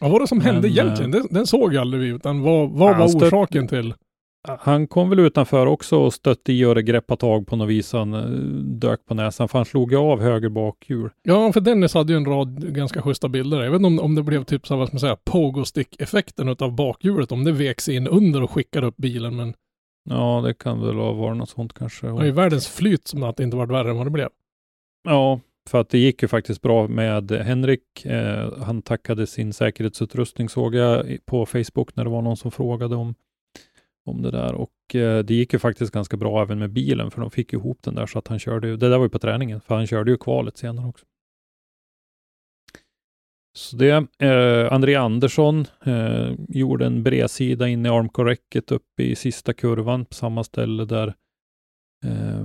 Vad 0.00 0.10
var 0.10 0.20
det 0.20 0.26
som 0.26 0.40
hände 0.40 0.60
Men, 0.60 0.70
egentligen? 0.70 1.10
Den, 1.10 1.26
den 1.30 1.46
såg 1.46 1.74
jag 1.74 1.80
aldrig 1.80 2.02
vi, 2.02 2.08
utan 2.08 2.42
vad, 2.42 2.70
vad 2.70 2.98
var 2.98 3.06
orsaken 3.06 3.68
till? 3.68 3.94
Han 4.60 4.86
kom 4.86 5.10
väl 5.10 5.18
utanför 5.20 5.66
också 5.66 5.96
och 5.98 6.14
stötte 6.14 6.52
i 6.52 6.64
och 6.64 6.76
greppade 6.76 7.20
tag 7.20 7.46
på 7.46 7.56
något 7.56 7.68
vis. 7.68 7.92
Han 7.92 8.14
eh, 8.14 8.20
dök 8.78 9.06
på 9.06 9.14
näsan, 9.14 9.48
för 9.48 9.58
han 9.58 9.64
slog 9.66 9.92
ju 9.92 9.98
av 9.98 10.20
höger 10.20 10.48
bakhjul. 10.48 11.10
Ja, 11.22 11.52
för 11.52 11.60
Dennis 11.60 11.94
hade 11.94 12.12
ju 12.12 12.16
en 12.16 12.24
rad 12.24 12.74
ganska 12.74 13.02
schyssta 13.02 13.28
bilder. 13.28 13.62
Jag 13.62 13.70
vet 13.70 13.76
inte 13.76 13.86
om, 13.86 14.00
om 14.00 14.14
det 14.14 14.22
blev 14.22 14.44
typ 14.44 14.66
så 14.66 14.74
här, 14.74 14.78
vad 14.78 14.88
ska 14.88 14.94
man 14.94 15.00
säga, 15.00 15.16
pogo-stick-effekten 15.24 16.48
utav 16.48 16.74
bakhjulet, 16.74 17.32
om 17.32 17.44
det 17.44 17.52
veks 17.52 17.88
in 17.88 18.06
under 18.08 18.42
och 18.42 18.50
skickade 18.50 18.86
upp 18.86 18.96
bilen. 18.96 19.36
Men 19.36 19.54
Ja, 20.08 20.42
det 20.44 20.54
kan 20.54 20.80
väl 20.86 20.96
varit 20.96 21.36
något 21.36 21.48
sånt 21.48 21.72
kanske. 21.72 22.06
det 22.06 22.12
var 22.12 22.24
ju 22.24 22.30
världens 22.30 22.68
flyt 22.68 23.08
som 23.08 23.22
att 23.22 23.36
det 23.36 23.42
inte 23.44 23.56
varit 23.56 23.70
värre 23.70 23.90
än 23.90 23.96
vad 23.96 24.06
det 24.06 24.10
blev. 24.10 24.28
Ja, 25.08 25.40
för 25.68 25.80
att 25.80 25.88
det 25.90 25.98
gick 25.98 26.22
ju 26.22 26.28
faktiskt 26.28 26.62
bra 26.62 26.88
med 26.88 27.30
Henrik. 27.30 28.04
Eh, 28.04 28.52
han 28.62 28.82
tackade 28.82 29.26
sin 29.26 29.52
säkerhetsutrustning 29.52 30.48
såg 30.48 30.74
jag 30.74 31.18
på 31.26 31.46
Facebook 31.46 31.96
när 31.96 32.04
det 32.04 32.10
var 32.10 32.22
någon 32.22 32.36
som 32.36 32.50
frågade 32.50 32.96
om, 32.96 33.14
om 34.06 34.22
det 34.22 34.30
där. 34.30 34.54
Och 34.54 34.94
eh, 34.94 35.24
det 35.24 35.34
gick 35.34 35.52
ju 35.52 35.58
faktiskt 35.58 35.92
ganska 35.92 36.16
bra 36.16 36.42
även 36.42 36.58
med 36.58 36.70
bilen, 36.70 37.10
för 37.10 37.20
de 37.20 37.30
fick 37.30 37.52
ihop 37.52 37.78
den 37.82 37.94
där 37.94 38.06
så 38.06 38.18
att 38.18 38.28
han 38.28 38.38
körde 38.38 38.68
ju, 38.68 38.76
det 38.76 38.88
där 38.88 38.98
var 38.98 39.04
ju 39.04 39.10
på 39.10 39.18
träningen, 39.18 39.60
för 39.60 39.74
han 39.74 39.86
körde 39.86 40.10
ju 40.10 40.16
kvalet 40.16 40.56
senare 40.56 40.88
också. 40.88 41.06
Så 43.56 43.76
det, 43.76 44.06
eh, 44.18 44.72
André 44.72 44.94
Andersson 44.94 45.66
eh, 45.84 46.32
gjorde 46.48 46.86
en 46.86 47.02
bredsida 47.02 47.68
in 47.68 47.86
i 47.86 47.88
armkorräcket 47.88 48.72
uppe 48.72 49.02
i 49.02 49.16
sista 49.16 49.52
kurvan 49.52 50.04
på 50.04 50.14
samma 50.14 50.44
ställe 50.44 50.84
där 50.84 51.14
eh, 52.04 52.40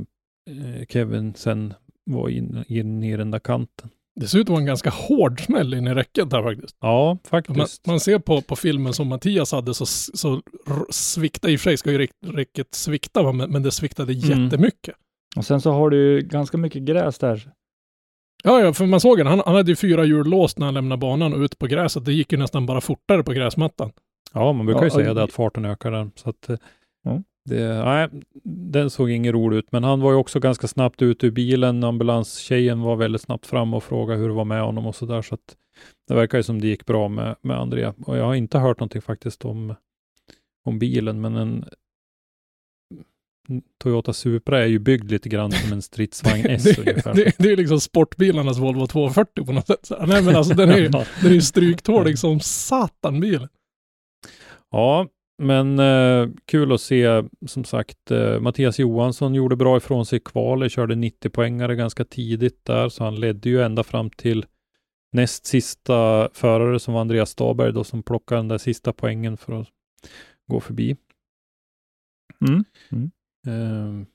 eh 0.50 0.86
Kevin 0.90 1.34
sen 1.34 1.74
var 2.06 2.30
inne 2.30 2.64
in 2.68 3.04
i 3.04 3.18
den 3.18 3.32
där 3.32 3.40
kanten. 3.40 3.90
Det 4.16 4.28
ser 4.28 4.40
ut 4.40 4.46
att 4.46 4.50
vara 4.50 4.60
en 4.60 4.66
ganska 4.66 4.90
hård 4.90 5.42
smäll 5.46 5.74
in 5.74 5.88
i 5.88 5.94
räcket 5.94 6.34
här 6.34 6.44
faktiskt. 6.44 6.76
Ja, 6.82 7.08
Man, 7.08 7.18
faktiskt. 7.30 7.86
man 7.88 8.00
ser 8.00 8.20
på, 8.20 8.42
på 8.42 8.56
filmen 8.56 8.94
som 8.94 9.08
Mattias 9.08 9.52
hade 9.52 9.74
så, 9.74 9.86
så 9.86 10.42
svikta, 10.90 11.50
i 11.50 11.56
och 11.56 11.60
för 11.60 11.64
sig 11.70 11.78
ska 11.78 11.92
ju 11.92 11.98
räck- 11.98 12.34
räcket 12.36 12.74
svikta, 12.76 13.32
men, 13.32 13.52
men 13.52 13.64
det 13.64 13.72
sviktade 13.72 14.14
Mm. 14.14 14.44
jättemycket. 14.44 14.96
Och 15.36 15.46
sen 15.46 15.62
så 15.62 15.72
har 15.72 15.90
du 15.90 15.98
ju 15.98 16.22
ganska 16.22 16.58
mycket 16.58 16.82
gräs 16.84 17.18
där. 17.18 17.52
Ja, 18.44 18.60
ja, 18.62 18.74
för 18.74 18.86
man 18.86 19.00
såg 19.00 19.18
den. 19.18 19.28
Han, 19.28 19.42
han 19.46 19.56
hade 19.56 19.72
ju 19.72 19.76
fyra 19.76 20.06
hjul 20.06 20.28
låst 20.28 20.58
när 20.60 20.66
han 20.68 20.74
lämnade 20.74 21.00
banan 21.00 21.34
och 21.34 21.40
ut 21.40 21.58
på 21.60 21.68
gräset. 21.68 22.06
Det 22.06 22.14
gick 22.14 22.32
ju 22.32 22.38
nästan 22.38 22.66
bara 22.66 22.82
fortare 22.82 23.24
på 23.24 23.32
gräsmattan. 23.34 23.92
Ja, 24.34 24.54
man 24.54 24.66
brukar 24.66 24.82
ju 24.82 24.88
Ja, 24.88 24.94
säga 24.94 25.10
och- 25.10 25.16
det 25.16 25.24
att 25.24 25.32
farten 25.34 25.66
ökar 25.66 25.92
där. 25.92 26.10
Så 26.16 26.30
att, 26.30 26.50
eh, 26.50 26.58
Ja. 27.04 27.24
Det, 27.46 27.84
nej, 27.84 28.10
den 28.44 28.90
såg 28.90 29.10
ingen 29.10 29.34
rolig 29.34 29.58
ut, 29.58 29.72
men 29.72 29.84
han 29.84 30.02
var 30.02 30.12
ju 30.12 30.18
också 30.18 30.40
ganska 30.40 30.68
snabbt 30.68 31.02
ut 31.02 31.24
ur 31.24 31.32
bilen. 31.32 31.84
Ambulanstjejen 31.84 32.82
var 32.82 32.96
väldigt 32.96 33.22
snabbt 33.22 33.46
fram 33.46 33.74
och 33.74 33.84
frågade 33.84 34.20
hur 34.20 34.28
det 34.28 34.34
var 34.34 34.46
med 34.46 34.62
honom 34.62 34.86
och 34.86 34.96
så 34.96 35.06
där. 35.06 35.22
Så 35.22 35.36
att 35.36 35.56
det 36.08 36.14
verkar 36.14 36.38
ju 36.38 36.44
som 36.44 36.62
det 36.62 36.68
gick 36.68 36.86
bra 36.86 37.08
med, 37.08 37.36
med 37.42 37.58
Andrea. 37.58 37.94
Och 38.06 38.18
jag 38.18 38.26
har 38.26 38.36
inte 38.36 38.60
hört 38.60 38.80
någonting 38.80 39.02
faktiskt 39.02 39.46
om, 39.46 39.76
om 40.66 40.80
bilen, 40.80 41.22
men 41.22 41.36
en 41.36 41.66
Toyota 43.84 44.14
Supra 44.14 44.64
är 44.64 44.68
ju 44.68 44.80
byggd 44.80 45.12
lite 45.12 45.30
grann 45.30 45.52
som 45.52 45.74
en 45.74 45.82
stridsvagn 45.82 46.46
S 46.50 46.64
det, 46.64 46.78
ungefär. 46.80 47.14
det, 47.14 47.34
det 47.38 47.52
är 47.52 47.58
liksom 47.58 47.80
sportbilarnas 47.80 48.58
Volvo 48.58 48.88
240 48.88 49.46
på 49.46 49.52
något 49.52 49.68
sätt. 49.68 49.86
Så, 49.86 50.06
nej 50.06 50.24
men 50.24 50.36
alltså 50.36 50.54
den 50.54 50.70
är 50.70 50.78
ju 50.78 50.88
den 51.22 51.36
är 51.36 51.40
stryktålig 51.40 52.20
som 52.20 52.40
satan 52.40 53.20
bilen. 53.20 53.50
Ja, 54.72 55.08
men 55.42 55.80
eh, 55.80 56.30
kul 56.46 56.72
att 56.72 56.82
se. 56.82 57.24
Som 57.46 57.64
sagt, 57.64 58.12
eh, 58.12 58.40
Mattias 58.40 58.80
Johansson 58.80 59.34
gjorde 59.36 59.56
bra 59.56 59.78
ifrån 59.78 60.06
sig 60.06 60.18
i 60.18 60.20
kvalet, 60.20 60.72
körde 60.72 60.96
90 60.96 61.30
poängare 61.30 61.76
ganska 61.76 62.06
tidigt 62.06 62.66
där, 62.66 62.90
så 62.90 63.04
han 63.04 63.20
ledde 63.20 63.50
ju 63.50 63.62
ända 63.62 63.84
fram 63.84 64.10
till 64.10 64.46
näst 65.12 65.46
sista 65.46 66.30
förare 66.34 66.80
som 66.80 66.94
var 66.94 67.02
Andreas 67.02 67.30
Staberg 67.30 67.74
då, 67.74 67.84
som 67.84 68.04
plockade 68.04 68.40
den 68.40 68.48
där 68.48 68.58
sista 68.58 68.94
poängen 68.94 69.38
för 69.38 69.62
att 69.62 69.68
gå 70.48 70.60
förbi. 70.60 70.96
Mm. 72.42 72.66
Eh, 73.48 74.06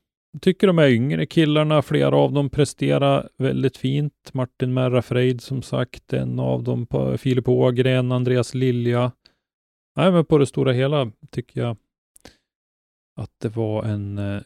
tycker 0.41 0.67
de 0.67 0.79
är 0.79 0.89
yngre 0.89 1.27
killarna, 1.27 1.83
flera 1.83 2.17
av 2.17 2.33
dem 2.33 2.51
presterar 2.51 3.29
väldigt 3.39 3.77
fint. 3.77 4.31
Martin 4.33 4.75
Merra 4.75 5.03
Freid 5.03 5.41
som 5.41 5.63
sagt, 5.63 6.13
en 6.13 6.39
av 6.39 6.63
dem, 6.63 6.87
Filip 7.19 7.49
Ågren, 7.49 8.13
Andreas 8.13 8.55
Lilja. 8.55 9.13
Nej, 9.97 10.13
men 10.13 10.25
på 10.25 10.39
det 10.39 10.47
stora 10.47 10.73
hela 10.73 11.13
tycker 11.31 11.61
jag 11.61 11.77
att 13.17 13.31
det 13.41 13.49
var 13.49 13.85
en, 13.85 14.19
eh, 14.19 14.43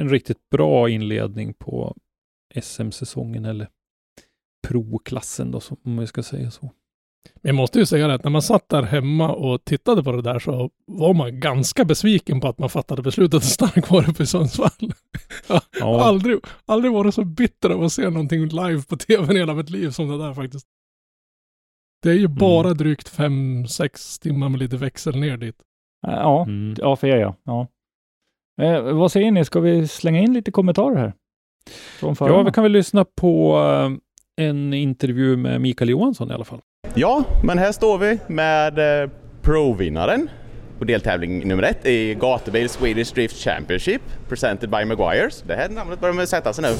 en 0.00 0.08
riktigt 0.08 0.50
bra 0.50 0.88
inledning 0.88 1.54
på 1.54 1.96
SM-säsongen 2.62 3.44
eller 3.44 3.68
pro-klassen 4.68 5.50
då, 5.50 5.60
om 5.84 5.96
vi 5.96 6.06
ska 6.06 6.22
säga 6.22 6.50
så. 6.50 6.70
Men 7.34 7.48
jag 7.48 7.54
måste 7.54 7.78
ju 7.78 7.86
säga 7.86 8.08
det 8.08 8.14
att 8.14 8.24
när 8.24 8.30
man 8.30 8.42
satt 8.42 8.68
där 8.68 8.82
hemma 8.82 9.32
och 9.32 9.64
tittade 9.64 10.02
på 10.02 10.12
det 10.12 10.22
där 10.22 10.38
så 10.38 10.70
var 10.86 11.14
man 11.14 11.40
ganska 11.40 11.84
besviken 11.84 12.40
på 12.40 12.48
att 12.48 12.58
man 12.58 12.68
fattade 12.68 13.02
beslutet 13.02 13.34
att 13.34 13.44
stanna 13.44 13.82
kvar 13.82 14.10
uppe 14.10 14.22
i 14.22 14.26
Sundsvall. 14.26 14.70
Jag 15.48 15.54
har 15.58 15.62
Ja, 15.80 16.04
aldrig, 16.04 16.38
aldrig 16.66 16.92
varit 16.92 17.14
så 17.14 17.24
bitter 17.24 17.70
av 17.70 17.82
att 17.82 17.92
se 17.92 18.10
någonting 18.10 18.48
live 18.48 18.82
på 18.82 18.96
tv 18.96 19.34
i 19.34 19.38
hela 19.38 19.54
mitt 19.54 19.70
liv 19.70 19.90
som 19.90 20.08
det 20.08 20.18
där 20.18 20.34
faktiskt. 20.34 20.66
Det 22.02 22.10
är 22.10 22.14
ju 22.14 22.28
bara 22.28 22.74
drygt 22.74 23.08
fem, 23.08 23.66
sex 23.66 24.18
timmar 24.18 24.48
med 24.48 24.60
lite 24.60 24.76
växel 24.76 25.16
ner 25.16 25.36
dit. 25.36 25.56
Eh, 26.06 26.12
Ja, 26.12 26.42
mm. 26.42 26.74
ja 26.78 26.96
för 26.96 27.06
er 27.06 27.16
ja. 27.16 27.34
ja. 27.44 27.66
Eh, 28.62 28.82
vad 28.82 29.12
säger 29.12 29.30
ni, 29.30 29.44
ska 29.44 29.60
vi 29.60 29.88
slänga 29.88 30.20
in 30.20 30.32
lite 30.32 30.50
kommentarer 30.50 30.96
här? 30.96 31.12
Ja, 32.00 32.42
vi 32.42 32.52
kan 32.52 32.62
väl 32.62 32.72
lyssna 32.72 33.04
på 33.04 33.58
eh, 33.58 34.44
en 34.46 34.74
intervju 34.74 35.36
med 35.36 35.60
Mikael 35.60 35.90
Johansson 35.90 36.30
i 36.30 36.34
alla 36.34 36.44
fall. 36.44 36.60
Ja, 36.94 37.24
men 37.44 37.58
här 37.58 37.72
står 37.72 37.98
vi 37.98 38.18
med 38.26 39.02
eh, 39.02 39.10
Pro-vinnaren 39.42 40.30
på 40.82 40.86
deltävling 40.86 41.48
nummer 41.48 41.62
ett 41.62 41.86
i 41.86 42.14
gatubil 42.14 42.68
Swedish 42.68 43.14
Drift 43.14 43.36
Championship 43.36 44.02
presented 44.28 44.70
by 44.70 44.84
Maguires. 44.84 45.42
Det 45.46 45.54
här 45.54 45.68
namnet 45.68 46.00
börjar 46.00 46.14
med 46.14 46.28
sätta 46.28 46.52
sig 46.52 46.64
nu. 46.64 46.76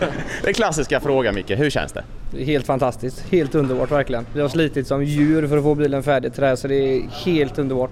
Den 0.44 0.54
klassiska 0.54 1.00
frågan 1.00 1.34
Micke, 1.34 1.50
hur 1.50 1.70
känns 1.70 1.92
det? 1.92 2.04
Helt 2.44 2.66
fantastiskt, 2.66 3.24
helt 3.30 3.54
underbart 3.54 3.90
verkligen. 3.90 4.26
Vi 4.34 4.40
har 4.40 4.48
slitit 4.48 4.86
som 4.86 5.04
djur 5.04 5.46
för 5.46 5.56
att 5.56 5.62
få 5.62 5.74
bilen 5.74 6.02
färdig 6.02 6.32
till 6.32 6.40
det 6.40 6.46
här 6.46 6.56
så 6.56 6.68
det 6.68 6.74
är 6.74 7.02
helt 7.24 7.58
underbart. 7.58 7.90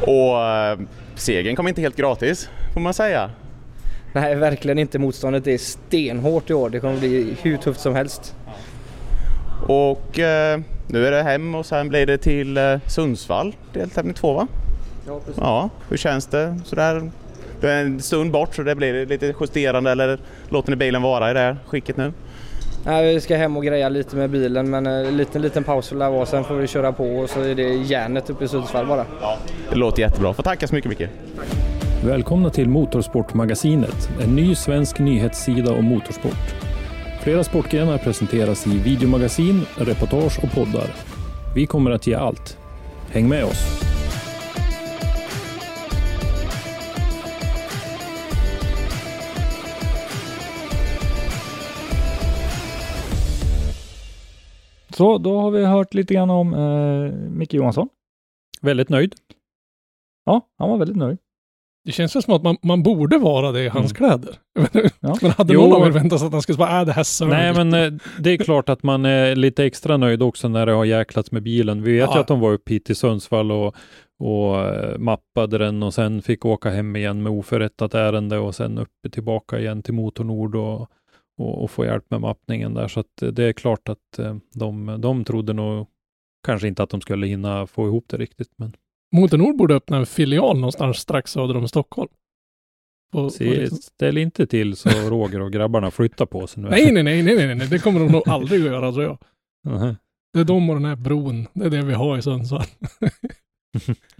Och 0.00 0.46
eh, 0.46 0.78
segern 1.14 1.56
kom 1.56 1.68
inte 1.68 1.80
helt 1.80 1.96
gratis, 1.96 2.50
får 2.74 2.80
man 2.80 2.94
säga. 2.94 3.30
Nej, 4.12 4.34
verkligen 4.34 4.78
inte. 4.78 4.98
Motståndet 4.98 5.46
är 5.46 5.58
stenhårt 5.58 6.50
i 6.50 6.54
år. 6.54 6.70
Det 6.70 6.80
kommer 6.80 6.96
bli 6.96 7.36
hur 7.42 7.56
tufft 7.56 7.80
som 7.80 7.94
helst. 7.94 8.34
Och 9.66 10.18
eh, 10.18 10.60
nu 10.92 11.06
är 11.06 11.10
det 11.10 11.22
hem 11.22 11.54
och 11.54 11.66
sen 11.66 11.88
blir 11.88 12.06
det 12.06 12.18
till 12.18 12.56
eh, 12.56 12.78
Sundsvall, 12.86 13.56
deltävling 13.72 14.14
två 14.14 14.32
va? 14.32 14.46
Ja, 15.06 15.20
precis. 15.20 15.40
Ja, 15.40 15.70
hur 15.88 15.96
känns 15.96 16.26
det 16.26 16.60
sådär? 16.64 17.10
Det 17.60 17.70
är 17.70 17.84
en 17.84 18.00
stund 18.00 18.32
bort 18.32 18.54
så 18.54 18.62
det 18.62 18.74
blir 18.74 19.06
lite 19.06 19.34
justerande 19.40 19.90
eller 19.90 20.18
låter 20.48 20.70
ni 20.70 20.76
bilen 20.76 21.02
vara 21.02 21.30
i 21.30 21.34
det 21.34 21.40
här 21.40 21.56
skicket 21.66 21.96
nu? 21.96 22.12
Nej, 22.84 23.14
vi 23.14 23.20
ska 23.20 23.36
hem 23.36 23.56
och 23.56 23.64
greja 23.64 23.88
lite 23.88 24.16
med 24.16 24.30
bilen 24.30 24.70
men 24.70 24.86
en 24.86 25.16
liten, 25.16 25.42
liten 25.42 25.64
paus 25.64 25.88
det 25.90 25.96
vara. 25.96 26.26
Sen 26.26 26.44
får 26.44 26.54
vi 26.54 26.66
köra 26.66 26.92
på 26.92 27.04
och 27.04 27.30
så 27.30 27.40
är 27.40 27.54
det 27.54 27.62
järnet 27.62 28.30
uppe 28.30 28.44
i 28.44 28.48
Sundsvall 28.48 28.86
bara. 28.86 29.06
Det 29.70 29.76
låter 29.76 30.02
jättebra. 30.02 30.34
Får 30.34 30.42
tacka 30.42 30.66
så 30.66 30.74
mycket 30.74 30.88
Micke. 30.88 31.08
Välkomna 32.04 32.50
till 32.50 32.68
Motorsportmagasinet, 32.68 34.08
en 34.22 34.36
ny 34.36 34.54
svensk 34.54 34.98
nyhetssida 34.98 35.72
om 35.72 35.84
motorsport. 35.84 36.69
Flera 37.22 37.44
sportgrenar 37.44 37.98
presenteras 37.98 38.66
i 38.66 38.78
videomagasin, 38.78 39.60
reportage 39.76 40.38
och 40.44 40.50
poddar. 40.52 40.90
Vi 41.54 41.66
kommer 41.66 41.90
att 41.90 42.06
ge 42.06 42.14
allt. 42.14 42.58
Häng 43.10 43.28
med 43.28 43.44
oss! 43.44 43.80
Så 54.90 55.18
då 55.18 55.40
har 55.40 55.50
vi 55.50 55.64
hört 55.64 55.94
lite 55.94 56.14
grann 56.14 56.30
om 56.30 56.54
eh, 56.54 57.12
Micke 57.30 57.54
Johansson. 57.54 57.88
Väldigt 58.60 58.88
nöjd. 58.88 59.14
Ja, 60.24 60.48
han 60.58 60.70
var 60.70 60.78
väldigt 60.78 60.96
nöjd. 60.96 61.18
Det 61.84 61.92
känns 61.92 62.16
väl 62.16 62.22
som 62.22 62.34
att 62.34 62.42
man, 62.42 62.56
man 62.62 62.82
borde 62.82 63.18
vara 63.18 63.52
det 63.52 63.64
i 63.64 63.68
hans 63.68 63.92
kläder. 63.92 64.36
Ja. 65.00 65.16
Men 65.22 65.30
hade 65.30 65.52
Jo. 65.54 65.60
någon 65.60 65.72
av 65.82 65.86
er 65.86 65.90
väntat 65.90 66.18
sig 66.18 66.26
att 66.26 66.32
han 66.32 66.42
skulle 66.42 66.56
säga 66.56 66.80
äh, 66.80 66.86
det 66.86 66.92
här 66.92 67.02
sög. 67.02 67.28
Nej, 67.28 67.54
men 67.64 67.74
eh, 67.74 68.00
det 68.18 68.30
är 68.30 68.36
klart 68.36 68.68
att 68.68 68.82
man 68.82 69.04
är 69.04 69.36
lite 69.36 69.64
extra 69.64 69.96
nöjd 69.96 70.22
också 70.22 70.48
när 70.48 70.66
det 70.66 70.72
har 70.72 70.84
jäklats 70.84 71.32
med 71.32 71.42
bilen. 71.42 71.82
Vi 71.82 71.92
vet 71.92 72.10
ju 72.10 72.14
Ja. 72.14 72.20
att 72.20 72.28
de 72.28 72.40
var 72.40 72.52
uppe 72.52 72.72
hit 72.72 72.84
till 72.84 72.96
Sundsvall 72.96 73.52
och, 73.52 73.74
och 74.18 74.58
eh, 74.58 74.98
mappade 74.98 75.58
den 75.58 75.82
och 75.82 75.94
sen 75.94 76.22
fick 76.22 76.44
åka 76.44 76.70
hem 76.70 76.96
igen 76.96 77.22
med 77.22 77.32
oförrättat 77.32 77.94
ärende 77.94 78.38
och 78.38 78.54
sen 78.54 78.78
uppe 78.78 79.10
tillbaka 79.10 79.58
igen 79.58 79.82
till 79.82 79.94
Motornord 79.94 80.54
och, 80.56 80.80
och, 81.38 81.62
och 81.62 81.70
få 81.70 81.84
hjälp 81.84 82.04
med 82.10 82.20
mappningen 82.20 82.74
där. 82.74 82.88
Så 82.88 83.00
att 83.00 83.22
eh, 83.22 83.28
det 83.28 83.44
är 83.44 83.52
klart 83.52 83.88
att 83.88 84.18
eh, 84.18 84.36
de, 84.54 84.96
de 85.00 85.24
trodde 85.24 85.52
nog 85.52 85.86
kanske 86.46 86.68
inte 86.68 86.82
att 86.82 86.90
de 86.90 87.00
skulle 87.00 87.26
hinna 87.26 87.66
få 87.66 87.86
ihop 87.86 88.04
det 88.08 88.16
riktigt. 88.16 88.50
Men 88.56 88.72
Motornord 89.16 89.56
borde 89.56 89.74
öppna 89.74 89.96
en 89.96 90.06
filial 90.06 90.56
någonstans 90.56 90.98
strax 90.98 91.30
söder 91.32 91.56
om 91.56 91.68
Stockholm. 91.68 92.08
På 93.12 93.30
se, 93.30 93.44
liksom- 93.60 93.78
ställ 93.78 94.18
inte 94.18 94.46
till 94.46 94.76
så 94.76 94.88
Roger 95.10 95.40
och 95.40 95.52
grabbarna 95.52 95.90
flyttar 95.90 96.26
på 96.26 96.46
sig 96.46 96.62
nu. 96.62 96.68
nej, 96.68 96.92
nej, 96.92 97.02
nej, 97.02 97.22
nej, 97.22 97.36
nej, 97.46 97.54
nej, 97.54 97.68
det 97.68 97.78
kommer 97.78 98.00
de 98.00 98.12
nog 98.12 98.22
aldrig 98.28 98.60
att 98.60 98.66
göra 98.66 98.92
tror 98.92 99.04
jag. 99.04 99.18
Mhm. 99.68 99.96
Det 100.32 100.40
är 100.40 100.44
de 100.44 100.70
och 100.70 100.76
den 100.76 100.84
här 100.84 100.96
bron. 100.96 101.46
Det 101.52 101.64
är 101.66 101.70
det 101.70 101.82
vi 101.82 101.94
har 101.94 102.18
i 102.18 102.22
Sundsvall. 102.22 102.64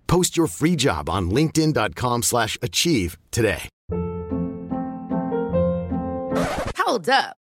Post 0.11 0.35
your 0.37 0.47
free 0.47 0.75
job 0.75 1.09
on 1.09 1.31
linkedin.com/achieve 1.31 2.21
slash 2.21 2.57
achieve 2.61 3.17
today. 3.31 3.69
Hold 6.77 7.09
up. 7.09 7.40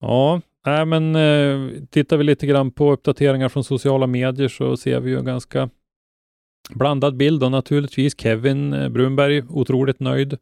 Ja, 0.00 0.40
nej, 0.66 0.86
men 0.86 1.16
eh, 1.16 1.82
tittar 1.90 2.16
vi 2.16 2.24
lite 2.24 2.46
grann 2.46 2.70
på 2.70 2.92
uppdateringar 2.92 3.48
från 3.48 3.64
sociala 3.64 4.06
medier 4.06 4.48
så 4.48 4.76
ser 4.76 5.00
vi 5.00 5.10
ju 5.10 5.18
en 5.18 5.24
ganska 5.24 5.70
blandad 6.74 7.16
bild 7.16 7.44
och 7.44 7.50
naturligtvis 7.50 8.20
Kevin 8.20 8.72
eh, 8.72 8.88
Brunberg 8.88 9.42
otroligt 9.48 10.00
nöjd. 10.00 10.38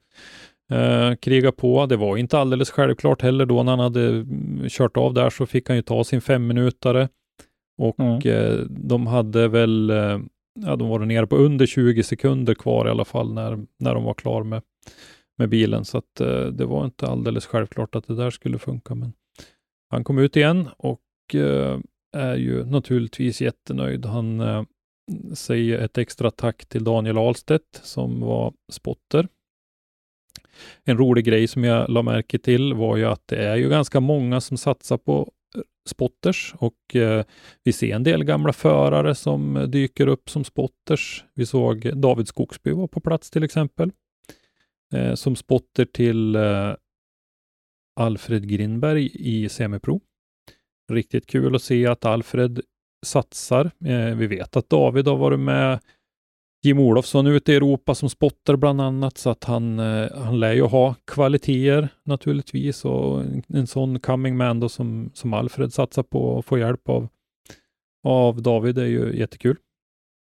Eh, 0.71 1.15
kriga 1.15 1.53
på. 1.53 1.87
Det 1.87 1.97
var 1.97 2.17
inte 2.17 2.39
alldeles 2.39 2.71
självklart 2.71 3.23
heller 3.23 3.47
då 3.47 3.63
när 3.63 3.73
han 3.73 3.81
hade 3.81 4.09
mm, 4.09 4.69
kört 4.69 4.97
av 4.97 5.15
där 5.15 5.31
så 5.31 5.47
fick 5.47 5.69
han 5.69 5.77
ju 5.77 5.83
ta 5.83 6.05
sin 6.05 6.21
femminutare 6.21 7.09
och 7.79 8.01
Mm. 8.01 8.19
eh, 8.25 8.59
de 8.69 9.07
hade 9.07 9.49
väl 9.49 9.91
eh, 9.91 10.19
ja, 10.61 10.77
de 10.77 10.89
var 10.89 10.99
nere 10.99 11.27
på 11.27 11.37
under 11.37 11.67
20 11.67 12.03
sekunder 12.03 12.55
kvar 12.55 12.87
i 12.87 12.91
alla 12.91 13.05
fall 13.05 13.33
när, 13.33 13.59
när 13.79 13.95
de 13.95 14.05
var 14.05 14.15
klar 14.15 14.43
med, 14.43 14.63
med 15.39 15.49
bilen. 15.49 15.85
Så 15.85 15.99
att 15.99 16.21
eh, 16.21 16.47
det 16.47 16.65
var 16.65 16.85
inte 16.85 17.07
alldeles 17.07 17.47
självklart 17.47 17.95
att 17.95 18.07
det 18.07 18.15
där 18.17 18.31
skulle 18.31 18.59
funka. 18.59 18.95
Men 18.95 19.13
han 19.91 20.05
kom 20.05 20.19
ut 20.19 20.37
igen 20.37 20.69
och 20.77 21.01
eh, 21.35 21.79
är 22.15 22.37
ju 22.37 22.65
naturligtvis 22.65 23.41
jättenöjd. 23.41 24.07
Han 24.07 24.41
eh, 24.41 24.65
säger 25.35 25.79
ett 25.79 25.99
extra 25.99 26.31
tack 26.31 26.67
till 26.67 26.85
Daniel 26.85 27.19
Ahlstedt 27.19 27.81
som 27.83 28.21
var 28.21 28.53
spotter. 28.73 29.29
En 30.85 30.99
rolig 30.99 31.25
grej 31.25 31.47
som 31.49 31.65
jag 31.65 31.91
la 31.91 32.03
märke 32.03 32.39
till 32.39 32.75
var 32.75 32.97
ju 32.97 33.05
att 33.05 33.23
det 33.27 33.37
är 33.37 33.57
ju 33.57 33.69
ganska 33.69 34.01
många 34.01 34.41
som 34.41 34.57
satsar 34.57 34.97
på 34.97 35.33
eh, 35.57 35.63
spotters 35.89 36.55
och 36.59 36.97
eh, 36.97 37.25
vi 37.65 37.73
ser 37.73 37.95
en 37.95 38.03
del 38.03 38.25
gamla 38.25 38.53
förare 38.53 39.15
som 39.15 39.67
dyker 39.69 40.07
upp 40.07 40.31
som 40.31 40.45
spotters. 40.45 41.25
Vi 41.35 41.47
såg 41.47 41.97
David 41.97 42.29
Skogsby 42.29 42.71
var 42.71 42.87
på 42.87 43.01
plats 43.01 43.31
till 43.31 43.45
exempel 43.45 43.93
eh, 44.95 45.15
som 45.15 45.37
spotter 45.37 45.85
till 45.85 46.37
eh, 46.37 46.73
Alfred 47.97 48.49
Grindberg 48.49 49.11
i 49.15 49.49
semipro. 49.49 50.01
Riktigt 50.93 51.27
kul 51.27 51.55
att 51.55 51.63
se 51.63 51.87
att 51.87 52.05
Alfred 52.05 52.61
satsar. 53.07 53.71
Eh, 53.85 54.15
vi 54.17 54.27
vet 54.27 54.57
att 54.57 54.69
David 54.69 55.09
har 55.09 55.17
varit 55.17 55.41
med 55.41 55.81
Jim 56.65 56.79
Olofsson 56.79 57.27
ute 57.27 57.53
i 57.53 57.57
Europa 57.57 57.95
som 57.95 58.11
spottar 58.11 58.57
bland 58.57 58.81
annat, 58.81 59.19
så 59.19 59.31
att 59.31 59.45
han, 59.45 59.79
eh, 59.79 60.09
han 60.17 60.41
lär 60.41 60.53
ju 60.53 60.63
ha 60.63 60.95
kvaliteter 61.05 61.89
naturligtvis 62.05 62.85
och 62.85 63.21
en, 63.21 63.43
en 63.49 63.67
sån 63.67 64.01
coming 64.01 64.37
man 64.37 64.61
då 64.61 64.69
som, 64.69 65.11
som 65.15 65.35
Alfred 65.35 65.73
satsar 65.73 66.03
på 66.03 66.39
att 66.39 66.45
få 66.45 66.59
hjälp 66.59 66.89
av, 66.89 67.09
av 68.05 68.43
David 68.43 68.79
är 68.79 68.87
ju 68.87 69.19
jättekul. 69.19 69.57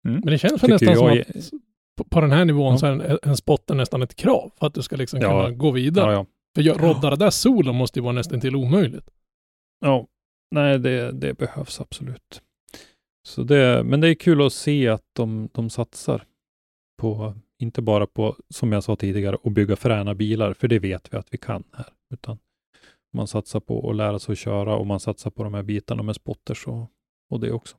Mm. 0.07 0.21
Men 0.23 0.31
det 0.31 0.37
känns 0.37 0.63
väl 0.63 0.69
nästan 0.69 0.95
som 0.95 1.07
att 1.07 1.51
på, 1.97 2.03
på 2.03 2.21
den 2.21 2.31
här 2.31 2.45
nivån 2.45 2.71
ja. 2.71 2.77
så 2.77 2.85
är 2.85 2.91
en, 2.91 3.17
en 3.23 3.37
spotter 3.37 3.75
nästan 3.75 4.01
ett 4.01 4.15
krav 4.15 4.51
för 4.59 4.67
att 4.67 4.73
du 4.73 4.81
ska 4.81 4.95
liksom 4.95 5.19
ja. 5.21 5.29
kunna 5.29 5.57
gå 5.57 5.71
vidare. 5.71 6.13
Ja, 6.13 6.25
för 6.55 6.61
jag, 6.61 6.83
rodda 6.83 7.09
det 7.09 7.15
där 7.15 7.29
solo 7.29 7.73
måste 7.73 7.99
ju 7.99 8.03
vara 8.03 8.13
nästan 8.13 8.41
till 8.41 8.55
omöjligt. 8.55 9.09
Ja, 9.79 10.07
nej 10.55 10.79
det, 10.79 11.11
det 11.11 11.33
behövs 11.33 11.81
absolut. 11.81 12.41
Så 13.27 13.43
det, 13.43 13.83
men 13.83 14.01
det 14.01 14.09
är 14.09 14.15
kul 14.15 14.45
att 14.45 14.53
se 14.53 14.87
att 14.87 15.05
de, 15.13 15.49
de 15.53 15.69
satsar 15.69 16.23
på, 17.01 17.33
inte 17.59 17.81
bara 17.81 18.07
på, 18.07 18.35
som 18.49 18.71
jag 18.71 18.83
sa 18.83 18.95
tidigare, 18.95 19.37
att 19.43 19.53
bygga 19.53 19.75
fräna 19.75 20.15
bilar, 20.15 20.53
för 20.53 20.67
det 20.67 20.79
vet 20.79 21.13
vi 21.13 21.17
att 21.17 21.33
vi 21.33 21.37
kan 21.37 21.63
här, 21.71 21.93
utan 22.13 22.37
man 23.13 23.27
satsar 23.27 23.59
på 23.59 23.89
att 23.89 23.95
lära 23.95 24.19
sig 24.19 24.33
att 24.33 24.39
köra 24.39 24.75
och 24.75 24.87
man 24.87 24.99
satsar 24.99 25.31
på 25.31 25.43
de 25.43 25.53
här 25.53 25.63
bitarna 25.63 26.03
med 26.03 26.15
spotters 26.15 26.67
och, 26.67 26.91
och 27.29 27.39
det 27.39 27.51
också. 27.51 27.77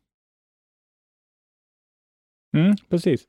Mm, 2.57 2.77
precis. 2.89 3.29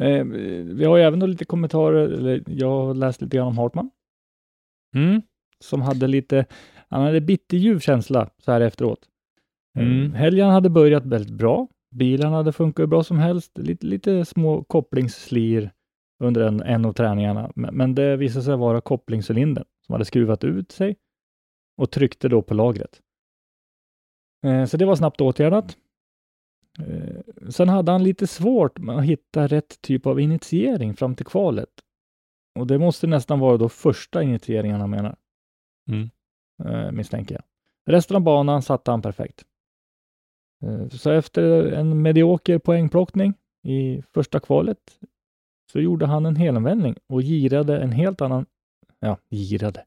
Eh, 0.00 0.24
vi 0.64 0.84
har 0.84 0.96
ju 0.96 1.02
även 1.02 1.30
lite 1.30 1.44
kommentarer, 1.44 2.08
eller 2.08 2.44
jag 2.46 2.70
har 2.70 2.94
läst 2.94 3.20
lite 3.20 3.36
grann 3.36 3.46
om 3.46 3.58
Hartman. 3.58 3.90
Mm. 4.98 5.22
Som 5.60 5.82
hade 5.82 6.06
lite, 6.06 6.46
han 6.88 7.02
hade 7.02 7.20
bitterljuv 7.20 7.78
känsla 7.78 8.30
så 8.38 8.52
här 8.52 8.60
efteråt. 8.60 9.08
Mm. 9.78 10.12
Helgen 10.12 10.50
hade 10.50 10.70
börjat 10.70 11.06
väldigt 11.06 11.32
bra. 11.32 11.68
Bilen 11.94 12.32
hade 12.32 12.52
funkat 12.52 12.88
bra 12.88 13.04
som 13.04 13.18
helst. 13.18 13.58
Lite, 13.58 13.86
lite 13.86 14.24
små 14.24 14.64
kopplingsslir 14.64 15.70
under 16.24 16.40
en, 16.40 16.62
en 16.62 16.84
av 16.84 16.92
träningarna, 16.92 17.52
men, 17.54 17.76
men 17.76 17.94
det 17.94 18.16
visade 18.16 18.44
sig 18.44 18.56
vara 18.56 18.80
kopplingscylindern 18.80 19.64
som 19.86 19.92
hade 19.92 20.04
skruvat 20.04 20.44
ut 20.44 20.72
sig 20.72 20.96
och 21.76 21.90
tryckte 21.90 22.28
då 22.28 22.42
på 22.42 22.54
lagret. 22.54 23.00
Eh, 24.44 24.64
så 24.64 24.76
det 24.76 24.84
var 24.84 24.96
snabbt 24.96 25.20
åtgärdat. 25.20 25.76
Eh, 26.78 27.50
sen 27.50 27.68
hade 27.68 27.92
han 27.92 28.02
lite 28.02 28.26
svårt 28.26 28.78
med 28.78 28.98
att 28.98 29.04
hitta 29.04 29.46
rätt 29.46 29.82
typ 29.82 30.06
av 30.06 30.20
initiering 30.20 30.94
fram 30.94 31.14
till 31.14 31.26
kvalet. 31.26 31.70
Och 32.58 32.66
det 32.66 32.78
måste 32.78 33.06
nästan 33.06 33.38
vara 33.38 33.56
då 33.56 33.68
första 33.68 34.22
initieringen 34.22 34.80
han 34.80 34.90
menar. 34.90 35.16
Mm. 35.88 36.10
Eh, 36.64 36.92
misstänker 36.92 37.34
jag. 37.34 37.44
Resten 37.86 38.16
av 38.16 38.22
banan 38.22 38.62
satte 38.62 38.90
han 38.90 39.02
perfekt. 39.02 39.44
Eh, 40.62 40.88
så 40.88 41.10
efter 41.10 41.72
en 41.72 42.02
medioker 42.02 42.58
poängplockning 42.58 43.34
i 43.62 44.02
första 44.14 44.40
kvalet 44.40 44.98
så 45.72 45.80
gjorde 45.80 46.06
han 46.06 46.26
en 46.26 46.36
helomvändning 46.36 46.96
och 47.06 47.22
girade 47.22 47.82
en 47.82 47.92
helt 47.92 48.20
annan, 48.20 48.46
ja, 48.98 49.18
girade, 49.30 49.84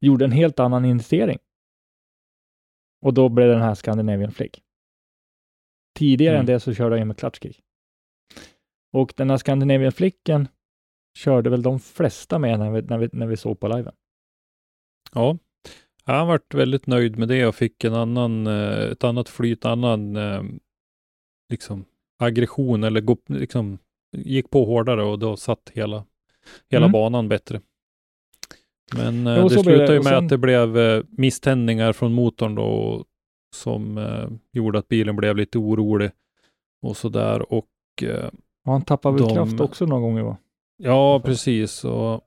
gjorde 0.00 0.24
en 0.24 0.32
helt 0.32 0.60
annan 0.60 0.84
investering. 0.84 1.38
Och 3.02 3.14
då 3.14 3.28
blev 3.28 3.48
den 3.48 3.62
här 3.62 3.74
Scandinavian 3.74 4.32
Flick. 4.32 4.62
Tidigare 5.94 6.34
mm. 6.34 6.40
än 6.40 6.46
det 6.46 6.60
så 6.60 6.74
körde 6.74 6.94
han 6.94 7.00
in 7.00 7.08
med 7.08 7.16
klatschkick. 7.16 7.62
Och 8.92 9.14
den 9.16 9.30
här 9.30 9.36
Scandinavian 9.36 9.92
Flicken 9.92 10.48
körde 11.16 11.50
väl 11.50 11.62
de 11.62 11.80
flesta 11.80 12.38
med 12.38 12.58
när 12.58 12.70
vi, 12.70 12.82
när 12.82 12.98
vi, 12.98 13.08
när 13.12 13.26
vi 13.26 13.36
såg 13.36 13.60
på 13.60 13.68
liven. 13.68 13.94
Ja, 15.12 15.38
han 16.04 16.26
varit 16.26 16.54
väldigt 16.54 16.86
nöjd 16.86 17.18
med 17.18 17.28
det 17.28 17.46
och 17.46 17.54
fick 17.54 17.84
en 17.84 17.94
annan, 17.94 18.46
eh, 18.46 18.90
ett 18.90 19.04
annat 19.04 19.28
flyt, 19.28 19.64
annan 19.64 20.16
eh, 20.16 20.42
liksom 21.50 21.84
aggression 22.18 22.84
eller 22.84 23.00
gå, 23.00 23.16
liksom, 23.26 23.78
gick 24.16 24.50
på 24.50 24.64
hårdare 24.64 25.02
och 25.02 25.18
då 25.18 25.36
satt 25.36 25.70
hela, 25.74 26.04
hela 26.70 26.86
mm. 26.86 26.92
banan 26.92 27.28
bättre. 27.28 27.60
Men 28.96 29.26
eh, 29.26 29.38
jo, 29.38 29.48
det 29.48 29.62
slutade 29.62 29.92
ju 29.92 29.98
med 29.98 30.04
sen... 30.04 30.24
att 30.24 30.28
det 30.28 30.38
blev 30.38 30.76
misständningar 31.10 31.92
från 31.92 32.12
motorn 32.12 32.54
då 32.54 33.04
som 33.54 34.00
gjorde 34.52 34.78
att 34.78 34.88
bilen 34.88 35.16
blev 35.16 35.36
lite 35.36 35.58
orolig 35.58 36.10
och 36.82 36.96
sådär 36.96 37.52
och 37.52 37.68
eh, 38.02 38.30
han 38.64 38.82
tappade 38.82 39.14
väl 39.14 39.28
de... 39.28 39.34
kraft 39.34 39.60
också 39.60 39.86
några 39.86 40.02
gånger 40.02 40.22
va? 40.22 40.36
Ja, 40.76 41.20
precis. 41.20 41.84
Och 41.84 42.20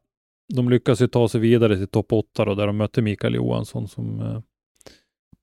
de 0.53 0.69
lyckas 0.69 1.01
ju 1.01 1.07
ta 1.07 1.29
sig 1.29 1.41
vidare 1.41 1.77
till 1.77 1.87
topp 1.87 2.13
8 2.13 2.45
då, 2.45 2.55
där 2.55 2.67
de 2.67 2.77
mötte 2.77 3.01
Mikael 3.01 3.35
Johansson 3.35 3.87
som 3.87 4.19
eh, 4.19 4.41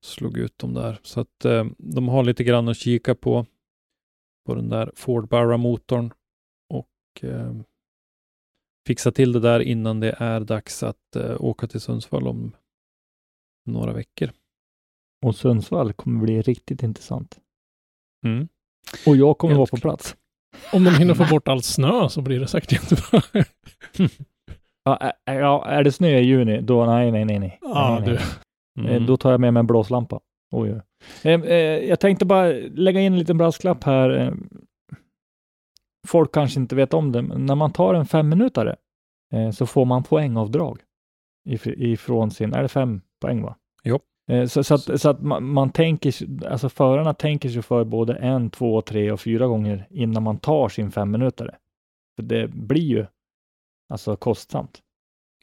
slog 0.05 0.39
ut 0.39 0.59
dem 0.59 0.75
där. 0.75 1.01
Så 1.03 1.21
att 1.21 1.45
eh, 1.45 1.65
de 1.79 2.09
har 2.09 2.25
lite 2.25 2.45
grann 2.45 2.69
att 2.69 2.77
kika 2.77 3.15
på, 3.15 3.47
på 4.47 4.55
den 4.55 4.69
där 4.69 4.93
Ford 4.95 5.29
Barra-motorn 5.29 6.13
och 6.69 7.25
eh, 7.25 7.55
fixa 8.87 9.13
till 9.13 9.33
det 9.33 9.41
där 9.41 9.61
innan 9.61 10.01
det 10.01 10.17
är 10.19 10.41
dags 10.41 10.83
att 10.83 11.17
eh, 11.17 11.37
åka 11.41 11.67
till 11.67 11.81
Sundsvall 11.81 12.29
om 12.29 12.57
några 13.67 13.93
veckor. 13.93 14.31
Och 15.27 15.37
Sundsvall 15.37 15.93
kommer 15.93 16.21
bli 16.21 16.43
riktigt 16.43 16.83
intressant. 16.83 17.41
Mm. 18.25 18.49
Och 19.07 19.17
jag 19.17 19.39
kommer 19.39 19.55
Helt 19.55 19.59
vara 19.59 19.67
på 19.67 19.77
plats. 19.77 20.17
Om 20.73 20.85
de 20.85 20.91
hinner 20.91 21.15
få 21.15 21.25
bort 21.31 21.49
all 21.49 21.63
snö 21.63 22.09
så 22.09 22.23
blir 22.23 22.41
det 22.41 22.47
säkert 22.47 22.73
jättebra. 22.73 23.23
Ja, 24.85 25.13
ja, 25.25 25.65
är 25.67 25.85
det 25.85 25.93
snö 25.93 26.09
i 26.09 26.25
juni, 26.25 26.61
då 26.61 26.87
nej, 26.87 27.13
nej, 27.13 27.25
nej, 27.25 27.39
nej. 27.39 27.59
Ja, 27.63 28.01
nej, 28.01 28.09
nej. 28.09 28.25
Du. 28.75 28.89
Mm. 28.89 29.07
Då 29.07 29.17
tar 29.17 29.31
jag 29.31 29.41
med 29.41 29.53
mig 29.53 29.61
en 29.61 29.67
blåslampa. 29.67 30.21
Oj, 30.53 30.73
oj. 30.73 30.81
Eh, 31.31 31.41
eh, 31.41 31.89
jag 31.89 32.01
tänkte 32.01 32.25
bara 32.25 32.47
lägga 32.75 33.01
in 33.01 33.13
en 33.13 33.19
liten 33.19 33.39
brasklapp 33.39 33.85
här. 33.85 34.11
Eh, 34.11 34.33
folk 36.07 36.33
kanske 36.33 36.61
inte 36.61 36.77
vet 36.77 36.95
om 36.95 37.13
det, 37.13 37.23
men 37.23 37.47
när 37.47 37.55
man 37.55 37.73
tar 37.73 37.95
en 37.95 38.07
femminutare 38.07 38.77
eh, 39.33 39.51
så 39.51 39.67
får 39.67 39.85
man 39.85 40.03
poängavdrag 40.03 40.81
ifrån 41.77 42.31
sin, 42.31 42.55
är 42.55 42.63
det 42.63 42.69
fem 42.69 43.01
poäng 43.21 43.43
va? 43.43 43.57
Jo. 43.85 44.01
Eh, 44.29 44.47
så, 44.47 44.65
så, 44.65 44.75
att, 44.75 45.01
så 45.01 45.11
att 45.11 45.23
man, 45.23 45.45
man, 45.45 45.71
tänker, 45.71 46.15
alltså 46.47 46.69
förarna 46.69 47.15
tänker 47.15 47.49
sig 47.49 47.63
för 47.63 47.85
både 47.85 48.15
en, 48.15 48.51
två, 48.51 48.83
tre 48.83 49.11
och 49.11 49.21
fyra 49.21 49.47
gånger 49.47 49.87
innan 49.91 50.23
man 50.23 50.39
tar 50.39 50.69
sin 50.69 50.91
femminutare. 50.91 51.55
För 52.17 52.23
det 52.23 52.49
blir 52.49 52.83
ju 52.83 53.07
alltså 53.89 54.17
kostsamt. 54.17 54.83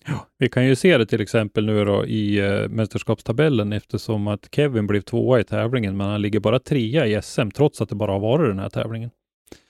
Ja, 0.07 0.27
vi 0.37 0.49
kan 0.49 0.65
ju 0.65 0.75
se 0.75 0.97
det 0.97 1.05
till 1.05 1.21
exempel 1.21 1.65
nu 1.65 1.85
då 1.85 2.05
i 2.05 2.41
uh, 2.41 2.69
mästerskapstabellen 2.69 3.73
eftersom 3.73 4.27
att 4.27 4.49
Kevin 4.51 4.87
blev 4.87 5.01
tvåa 5.01 5.39
i 5.39 5.43
tävlingen, 5.43 5.97
men 5.97 6.07
han 6.07 6.21
ligger 6.21 6.39
bara 6.39 6.59
trea 6.59 7.07
i 7.07 7.21
SM 7.21 7.49
trots 7.49 7.81
att 7.81 7.89
det 7.89 7.95
bara 7.95 8.11
har 8.11 8.19
varit 8.19 8.49
den 8.49 8.59
här 8.59 8.69
tävlingen. 8.69 9.09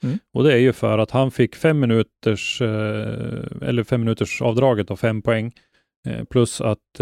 Mm. 0.02 0.18
Och 0.32 0.44
det 0.44 0.52
är 0.52 0.58
ju 0.58 0.72
för 0.72 0.98
att 0.98 1.10
han 1.10 1.30
fick 1.30 1.54
fem 1.54 1.80
minuters, 1.80 2.60
uh, 2.60 2.68
eller 3.62 3.84
fem 3.84 4.00
minuters 4.00 4.42
avdraget 4.42 4.90
och 4.90 5.00
fem 5.00 5.22
poäng, 5.22 5.52
uh, 6.08 6.24
plus 6.24 6.60
att 6.60 7.00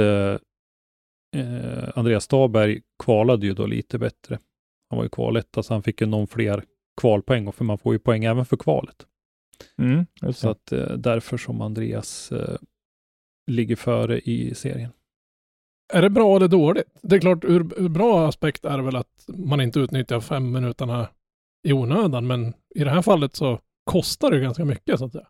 Andreas 1.95 2.25
Staberg 2.25 2.81
kvalade 3.05 3.47
ju 3.47 3.55
då 3.55 3.67
lite 3.67 3.99
bättre. 3.99 4.39
Han 4.91 4.97
var 4.97 5.05
ju 5.05 5.09
kvaletta, 5.09 5.63
så 5.63 5.75
han 5.75 5.83
fick 5.83 6.01
ju 6.01 6.07
någon 6.07 6.27
fler 6.27 6.65
kvalpoäng, 7.01 7.53
för 7.53 7.65
man 7.65 7.79
får 7.79 7.93
ju 7.93 7.99
poäng 7.99 8.25
även 8.25 8.47
för 8.47 8.57
kvalet. 8.57 9.07
Mm, 9.79 10.07
så 10.35 10.51
att 10.51 10.73
eh, 10.73 10.89
därför 10.89 11.37
som 11.37 11.61
Andreas 11.61 12.33
eh, 12.33 12.57
ligger 13.47 13.77
före 13.77 14.21
i 14.21 14.55
serien. 14.55 14.93
Är 15.93 16.03
det 16.03 16.11
bra 16.11 16.37
eller 16.37 16.49
dåligt? 16.49 16.99
Det 17.03 17.17
är 17.17 17.21
klart, 17.21 17.45
ur, 17.45 17.81
ur 17.81 17.89
bra 17.89 18.29
aspekt 18.29 18.65
är 18.65 18.77
det 18.77 18.83
väl 18.83 18.97
att 18.97 19.25
man 19.29 19.61
inte 19.61 19.81
utnyttjar 19.81 20.21
fem 20.21 20.53
minuterna 20.53 21.09
i 21.69 21.73
onödan, 21.73 22.27
men 22.27 22.55
i 22.75 22.85
det 22.85 22.91
här 22.91 23.03
fallet 23.03 23.37
så 23.37 23.61
kostar 23.85 24.31
det 24.31 24.41
ganska 24.41 24.65
mycket 24.65 24.99
så 24.99 25.05
att 25.05 25.13
säga. 25.13 25.27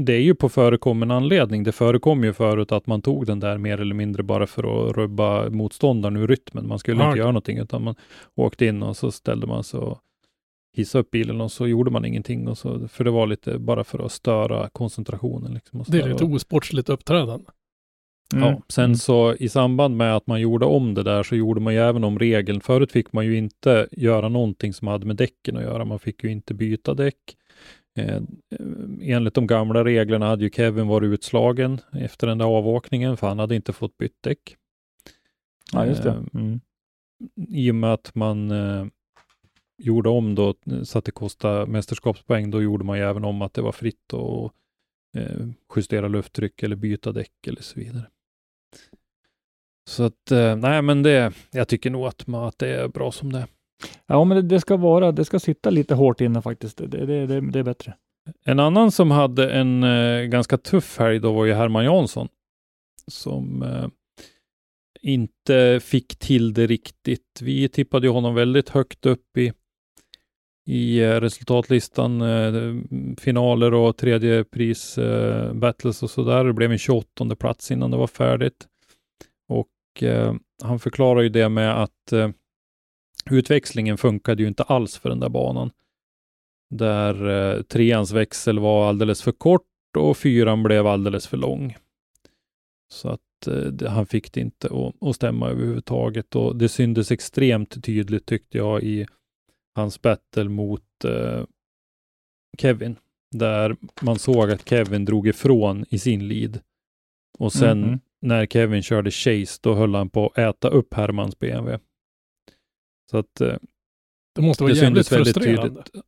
Det 0.00 0.12
är 0.12 0.20
ju 0.20 0.34
på 0.34 0.48
förekommen 0.48 1.10
anledning. 1.10 1.64
Det 1.64 1.72
förekom 1.72 2.24
ju 2.24 2.32
förut 2.32 2.72
att 2.72 2.86
man 2.86 3.02
tog 3.02 3.26
den 3.26 3.40
där 3.40 3.58
mer 3.58 3.80
eller 3.80 3.94
mindre 3.94 4.22
bara 4.22 4.46
för 4.46 4.88
att 4.88 4.96
rubba 4.96 5.50
motståndaren 5.50 6.16
ur 6.16 6.26
rytmen. 6.26 6.68
Man 6.68 6.78
skulle 6.78 7.02
ah, 7.02 7.04
inte 7.04 7.10
okay. 7.10 7.18
göra 7.18 7.32
någonting, 7.32 7.58
utan 7.58 7.82
man 7.82 7.94
åkte 8.34 8.66
in 8.66 8.82
och 8.82 8.96
så 8.96 9.10
ställde 9.10 9.46
man 9.46 9.64
sig 9.64 9.80
och 9.80 9.98
hissa 10.76 10.98
upp 10.98 11.10
bilen 11.10 11.40
och 11.40 11.52
så 11.52 11.66
gjorde 11.66 11.90
man 11.90 12.04
ingenting. 12.04 12.48
Och 12.48 12.58
så, 12.58 12.88
för 12.88 13.04
det 13.04 13.10
var 13.10 13.26
lite 13.26 13.58
bara 13.58 13.84
för 13.84 13.98
att 13.98 14.12
störa 14.12 14.68
koncentrationen. 14.68 15.54
Liksom, 15.54 15.84
Det 15.88 15.98
är 15.98 16.08
lite 16.08 16.24
osportsligt 16.24 16.88
uppträdande. 16.88 17.44
Mm. 18.34 18.48
Ja, 18.48 18.62
sen 18.68 18.96
så 18.96 19.34
i 19.34 19.48
samband 19.48 19.96
med 19.96 20.16
att 20.16 20.26
man 20.26 20.40
gjorde 20.40 20.66
om 20.66 20.94
det 20.94 21.02
där 21.02 21.22
så 21.22 21.36
gjorde 21.36 21.60
man 21.60 21.74
ju 21.74 21.80
även 21.80 22.04
om 22.04 22.18
regeln. 22.18 22.60
Förut 22.60 22.92
fick 22.92 23.12
man 23.12 23.26
ju 23.26 23.36
inte 23.36 23.88
göra 23.92 24.28
någonting 24.28 24.72
som 24.72 24.88
hade 24.88 25.06
med 25.06 25.16
däcken 25.16 25.56
att 25.56 25.62
göra. 25.62 25.84
Man 25.84 25.98
fick 25.98 26.24
ju 26.24 26.30
inte 26.30 26.54
byta 26.54 26.94
däck. 26.94 27.36
Eh, 27.98 28.22
enligt 29.00 29.34
de 29.34 29.46
gamla 29.46 29.84
reglerna 29.84 30.26
hade 30.26 30.44
ju 30.44 30.50
Kevin 30.50 30.86
varit 30.86 31.06
utslagen 31.06 31.80
efter 31.92 32.26
den 32.26 32.38
där 32.38 32.46
avåkningen 32.46 33.16
för 33.16 33.28
han 33.28 33.38
hade 33.38 33.56
inte 33.56 33.72
fått 33.72 33.98
bytt 33.98 34.22
däck. 34.22 34.56
Ja, 35.72 35.86
just 35.86 36.02
det. 36.02 36.10
Eh, 36.10 36.22
Mm. 36.34 36.60
I 37.48 37.70
och 37.70 37.74
med 37.74 37.92
att 37.92 38.14
man 38.14 38.50
eh, 38.50 38.86
gjorde 39.78 40.08
om 40.08 40.34
då 40.34 40.54
så 40.82 40.98
att 40.98 41.04
det 41.04 41.10
kostade 41.10 41.66
mästerskapspoäng, 41.66 42.50
då 42.50 42.62
gjorde 42.62 42.84
man 42.84 42.98
ju 42.98 43.04
även 43.04 43.24
om 43.24 43.42
att 43.42 43.54
det 43.54 43.62
var 43.62 43.72
fritt 43.72 44.14
att 44.14 44.52
justera 45.76 46.08
lufttryck 46.08 46.62
eller 46.62 46.76
byta 46.76 47.12
däck 47.12 47.46
eller 47.46 47.62
så 47.62 47.80
vidare. 47.80 48.06
Så 49.88 50.02
att, 50.02 50.30
nej 50.58 50.82
men 50.82 51.02
det, 51.02 51.32
jag 51.50 51.68
tycker 51.68 51.90
nog 51.90 52.06
att, 52.06 52.26
man, 52.26 52.44
att 52.44 52.58
det 52.58 52.68
är 52.68 52.88
bra 52.88 53.12
som 53.12 53.32
det 53.32 53.38
är. 53.38 53.46
Ja, 54.06 54.24
men 54.24 54.36
det, 54.36 54.42
det 54.42 54.60
ska 54.60 54.76
vara, 54.76 55.12
det 55.12 55.24
ska 55.24 55.38
sitta 55.38 55.70
lite 55.70 55.94
hårt 55.94 56.20
inne 56.20 56.42
faktiskt. 56.42 56.78
Det, 56.78 56.86
det, 56.86 57.26
det, 57.26 57.40
det 57.40 57.58
är 57.58 57.62
bättre. 57.62 57.94
En 58.44 58.60
annan 58.60 58.92
som 58.92 59.10
hade 59.10 59.50
en 59.50 59.82
eh, 59.82 60.22
ganska 60.22 60.58
tuff 60.58 60.98
helg 60.98 61.18
då 61.18 61.32
var 61.32 61.44
ju 61.44 61.52
Herman 61.52 61.84
Jansson. 61.84 62.28
Som 63.06 63.62
eh, 63.62 63.88
inte 65.02 65.80
fick 65.82 66.18
till 66.18 66.54
det 66.54 66.66
riktigt. 66.66 67.40
Vi 67.42 67.68
tippade 67.68 68.06
ju 68.06 68.12
honom 68.12 68.34
väldigt 68.34 68.68
högt 68.68 69.06
upp 69.06 69.38
i, 69.38 69.52
i 70.66 71.00
eh, 71.00 71.20
resultatlistan. 71.20 72.20
Eh, 72.20 72.74
finaler 73.18 73.74
och 73.74 73.96
tredje 73.96 74.44
pris 74.44 74.98
eh, 74.98 75.52
battles 75.52 76.02
och 76.02 76.10
sådär. 76.10 76.44
Det 76.44 76.52
blev 76.52 76.72
en 76.72 76.78
28 76.78 77.36
plats 77.36 77.70
innan 77.70 77.90
det 77.90 77.96
var 77.96 78.06
färdigt. 78.06 78.66
Och 79.48 80.02
eh, 80.02 80.34
han 80.62 80.78
förklarar 80.78 81.20
ju 81.20 81.28
det 81.28 81.48
med 81.48 81.82
att 81.82 82.12
eh, 82.12 82.30
utväxlingen 83.30 83.98
funkade 83.98 84.42
ju 84.42 84.48
inte 84.48 84.62
alls 84.62 84.98
för 84.98 85.08
den 85.08 85.20
där 85.20 85.28
banan 85.28 85.70
där 86.70 87.28
eh, 87.28 87.62
treans 87.62 88.12
växel 88.12 88.58
var 88.58 88.88
alldeles 88.88 89.22
för 89.22 89.32
kort 89.32 89.62
och 89.98 90.16
fyran 90.16 90.62
blev 90.62 90.86
alldeles 90.86 91.26
för 91.26 91.36
lång. 91.36 91.76
Så 92.92 93.08
att 93.08 93.46
eh, 93.46 93.90
han 93.90 94.06
fick 94.06 94.32
det 94.32 94.40
inte 94.40 94.66
att, 94.66 95.08
att 95.08 95.16
stämma 95.16 95.48
överhuvudtaget 95.48 96.36
och 96.36 96.56
det 96.56 96.68
syntes 96.68 97.10
extremt 97.10 97.84
tydligt 97.84 98.26
tyckte 98.26 98.58
jag 98.58 98.82
i 98.82 99.06
hans 99.74 100.02
battle 100.02 100.48
mot 100.48 101.04
eh, 101.04 101.44
Kevin, 102.58 102.96
där 103.30 103.76
man 104.02 104.18
såg 104.18 104.50
att 104.50 104.68
Kevin 104.68 105.04
drog 105.04 105.28
ifrån 105.28 105.84
i 105.88 105.98
sin 105.98 106.28
lead. 106.28 106.60
Och 107.38 107.52
sen 107.52 107.80
Mhm. 107.82 108.00
när 108.22 108.46
Kevin 108.46 108.82
körde 108.82 109.10
chase, 109.10 109.58
då 109.62 109.74
höll 109.74 109.94
han 109.94 110.10
på 110.10 110.26
att 110.26 110.38
äta 110.38 110.68
upp 110.68 110.94
Hermans 110.94 111.38
BMW. 111.38 111.78
Så 113.10 113.18
att 113.18 113.40
eh, 113.40 113.56
Det 114.34 114.42
måste 114.42 114.62
vara 114.62 114.74
det 114.74 114.80
jävligt 114.80 115.08
frustrerande. 115.08 115.82
tydligt. 115.82 116.04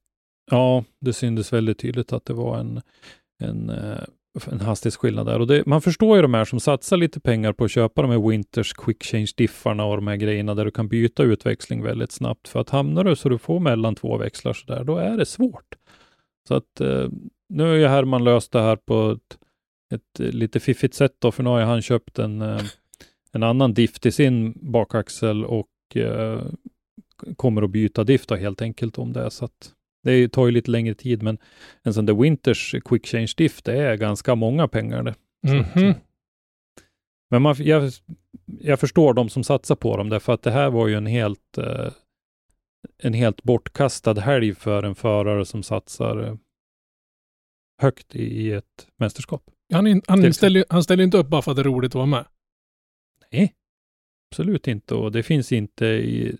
Ja, 0.50 0.84
det 1.00 1.12
syntes 1.12 1.52
väldigt 1.52 1.78
tydligt 1.78 2.12
att 2.12 2.24
det 2.24 2.32
var 2.32 2.58
en, 2.58 2.80
en, 3.42 3.70
eh, 3.70 3.98
en 4.46 4.60
hastighetsskillnad 4.60 5.26
där. 5.26 5.40
Och 5.40 5.46
det, 5.46 5.66
man 5.66 5.82
förstår 5.82 6.16
ju 6.16 6.22
de 6.22 6.34
här 6.34 6.44
som 6.44 6.60
satsar 6.60 6.96
lite 6.96 7.20
pengar 7.20 7.52
på 7.52 7.64
att 7.64 7.70
köpa 7.70 8.02
de 8.02 8.10
här 8.10 8.28
Winters 8.28 8.72
Quick 8.72 9.02
Change-diffarna 9.04 9.84
och 9.84 9.96
de 9.96 10.06
här 10.06 10.16
grejerna 10.16 10.54
där 10.54 10.64
du 10.64 10.70
kan 10.70 10.88
byta 10.88 11.22
utväxling 11.22 11.82
väldigt 11.82 12.12
snabbt. 12.12 12.48
För 12.48 12.60
att 12.60 12.70
hamnar 12.70 13.04
du 13.04 13.16
så 13.16 13.28
du 13.28 13.38
får 13.38 13.60
mellan 13.60 13.94
två 13.94 14.16
växlar 14.16 14.52
så 14.52 14.66
där, 14.66 14.84
då 14.84 14.96
är 14.96 15.16
det 15.16 15.26
svårt. 15.26 15.74
Så 16.48 16.54
att 16.54 16.80
eh, 16.80 17.08
nu 17.48 17.62
har 17.62 17.74
ju 17.74 17.86
Herman 17.86 18.24
löst 18.24 18.52
det 18.52 18.60
här 18.60 18.76
på 18.76 19.10
ett, 19.10 19.38
ett 19.94 20.34
lite 20.34 20.60
fiffigt 20.60 20.94
sätt 20.94 21.16
då, 21.18 21.32
för 21.32 21.42
nu 21.42 21.50
har 21.50 21.60
han 21.60 21.82
köpt 21.82 22.18
en, 22.18 22.42
en 23.32 23.42
annan 23.42 23.74
diff 23.74 24.00
till 24.00 24.12
sin 24.12 24.52
bakaxel 24.72 25.44
och 25.44 25.68
kommer 27.36 27.62
att 27.62 27.70
byta 27.70 28.04
diff 28.04 28.26
då 28.26 28.36
helt 28.36 28.62
enkelt 28.62 28.98
om 28.98 29.12
det. 29.12 29.30
Så 29.30 29.44
att 29.44 29.74
det 30.02 30.28
tar 30.28 30.46
ju 30.46 30.52
lite 30.52 30.70
längre 30.70 30.94
tid, 30.94 31.22
men 31.22 31.38
en 31.82 31.94
sån 31.94 32.06
där 32.06 32.14
Winters 32.14 32.74
Quick 32.84 33.06
Change 33.06 33.32
Diff, 33.36 33.62
det 33.62 33.76
är 33.76 33.96
ganska 33.96 34.34
många 34.34 34.68
pengar 34.68 35.02
det. 35.02 35.10
Att, 35.10 35.76
Mhm. 35.76 35.94
Men 37.30 37.42
man, 37.42 37.54
jag, 37.58 37.92
jag 38.46 38.80
förstår 38.80 39.14
de 39.14 39.28
som 39.28 39.44
satsar 39.44 39.76
på 39.76 39.96
dem, 39.96 40.08
därför 40.08 40.32
att 40.32 40.42
det 40.42 40.50
här 40.50 40.70
var 40.70 40.88
ju 40.88 40.94
en 40.94 41.06
helt, 41.06 41.58
eh, 41.58 41.92
en 43.02 43.14
helt 43.14 43.42
bortkastad 43.42 44.20
helg 44.20 44.54
för 44.54 44.82
en 44.82 44.94
förare 44.94 45.44
som 45.44 45.62
satsar 45.62 46.26
eh, 46.26 46.36
högt 47.82 48.14
i, 48.14 48.22
i 48.22 48.52
ett 48.52 48.88
mästerskap. 48.96 49.42
Han, 49.72 49.86
in, 49.86 50.02
han, 50.08 50.34
ställer, 50.34 50.64
han 50.68 50.84
ställer 50.84 51.04
inte 51.04 51.18
upp 51.18 51.28
bara 51.28 51.42
för 51.42 51.50
att 51.50 51.56
det 51.56 51.62
är 51.62 51.64
roligt 51.64 51.90
att 51.90 51.94
vara 51.94 52.06
med. 52.06 52.26
Nej, 53.32 53.54
absolut 54.32 54.68
inte. 54.68 54.94
Och 54.94 55.12
det 55.12 55.22
finns 55.22 55.52
inte 55.52 55.86
i 55.86 56.36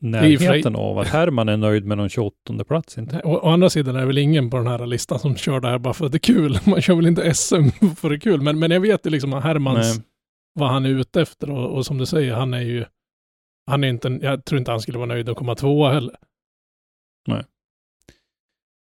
för 0.00 0.06
närheten 0.06 0.62
sig- 0.62 0.74
av 0.74 0.98
att 0.98 1.06
Herman 1.06 1.48
är 1.48 1.56
nöjd 1.56 1.84
med 1.84 1.98
någon 1.98 2.08
28 2.08 2.64
plats. 2.68 2.98
Inte. 2.98 3.20
Å, 3.24 3.36
å 3.42 3.48
andra 3.48 3.70
sidan 3.70 3.96
är 3.96 4.00
det 4.00 4.06
väl 4.06 4.18
ingen 4.18 4.50
på 4.50 4.56
den 4.56 4.66
här 4.66 4.86
listan 4.86 5.18
som 5.18 5.36
kör 5.36 5.60
det 5.60 5.68
här 5.68 5.78
bara 5.78 5.94
för 5.94 6.06
att 6.06 6.12
det 6.12 6.16
är 6.16 6.34
kul. 6.34 6.58
Man 6.66 6.82
kör 6.82 6.94
väl 6.94 7.06
inte 7.06 7.34
SM 7.34 7.54
för 7.96 8.08
det 8.08 8.16
är 8.16 8.20
kul. 8.20 8.40
Men, 8.40 8.58
men 8.58 8.70
jag 8.70 8.80
vet 8.80 9.06
ju 9.06 9.10
liksom 9.10 9.32
att 9.32 9.44
Hermans, 9.44 9.96
Nej. 9.96 10.04
vad 10.54 10.68
han 10.68 10.84
är 10.84 10.90
ute 10.90 11.20
efter 11.20 11.50
och, 11.50 11.76
och 11.76 11.86
som 11.86 11.98
du 11.98 12.06
säger, 12.06 12.34
han 12.34 12.54
är 12.54 12.60
ju, 12.60 12.84
han 13.66 13.84
är 13.84 13.88
inte, 13.88 14.18
jag 14.22 14.44
tror 14.44 14.58
inte 14.58 14.70
han 14.70 14.80
skulle 14.80 14.98
vara 14.98 15.08
nöjd 15.08 15.28
att 15.28 15.36
komma 15.36 15.54
tvåa 15.54 15.92
heller. 15.92 16.16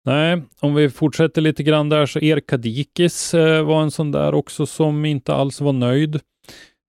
Nej, 0.07 0.43
om 0.61 0.75
vi 0.75 0.91
fortsätter 0.91 1.41
lite 1.41 1.63
grann 1.63 1.89
där 1.89 2.07
så 2.07 2.19
Erka 2.19 2.57
Dikis 2.57 3.35
eh, 3.35 3.65
var 3.65 3.83
en 3.83 3.91
sån 3.91 4.13
där 4.13 4.35
också 4.35 4.67
som 4.67 5.05
inte 5.05 5.35
alls 5.35 5.61
var 5.61 5.73
nöjd. 5.73 6.15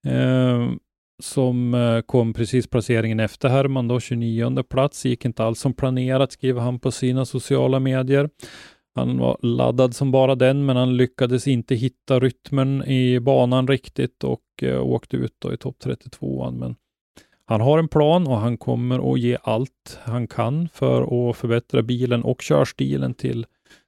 Eh, 0.06 0.70
som 1.22 1.74
eh, 1.74 2.00
kom 2.00 2.32
precis 2.32 2.66
placeringen 2.66 3.20
efter 3.20 3.48
Herman 3.48 3.88
då, 3.88 4.00
29 4.00 4.62
plats. 4.62 5.04
Gick 5.04 5.24
inte 5.24 5.44
alls 5.44 5.60
som 5.60 5.72
planerat, 5.72 6.32
skriver 6.32 6.60
han 6.60 6.78
på 6.78 6.90
sina 6.90 7.24
sociala 7.24 7.80
medier. 7.80 8.30
Han 8.94 9.18
var 9.18 9.36
laddad 9.42 9.94
som 9.94 10.10
bara 10.10 10.34
den, 10.34 10.66
men 10.66 10.76
han 10.76 10.96
lyckades 10.96 11.48
inte 11.48 11.74
hitta 11.74 12.20
rytmen 12.20 12.84
i 12.84 13.20
banan 13.20 13.68
riktigt 13.68 14.24
och 14.24 14.42
eh, 14.62 14.82
åkte 14.82 15.16
ut 15.16 15.34
då 15.38 15.52
i 15.52 15.56
topp 15.56 15.76
32. 15.78 16.50
Men 16.50 16.76
han 17.46 17.60
har 17.60 17.78
en 17.78 17.88
plan 17.88 18.26
och 18.26 18.36
han 18.38 18.58
kommer 18.58 19.12
att 19.12 19.20
ge 19.20 19.36
allt 19.42 19.98
han 20.02 20.26
kan 20.26 20.68
för 20.68 21.30
att 21.30 21.36
förbättra 21.36 21.82
bilen 21.82 22.22
och 22.22 22.40
körstilen 22.40 23.14
till 23.14 23.46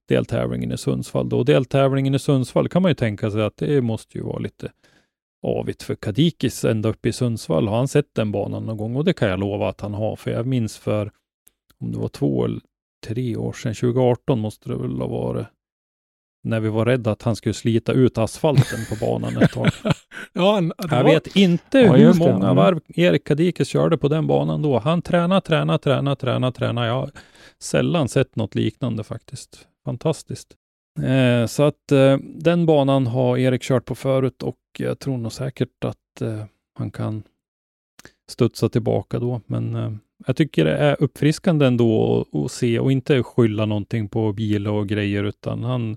deltävlingen 0.08 0.72
i 0.72 0.78
Sundsvall. 0.78 1.28
Då 1.28 1.42
deltävlingen 1.42 2.14
i 2.14 2.18
Sundsvall 2.18 2.68
kan 2.68 2.82
man 2.82 2.90
ju 2.90 2.94
tänka 2.94 3.30
sig 3.30 3.42
att 3.42 3.56
det 3.56 3.80
måste 3.80 4.18
ju 4.18 4.24
vara 4.24 4.38
lite 4.38 4.72
avigt 5.42 5.82
för 5.82 5.94
Kadikis 5.94 6.64
ända 6.64 6.88
uppe 6.88 7.08
i 7.08 7.12
Sundsvall. 7.12 7.68
Har 7.68 7.76
han 7.76 7.88
sett 7.88 8.14
den 8.14 8.32
banan 8.32 8.66
någon 8.66 8.76
gång? 8.76 8.96
Och 8.96 9.04
det 9.04 9.12
kan 9.12 9.28
jag 9.28 9.38
lova 9.40 9.68
att 9.68 9.80
han 9.80 9.94
har, 9.94 10.16
för 10.16 10.30
jag 10.30 10.46
minns 10.46 10.78
för 10.78 11.10
om 11.80 11.92
det 11.92 11.98
var 11.98 12.08
två 12.08 12.44
eller 12.44 12.60
tre 13.06 13.36
år 13.36 13.52
sedan, 13.52 13.74
2018 13.74 14.38
måste 14.38 14.68
det 14.68 14.76
väl 14.76 15.00
ha 15.00 15.06
varit, 15.06 15.46
när 16.44 16.60
vi 16.60 16.68
var 16.68 16.86
rädda 16.86 17.10
att 17.10 17.22
han 17.22 17.36
skulle 17.36 17.54
slita 17.54 17.92
ut 17.92 18.18
asfalten 18.18 18.78
på 18.88 19.06
banan 19.06 19.42
ett 19.42 19.52
tag. 19.52 19.70
Ja, 20.32 20.60
det 20.60 20.72
Jag 20.90 21.04
var- 21.04 21.10
vet 21.12 21.36
inte 21.36 21.78
Ja, 21.78 21.92
hur 21.96 22.12
det. 22.12 22.18
många 22.18 22.44
Mm. 22.44 22.56
varv 22.56 22.80
Erik 22.88 23.24
Kadikis 23.24 23.68
körde 23.68 23.98
på 23.98 24.08
den 24.08 24.26
banan 24.26 24.62
då. 24.62 24.78
Han 24.78 25.02
tränar, 25.02 25.40
tränar, 25.40 25.78
tränar, 25.78 26.14
tränar, 26.14 26.50
tränar. 26.50 26.86
Jag 26.86 26.94
har 26.94 27.10
sällan 27.62 28.08
sett 28.08 28.36
något 28.36 28.54
liknande 28.54 29.04
faktiskt. 29.04 29.66
Fantastiskt. 29.84 30.54
Eh, 31.02 31.46
så 31.46 31.62
att 31.62 31.92
eh, 31.92 32.18
den 32.22 32.66
banan 32.66 33.06
har 33.06 33.38
Erik 33.38 33.62
kört 33.62 33.84
på 33.84 33.94
förut 33.94 34.42
och 34.42 34.58
jag 34.78 34.98
tror 34.98 35.18
nog 35.18 35.32
säkert 35.32 35.84
att 35.84 36.20
eh, 36.20 36.44
han 36.74 36.90
kan 36.90 37.22
studsa 38.28 38.68
tillbaka 38.68 39.18
då. 39.18 39.40
Men 39.46 39.74
eh, 39.74 39.92
jag 40.26 40.36
tycker 40.36 40.64
det 40.64 40.76
är 40.76 41.02
uppfriskande 41.02 41.66
ändå 41.66 42.20
att, 42.32 42.52
se 42.52 42.78
och 42.78 42.92
inte 42.92 43.22
skylla 43.22 43.66
någonting 43.66 44.08
på 44.08 44.32
bil 44.32 44.68
och 44.68 44.88
grejer 44.88 45.24
utan 45.24 45.64
han, 45.64 45.96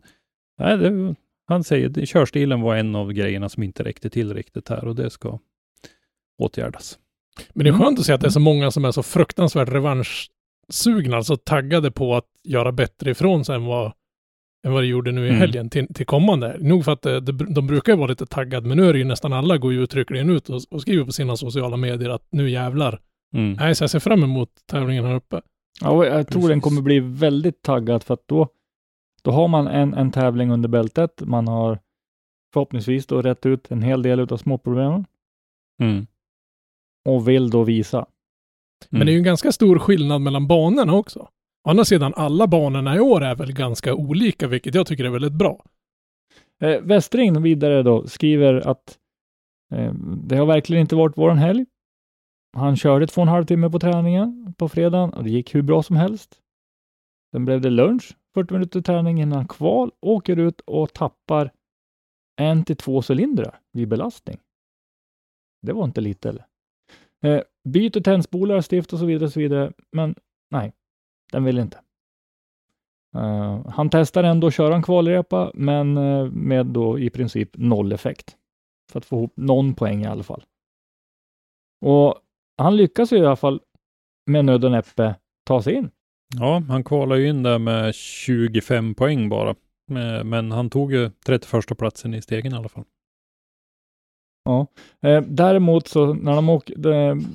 nej, 0.57 0.77
det, 0.77 1.15
han 1.47 1.63
säger 1.63 2.05
körstilen 2.05 2.61
var 2.61 2.75
en 2.75 2.95
av 2.95 3.13
grejerna 3.13 3.49
som 3.49 3.63
inte 3.63 3.83
räckte 3.83 4.09
till 4.09 4.33
riktigt 4.33 4.69
här 4.69 4.85
och 4.85 4.95
det 4.95 5.09
ska 5.09 5.39
åtgärdas. 6.37 6.99
Men 7.53 7.63
det 7.63 7.69
är 7.69 7.73
skönt 7.73 7.99
att 7.99 8.05
se 8.05 8.13
att 8.13 8.21
det 8.21 8.27
är 8.27 8.31
så 8.31 8.39
många 8.39 8.71
som 8.71 8.85
är 8.85 8.91
så 8.91 9.03
fruktansvärt 9.03 9.69
revanschsugna, 9.69 11.17
alltså 11.17 11.37
taggade 11.37 11.91
på 11.91 12.15
att 12.15 12.25
göra 12.43 12.71
bättre 12.71 13.11
ifrån 13.11 13.45
sig 13.45 13.55
än 13.55 13.65
vad, 13.65 13.93
än 14.65 14.73
vad 14.73 14.83
det 14.83 14.87
gjorde 14.87 15.11
nu 15.11 15.25
i 15.25 15.27
Mm. 15.29 15.39
helgen 15.39 15.69
till, 15.69 15.93
till 15.93 16.05
kommande. 16.05 16.57
Nog 16.59 16.85
för 16.85 16.91
att 16.91 17.01
det, 17.01 17.19
det, 17.19 17.31
de 17.31 17.67
brukar 17.67 17.93
ju 17.93 17.97
vara 17.97 18.07
lite 18.07 18.25
taggade, 18.25 18.67
men 18.67 18.77
nu 18.77 18.89
är 18.89 18.93
det 18.93 18.99
ju 18.99 19.05
nästan 19.05 19.33
alla 19.33 19.57
går 19.57 19.73
ju 19.73 19.83
uttryckligen 19.83 20.29
ut 20.29 20.49
och, 20.49 20.61
och 20.71 20.81
skriver 20.81 21.05
på 21.05 21.11
sina 21.11 21.35
sociala 21.37 21.77
medier 21.77 22.09
att 22.09 22.27
nu 22.31 22.49
jävlar. 22.49 23.01
Mm. 23.35 23.53
Nej, 23.53 23.75
så 23.75 23.83
jag 23.83 23.89
ser 23.89 23.99
fram 23.99 24.23
emot 24.23 24.49
tävlingen 24.65 25.05
här 25.05 25.15
uppe. 25.15 25.41
Ja, 25.81 26.05
jag 26.05 26.27
tror 26.27 26.41
den 26.41 26.49
Precis. 26.49 26.63
kommer 26.63 26.81
bli 26.81 26.99
väldigt 26.99 27.61
taggad 27.61 28.03
för 28.03 28.13
att 28.13 28.27
då, 28.27 28.47
då 29.21 29.31
har 29.31 29.47
man 29.47 29.67
en, 29.67 29.93
en 29.93 30.11
tävling 30.11 30.51
under 30.51 30.69
bältet. 30.69 31.21
Man 31.25 31.47
har 31.47 31.79
förhoppningsvis 32.53 33.05
då 33.05 33.21
rätt 33.21 33.45
ut 33.45 33.71
en 33.71 33.81
hel 33.81 34.01
del 34.01 34.19
av 34.19 34.37
småproblemen 34.37 35.05
Mm. 35.81 36.07
och 37.09 37.27
vill 37.27 37.49
då 37.49 37.63
visa. 37.63 38.05
Men 38.89 39.05
det 39.05 39.11
är 39.11 39.13
ju 39.13 39.17
en 39.17 39.23
ganska 39.23 39.51
stor 39.51 39.79
skillnad 39.79 40.21
mellan 40.21 40.47
banorna 40.47 40.93
också. 40.93 41.27
Å 41.63 41.69
andra 41.69 41.85
sidan, 41.85 42.13
alla 42.15 42.47
banorna 42.47 42.95
i 42.95 42.99
år 42.99 43.23
är 43.23 43.35
väl 43.35 43.53
ganska 43.53 43.95
olika, 43.95 44.47
vilket 44.47 44.75
jag 44.75 44.87
tycker 44.87 45.03
är 45.05 45.09
väldigt 45.09 45.33
bra. 45.33 45.65
Eh, 46.59 46.81
Westring 46.81 47.41
vidare 47.41 47.83
då 47.83 48.07
skriver 48.07 48.67
att 48.67 48.99
eh, 49.73 49.93
det 50.23 50.35
har 50.35 50.45
verkligen 50.45 50.81
inte 50.81 50.95
varit 50.95 51.17
våran 51.17 51.37
helg. 51.37 51.65
Han 52.53 52.75
körde 52.77 53.07
två 53.07 53.21
och 53.21 53.27
en 53.27 53.33
halv 53.33 53.45
timme 53.45 53.69
på 53.69 53.79
träningen 53.79 54.53
på 54.57 54.69
fredagen 54.69 55.13
och 55.13 55.23
det 55.23 55.29
gick 55.29 55.55
hur 55.55 55.61
bra 55.61 55.83
som 55.83 55.95
helst. 55.95 56.41
Sen 57.31 57.45
blev 57.45 57.61
det 57.61 57.69
lunch, 57.69 58.17
40 58.33 58.53
minuter 58.53 58.81
träning 58.81 59.21
innan 59.21 59.47
kval, 59.47 59.91
åker 60.01 60.39
ut 60.39 60.61
och 60.61 60.93
tappar 60.93 61.51
en 62.39 62.65
till 62.65 62.75
två 62.75 63.01
cylindrar 63.09 63.59
vid 63.73 63.87
belastning. 63.87 64.39
Det 65.61 65.73
var 65.73 65.83
inte 65.83 66.01
lite 66.01 66.29
eller? 66.29 66.45
Eh, 67.23 67.41
byter 67.63 68.01
tändspolar, 68.01 68.61
stift 68.61 68.93
och 68.93 68.99
så 68.99 69.05
vidare, 69.05 69.25
och 69.25 69.33
så 69.33 69.39
vidare. 69.39 69.73
men 69.91 70.15
nej, 70.51 70.73
den 71.31 71.43
vill 71.43 71.59
inte. 71.59 71.79
Uh, 73.15 73.69
han 73.69 73.89
testar 73.89 74.23
ändå 74.23 74.47
att 74.47 74.53
köra 74.53 74.75
en 74.75 74.83
kvalrepa, 74.83 75.51
men 75.53 75.97
uh, 75.97 76.31
med 76.31 76.65
då 76.65 76.99
i 76.99 77.09
princip 77.09 77.49
noll 77.53 77.91
effekt. 77.91 78.37
För 78.91 78.99
att 78.99 79.05
få 79.05 79.15
ihop 79.15 79.33
någon 79.35 79.73
poäng 79.73 80.03
i 80.03 80.07
alla 80.07 80.23
fall. 80.23 80.43
Och 81.85 82.15
han 82.57 82.77
lyckas 82.77 83.13
ju 83.13 83.17
i 83.17 83.25
alla 83.25 83.35
fall 83.35 83.61
med 84.25 84.45
nöd 84.45 84.65
och 84.65 84.71
näppe 84.71 85.15
ta 85.45 85.61
sig 85.61 85.73
in. 85.73 85.89
Ja, 86.39 86.63
han 86.69 86.83
kvalar 86.83 87.15
ju 87.15 87.29
in 87.29 87.43
där 87.43 87.59
med 87.59 87.95
25 87.95 88.95
poäng 88.95 89.29
bara. 89.29 89.55
Men 90.23 90.51
han 90.51 90.69
tog 90.69 90.93
ju 90.93 91.09
31 91.25 91.77
platsen 91.77 92.13
i 92.13 92.21
stegen 92.21 92.53
i 92.53 92.55
alla 92.55 92.69
fall. 92.69 92.85
Ja, 94.43 94.67
eh, 95.01 95.21
däremot 95.21 95.87
så 95.87 96.13
när 96.13 96.35
de 96.35 96.49
åkte, 96.49 96.73
de, 96.75 97.25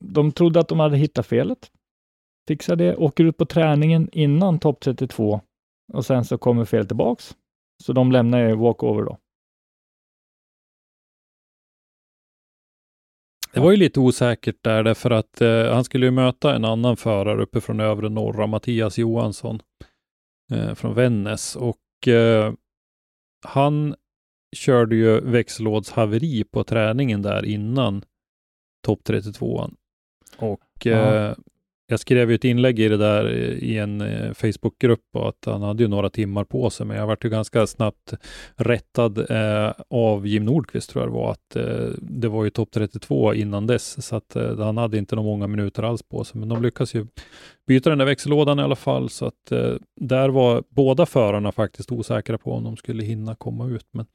de 0.00 0.32
trodde 0.32 0.60
att 0.60 0.68
de 0.68 0.80
hade 0.80 0.96
hittat 0.96 1.26
felet. 1.26 1.70
Fixar 2.48 2.76
det, 2.76 2.96
åker 2.96 3.24
ut 3.24 3.36
på 3.36 3.46
träningen 3.46 4.08
innan 4.12 4.58
topp 4.58 4.80
32 4.80 5.40
och 5.92 6.06
sen 6.06 6.24
så 6.24 6.38
kommer 6.38 6.64
felet 6.64 6.88
tillbaks. 6.88 7.36
Så 7.82 7.92
de 7.92 8.12
lämnar 8.12 8.38
ju 8.38 8.54
walkover 8.54 9.02
då. 9.02 9.18
Det 13.52 13.60
var 13.60 13.70
ju 13.70 13.76
lite 13.76 14.00
osäkert 14.00 14.56
där 14.60 14.82
därför 14.82 15.10
att 15.10 15.40
eh, 15.40 15.72
han 15.72 15.84
skulle 15.84 16.06
ju 16.06 16.10
möta 16.10 16.54
en 16.54 16.64
annan 16.64 16.96
förare 16.96 17.42
uppe 17.42 17.60
från 17.60 17.80
övre 17.80 18.08
norra, 18.08 18.46
Mattias 18.46 18.98
Johansson 18.98 19.60
eh, 20.52 20.74
från 20.74 20.94
Vännäs 20.94 21.56
och 21.56 22.08
eh, 22.08 22.52
han 23.46 23.94
körde 24.56 24.96
ju 24.96 25.20
växellådshaveri 25.20 26.44
på 26.44 26.64
träningen 26.64 27.22
där 27.22 27.44
innan 27.44 28.04
topp 28.82 29.00
32 29.04 29.70
och 30.36 30.60
ja. 30.82 31.34
Jag 31.86 32.00
skrev 32.00 32.30
ju 32.30 32.34
ett 32.34 32.44
inlägg 32.44 32.78
i 32.80 32.88
det 32.88 32.96
där 32.96 33.24
eh, 33.26 33.68
i 33.70 33.78
en 33.78 34.00
eh, 34.00 34.32
Facebookgrupp 34.32 35.04
och 35.12 35.28
att 35.28 35.44
han 35.46 35.62
hade 35.62 35.82
ju 35.82 35.88
några 35.88 36.10
timmar 36.10 36.44
på 36.44 36.70
sig, 36.70 36.86
men 36.86 36.96
jag 36.96 37.06
vart 37.06 37.24
ju 37.24 37.28
ganska 37.28 37.66
snabbt 37.66 38.14
rättad 38.56 39.30
eh, 39.30 39.72
av 39.90 40.26
Jim 40.26 40.44
Nordqvist 40.44 40.90
tror 40.90 41.04
jag 41.04 41.12
det 41.12 41.14
var, 41.14 41.30
att 41.30 41.56
eh, 41.56 41.88
det 42.00 42.28
var 42.28 42.44
ju 42.44 42.50
topp 42.50 42.68
32 42.72 43.34
innan 43.34 43.66
dess, 43.66 44.06
så 44.06 44.16
att 44.16 44.36
eh, 44.36 44.58
han 44.58 44.76
hade 44.76 44.98
inte 44.98 45.16
några 45.16 45.26
många 45.26 45.46
minuter 45.46 45.82
alls 45.82 46.02
på 46.02 46.24
sig, 46.24 46.40
men 46.40 46.48
de 46.48 46.62
lyckas 46.62 46.94
ju 46.94 47.06
byta 47.66 47.90
den 47.90 47.98
där 47.98 48.06
växellådan 48.06 48.58
i 48.58 48.62
alla 48.62 48.76
fall, 48.76 49.10
så 49.10 49.26
att 49.26 49.52
eh, 49.52 49.74
där 50.00 50.28
var 50.28 50.64
båda 50.68 51.06
förarna 51.06 51.52
faktiskt 51.52 51.92
osäkra 51.92 52.38
på 52.38 52.52
om 52.52 52.64
de 52.64 52.76
skulle 52.76 53.04
hinna 53.04 53.34
komma 53.34 53.68
ut. 53.68 53.86
Men 53.90 54.06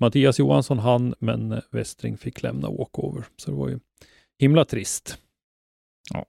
Mattias 0.00 0.38
Johansson 0.38 0.78
hann, 0.78 1.14
men 1.18 1.52
eh, 1.52 1.58
Westring 1.70 2.16
fick 2.16 2.42
lämna 2.42 2.70
walkover, 2.70 3.24
så 3.36 3.50
det 3.50 3.56
var 3.56 3.68
ju 3.68 3.78
himla 4.38 4.64
trist. 4.64 5.18
Ja, 6.10 6.24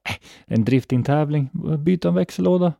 en 0.46 0.64
driftingtävling, 0.64 1.50
byta 1.78 2.08
en 2.08 2.14
växellåda. 2.14 2.72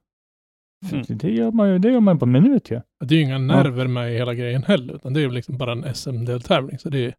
Mm. 0.92 1.04
Det, 1.08 1.30
gör 1.30 1.52
man 1.52 1.68
ju, 1.68 1.78
det 1.78 1.90
gör 1.90 2.00
man 2.00 2.18
på 2.18 2.24
en 2.24 2.32
minut 2.32 2.70
ju. 2.70 2.74
Ja. 2.74 3.06
Det 3.06 3.14
är 3.14 3.16
ju 3.16 3.24
inga 3.24 3.38
nerver 3.38 3.84
ja. 3.84 3.88
med 3.88 4.12
i 4.12 4.16
hela 4.16 4.34
grejen 4.34 4.62
heller, 4.62 4.94
utan 4.94 5.12
det 5.12 5.22
är 5.22 5.30
liksom 5.30 5.58
bara 5.58 5.72
en 5.72 5.94
SM-deltävling, 5.94 6.78
så 6.78 6.88
det 6.88 7.04
är, 7.04 7.14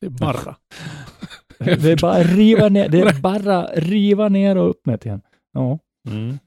det 0.00 0.06
är 0.06 0.10
bara. 0.10 0.56
det 1.58 1.92
är 1.92 2.00
bara 2.00 2.22
riva 2.22 2.68
ner, 2.68 2.88
det 2.88 3.00
är 3.00 3.20
bara 3.22 3.66
riva 3.66 4.28
ner 4.28 4.56
och 4.56 4.70
upp 4.70 4.86
med 4.86 5.06
igen. 5.06 5.20
Ja. 5.52 5.78
Mm. 6.08 6.38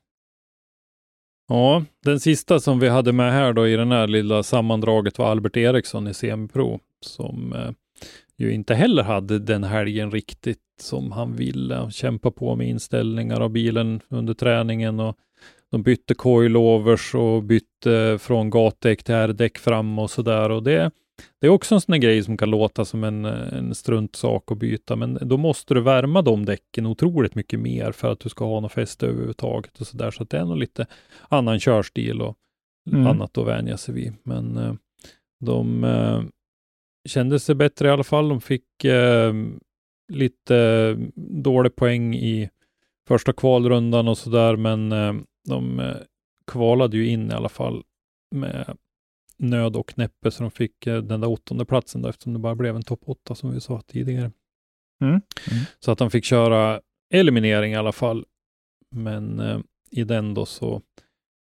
Ja, 1.47 1.85
den 2.05 2.19
sista 2.19 2.59
som 2.59 2.79
vi 2.79 2.89
hade 2.89 3.13
med 3.13 3.31
här 3.31 3.53
då 3.53 3.67
i 3.67 3.75
den 3.75 3.91
här 3.91 4.07
lilla 4.07 4.43
sammandraget 4.43 5.17
var 5.17 5.31
Albert 5.31 5.57
Eriksson 5.57 6.07
i 6.07 6.13
CM-pro 6.13 6.79
som 7.05 7.53
eh, 7.53 7.71
ju 8.37 8.53
inte 8.53 8.75
heller 8.75 9.03
hade 9.03 9.39
den 9.39 9.63
helgen 9.63 10.11
riktigt 10.11 10.59
som 10.81 11.11
han 11.11 11.35
ville. 11.35 11.91
Kämpa 11.91 12.31
på 12.31 12.55
med 12.55 12.67
inställningar 12.67 13.41
av 13.41 13.49
bilen 13.49 14.01
under 14.09 14.33
träningen 14.33 14.99
och 14.99 15.17
de 15.71 15.83
bytte 15.83 16.13
coilovers 16.13 17.15
och 17.15 17.43
bytte 17.43 18.17
från 18.21 18.49
gatdäck 18.49 19.03
till 19.03 19.15
R-däck 19.15 19.57
fram 19.57 19.99
och 19.99 20.09
sådär. 20.09 20.49
Och 20.49 20.63
det, 20.63 20.91
det 21.41 21.47
är 21.47 21.51
också 21.51 21.75
en 21.75 21.81
sån 21.81 21.99
grej 21.99 22.23
som 22.23 22.37
kan 22.37 22.49
låta 22.49 22.85
som 22.85 23.03
en, 23.03 23.25
en 23.25 23.75
struntsak 23.75 24.51
att 24.51 24.57
byta, 24.57 24.95
men 24.95 25.17
då 25.21 25.37
måste 25.37 25.73
du 25.73 25.81
värma 25.81 26.21
de 26.21 26.45
däcken 26.45 26.85
otroligt 26.85 27.35
mycket 27.35 27.59
mer 27.59 27.91
för 27.91 28.11
att 28.11 28.19
du 28.19 28.29
ska 28.29 28.45
ha 28.45 28.59
något 28.59 28.71
fäste 28.71 29.07
överhuvudtaget 29.07 29.81
och 29.81 29.87
så 29.87 29.97
där. 29.97 30.11
Så 30.11 30.23
att 30.23 30.29
det 30.29 30.37
är 30.37 30.45
nog 30.45 30.57
lite 30.57 30.85
annan 31.29 31.59
körstil 31.59 32.21
och 32.21 32.37
mm. 32.91 33.07
annat 33.07 33.37
att 33.37 33.47
vänja 33.47 33.77
sig 33.77 33.93
vid. 33.93 34.13
Men 34.23 34.57
eh, 34.57 34.73
de 35.39 35.83
eh, 37.05 37.09
kände 37.09 37.39
sig 37.39 37.55
bättre 37.55 37.87
i 37.87 37.91
alla 37.91 38.03
fall. 38.03 38.29
De 38.29 38.41
fick 38.41 38.85
eh, 38.85 39.33
lite 40.07 40.93
dålig 41.15 41.75
poäng 41.75 42.15
i 42.15 42.49
första 43.07 43.33
kvalrundan 43.33 44.07
och 44.07 44.17
sådär, 44.17 44.55
men 44.55 44.91
eh, 44.91 45.13
de 45.47 45.79
eh, 45.79 45.95
kvalade 46.47 46.97
ju 46.97 47.07
in 47.07 47.31
i 47.31 47.33
alla 47.33 47.49
fall 47.49 47.83
med 48.35 48.77
nöd 49.37 49.75
och 49.75 49.97
näppe, 49.97 50.31
så 50.31 50.43
de 50.43 50.51
fick 50.51 50.87
eh, 50.87 51.01
den 51.01 51.21
där 51.21 51.29
åttonde 51.29 51.65
platsen 51.65 52.01
då, 52.01 52.09
eftersom 52.09 52.33
det 52.33 52.39
bara 52.39 52.55
blev 52.55 52.75
en 52.75 52.83
topp 52.83 53.01
åtta 53.05 53.35
som 53.35 53.53
vi 53.53 53.61
sa 53.61 53.81
tidigare. 53.81 54.31
Mm. 55.01 55.11
Mm. 55.11 55.21
Så 55.79 55.91
att 55.91 55.97
de 55.97 56.11
fick 56.11 56.25
köra 56.25 56.81
eliminering 57.13 57.73
i 57.73 57.75
alla 57.75 57.91
fall. 57.91 58.25
Men 58.91 59.39
eh, 59.39 59.59
i 59.91 60.03
den 60.03 60.33
då 60.33 60.45
så 60.45 60.81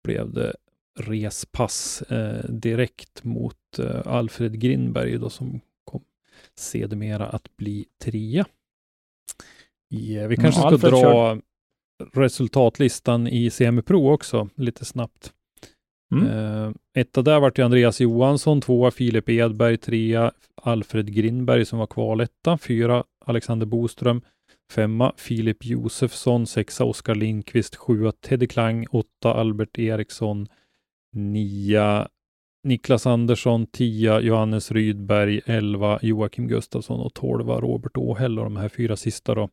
blev 0.05 0.33
det 0.33 0.55
respass 0.99 2.03
eh, 2.03 2.45
direkt 2.49 3.25
mot 3.25 3.79
eh, 3.79 4.07
Alfred 4.07 4.61
Grindberg 4.61 5.19
då 5.19 5.31
som 5.31 5.61
kom 5.85 6.03
sedermera 6.55 7.27
att 7.27 7.57
bli 7.57 7.87
trea. 8.05 8.47
Yeah, 9.91 10.29
vi 10.29 10.35
mm, 10.35 10.43
kanske 10.43 10.61
mm, 10.69 10.79
ska 10.79 10.89
dra 10.89 11.01
kör. 11.01 11.41
resultatlistan 12.15 13.29
i 13.29 13.51
Semipro 13.51 14.13
också 14.13 14.49
lite 14.55 14.85
snabbt. 14.85 15.33
Mm. 16.13 16.27
Eh, 16.27 16.73
etta 16.95 17.23
där 17.23 17.41
vart 17.41 17.59
Andreas 17.59 18.01
Johansson, 18.01 18.61
tvåa 18.61 18.91
Filip 18.91 19.29
Edberg, 19.29 19.77
trea 19.77 20.33
Alfred 20.63 21.15
Grindberg 21.15 21.65
som 21.65 21.79
var 21.79 21.87
kvaletta, 21.87 22.59
fyra 22.59 23.05
Alexander 23.27 23.67
Boström, 23.67 24.21
femma 24.73 25.13
Filip 25.17 25.65
Josefsson, 25.65 26.47
sexa 26.47 26.85
Oskar 26.85 27.15
Lindqvist, 27.15 27.77
sjua 27.77 28.13
Teddy 28.13 28.47
Klang, 28.47 28.87
åtta 28.91 29.35
Albert 29.35 29.79
Eriksson, 29.79 30.47
nia 31.13 32.09
Niklas 32.65 33.07
Andersson, 33.07 33.67
10 33.67 34.21
Johannes 34.21 34.73
Rydberg, 34.73 35.41
11 35.47 35.99
Joakim 36.03 36.49
Gustafsson 36.49 37.01
och 37.01 37.15
12 37.15 37.49
Robert 37.49 37.97
Åhäll. 37.97 38.39
Och 38.39 38.45
de 38.45 38.57
här 38.57 38.69
fyra 38.69 38.97
sista 38.97 39.35
då 39.35 39.49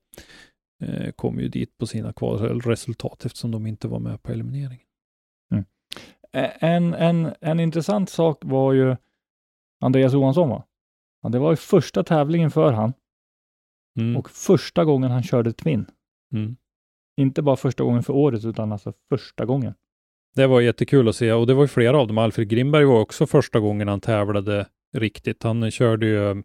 eh, 0.83 1.11
kom 1.11 1.39
ju 1.39 1.47
dit 1.47 1.77
på 1.77 1.87
sina 1.87 2.13
kvalresultat 2.13 3.25
eftersom 3.25 3.51
de 3.51 3.67
inte 3.67 3.87
var 3.87 3.99
med 3.99 4.23
på 4.23 4.31
elimineringen. 4.31 4.85
Mm. 5.51 5.65
En, 6.59 6.93
en, 6.93 7.33
en 7.41 7.59
intressant 7.59 8.09
sak 8.09 8.37
var 8.41 8.73
ju 8.73 8.95
Andreas 9.81 10.13
Johansson. 10.13 10.49
Va? 10.49 10.63
Ja, 11.21 11.29
det 11.29 11.39
var 11.39 11.51
ju 11.51 11.55
första 11.55 12.03
tävlingen 12.03 12.51
för 12.51 12.73
han 12.73 12.93
mm. 13.99 14.17
och 14.17 14.29
första 14.29 14.85
gången 14.85 15.11
han 15.11 15.23
körde 15.23 15.53
Twin. 15.53 15.85
Mm. 16.33 16.55
Inte 17.21 17.41
bara 17.41 17.55
första 17.55 17.83
gången 17.83 18.03
för 18.03 18.13
året, 18.13 18.45
utan 18.45 18.71
alltså 18.71 18.93
första 19.09 19.45
gången. 19.45 19.73
Det 20.35 20.47
var 20.47 20.61
jättekul 20.61 21.07
att 21.07 21.15
se 21.15 21.31
och 21.31 21.47
det 21.47 21.53
var 21.53 21.63
ju 21.63 21.67
flera 21.67 21.97
av 21.97 22.07
dem. 22.07 22.17
Alfred 22.17 22.49
Grimberg 22.49 22.85
var 22.85 22.99
också 22.99 23.27
första 23.27 23.59
gången 23.59 23.87
han 23.87 24.01
tävlade 24.01 24.67
riktigt. 24.97 25.43
Han 25.43 25.71
körde 25.71 26.05
ju 26.05 26.43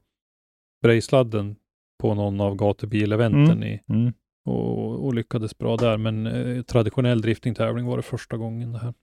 Brejsladden 0.83 1.57
på 2.01 2.15
någon 2.15 2.41
av 2.41 2.57
gatubileventen 2.57 3.63
mm. 3.63 3.69
i, 3.69 3.81
mm. 3.89 4.13
och, 4.45 5.05
och, 5.05 5.15
lyckades 5.15 5.59
bra 5.59 5.77
där. 5.77 5.97
Men 5.97 6.27
eh, 6.27 6.63
traditionell 6.63 7.21
driftingtävling 7.21 7.87
var 7.87 7.97
det 7.97 8.03
första 8.03 8.37
gången 8.37 8.73
det 8.73 8.79
här. 8.79 8.95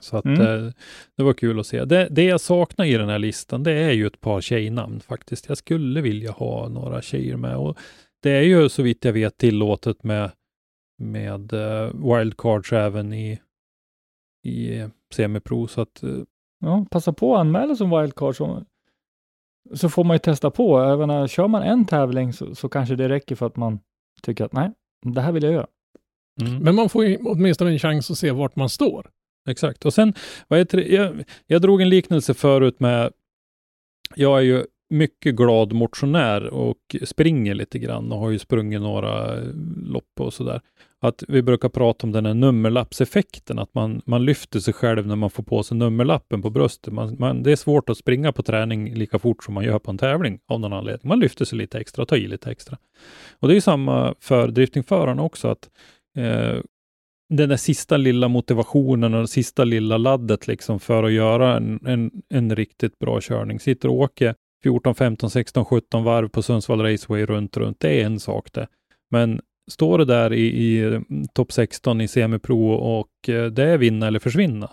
Så 0.00 0.16
att 0.16 0.24
mm. 0.24 0.40
eh, 0.40 0.72
det 1.16 1.22
var 1.22 1.32
kul 1.32 1.60
att 1.60 1.66
se. 1.66 1.84
Det, 1.84 2.08
det 2.10 2.24
jag 2.24 2.40
saknar 2.40 2.84
i 2.84 2.94
den 2.94 3.08
här 3.08 3.18
listan, 3.18 3.62
det 3.62 3.72
är 3.72 3.92
ju 3.92 4.06
ett 4.06 4.20
par 4.20 4.40
tjejnamn 4.40 5.00
faktiskt. 5.00 5.48
Jag 5.48 5.58
skulle 5.58 6.00
vilja 6.00 6.30
ha 6.30 6.68
några 6.68 7.02
tjejer 7.02 7.36
med 7.36 7.56
och 7.56 7.78
det 8.22 8.30
är 8.30 8.42
ju 8.42 8.68
så 8.68 8.82
vitt 8.82 9.04
jag 9.04 9.12
vet 9.12 9.36
tillåtet 9.36 10.04
med, 10.04 10.30
med 10.98 11.52
uh, 11.52 12.16
wildcards 12.16 12.72
även 12.72 13.12
i 13.12 13.38
i 14.46 14.88
semipro. 15.14 15.66
Så 15.66 15.80
att, 15.80 16.02
eh, 16.02 16.18
ja, 16.60 16.86
passa 16.90 17.12
på 17.12 17.34
att 17.34 17.40
anmäla 17.40 17.76
som 17.76 17.90
wildcard 17.90 18.36
så, 18.36 18.64
så 19.74 19.88
får 19.88 20.04
man 20.04 20.14
ju 20.14 20.18
testa 20.18 20.50
på. 20.50 20.78
Även 20.78 21.28
kör 21.28 21.48
man 21.48 21.62
en 21.62 21.84
tävling 21.84 22.32
så, 22.32 22.54
så 22.54 22.68
kanske 22.68 22.96
det 22.96 23.08
räcker 23.08 23.34
för 23.34 23.46
att 23.46 23.56
man 23.56 23.78
tycker 24.22 24.44
att 24.44 24.52
nej, 24.52 24.70
det 25.02 25.20
här 25.20 25.32
vill 25.32 25.42
jag 25.42 25.52
göra. 25.52 25.66
Mm. 26.40 26.58
Men 26.58 26.74
man 26.74 26.88
får 26.88 27.04
ju 27.04 27.16
åtminstone 27.16 27.70
en 27.70 27.78
chans 27.78 28.10
att 28.10 28.18
se 28.18 28.30
vart 28.30 28.56
man 28.56 28.68
står. 28.68 29.10
Exakt. 29.48 29.86
Och 29.86 29.94
sen, 29.94 30.14
vad 30.48 30.58
heter 30.58 30.78
det? 30.78 30.88
Jag, 30.88 31.24
jag 31.46 31.62
drog 31.62 31.82
en 31.82 31.88
liknelse 31.88 32.34
förut 32.34 32.80
med, 32.80 33.12
jag 34.14 34.38
är 34.38 34.42
ju 34.42 34.64
mycket 34.88 35.36
glad 35.36 35.72
motionär 35.72 36.46
och 36.46 36.96
springer 37.04 37.54
lite 37.54 37.78
grann 37.78 38.12
och 38.12 38.18
har 38.18 38.30
ju 38.30 38.38
sprungit 38.38 38.80
några 38.80 39.40
lopp 39.86 40.20
och 40.20 40.34
sådär. 40.34 40.60
Att 41.00 41.24
vi 41.28 41.42
brukar 41.42 41.68
prata 41.68 42.06
om 42.06 42.12
den 42.12 42.26
här 42.26 42.34
nummerlappseffekten, 42.34 43.58
att 43.58 43.74
man, 43.74 44.02
man 44.04 44.24
lyfter 44.24 44.60
sig 44.60 44.74
själv 44.74 45.06
när 45.06 45.16
man 45.16 45.30
får 45.30 45.42
på 45.42 45.62
sig 45.62 45.76
nummerlappen 45.76 46.42
på 46.42 46.50
bröstet. 46.50 46.92
Man, 46.92 47.16
man, 47.18 47.42
det 47.42 47.52
är 47.52 47.56
svårt 47.56 47.88
att 47.88 47.98
springa 47.98 48.32
på 48.32 48.42
träning 48.42 48.94
lika 48.94 49.18
fort 49.18 49.44
som 49.44 49.54
man 49.54 49.64
gör 49.64 49.78
på 49.78 49.90
en 49.90 49.98
tävling 49.98 50.38
av 50.46 50.60
någon 50.60 50.72
anledning. 50.72 51.08
Man 51.08 51.20
lyfter 51.20 51.44
sig 51.44 51.58
lite 51.58 51.78
extra, 51.78 52.06
tar 52.06 52.16
i 52.16 52.28
lite 52.28 52.50
extra. 52.50 52.78
Och 53.38 53.48
det 53.48 53.56
är 53.56 53.60
samma 53.60 54.14
för 54.20 54.48
driftingförarna 54.48 55.22
också, 55.22 55.48
att 55.48 55.70
eh, 56.16 56.60
den 57.28 57.48
där 57.48 57.56
sista 57.56 57.96
lilla 57.96 58.28
motivationen 58.28 59.14
och 59.14 59.20
det 59.20 59.28
sista 59.28 59.64
lilla 59.64 59.98
laddet 59.98 60.46
liksom 60.46 60.80
för 60.80 61.04
att 61.04 61.12
göra 61.12 61.56
en, 61.56 61.86
en, 61.86 62.10
en 62.28 62.56
riktigt 62.56 62.98
bra 62.98 63.20
körning. 63.20 63.60
Sitter 63.60 63.88
och 63.88 63.94
åker 63.94 64.34
14, 64.66 64.94
15, 64.94 65.30
16, 65.30 65.64
17 65.64 66.04
varv 66.04 66.28
på 66.28 66.42
Sundsvall 66.42 66.80
Raceway 66.80 67.24
runt, 67.26 67.56
runt. 67.56 67.80
Det 67.80 68.00
är 68.00 68.06
en 68.06 68.20
sak 68.20 68.52
det. 68.52 68.66
Men 69.10 69.40
står 69.70 69.98
det 69.98 70.04
där 70.04 70.32
i, 70.32 70.46
i 70.46 71.00
topp 71.34 71.52
16 71.52 72.00
i 72.00 72.08
semipro 72.08 72.70
och 72.72 73.28
eh, 73.28 73.46
det 73.46 73.64
är 73.64 73.78
vinna 73.78 74.06
eller 74.06 74.18
försvinna. 74.18 74.70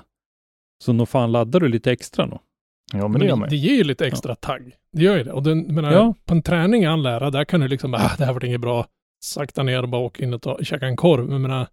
Så 0.83 0.93
nog 0.93 1.09
fan 1.09 1.31
laddar 1.31 1.59
du 1.59 1.67
lite 1.67 1.91
extra 1.91 2.25
då. 2.25 2.39
Ja, 2.93 3.07
Men 3.07 3.21
det, 3.21 3.47
det 3.49 3.55
ger 3.55 3.75
ju 3.75 3.83
lite 3.83 4.07
extra 4.07 4.35
tagg. 4.35 4.73
Det 4.91 5.03
gör 5.03 5.17
ju 5.17 5.23
det. 5.23 5.31
Och 5.31 5.43
den, 5.43 5.75
menar, 5.75 5.91
Ja. 5.91 6.15
på 6.25 6.33
en 6.33 6.41
träning 6.41 6.83
i 6.83 6.85
all 6.85 7.05
ära, 7.05 7.29
där 7.31 7.45
kan 7.45 7.59
du 7.61 7.67
liksom, 7.67 7.93
ah, 7.93 8.11
det 8.17 8.25
här 8.25 8.33
var 8.33 8.45
inget 8.45 8.61
bra. 8.61 8.85
Sakta 9.23 9.63
ner 9.63 9.83
och 9.83 9.89
bara 9.89 10.01
åka 10.01 10.23
in 10.23 10.33
och 10.33 10.41
ta, 10.41 10.59
käka 10.63 10.85
en 10.87 10.95
korv. 10.95 11.29
Men 11.29 11.41
menar, 11.41 11.67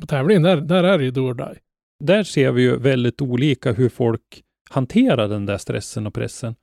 på 0.00 0.06
tävlingen, 0.06 0.42
där, 0.42 0.56
där 0.56 0.84
är 0.84 0.98
det 0.98 1.04
ju 1.04 1.10
do 1.10 1.20
or 1.20 1.34
die. 1.34 1.58
Där 2.04 2.22
ser 2.22 2.52
vi 2.52 2.62
ju 2.62 2.76
väldigt 2.78 3.22
olika 3.22 3.72
hur 3.72 3.88
folk 3.88 4.42
hanterar 4.70 5.28
den 5.28 5.46
där 5.46 5.58
stressen 5.58 6.06
och 6.06 6.14
pressen. 6.14 6.54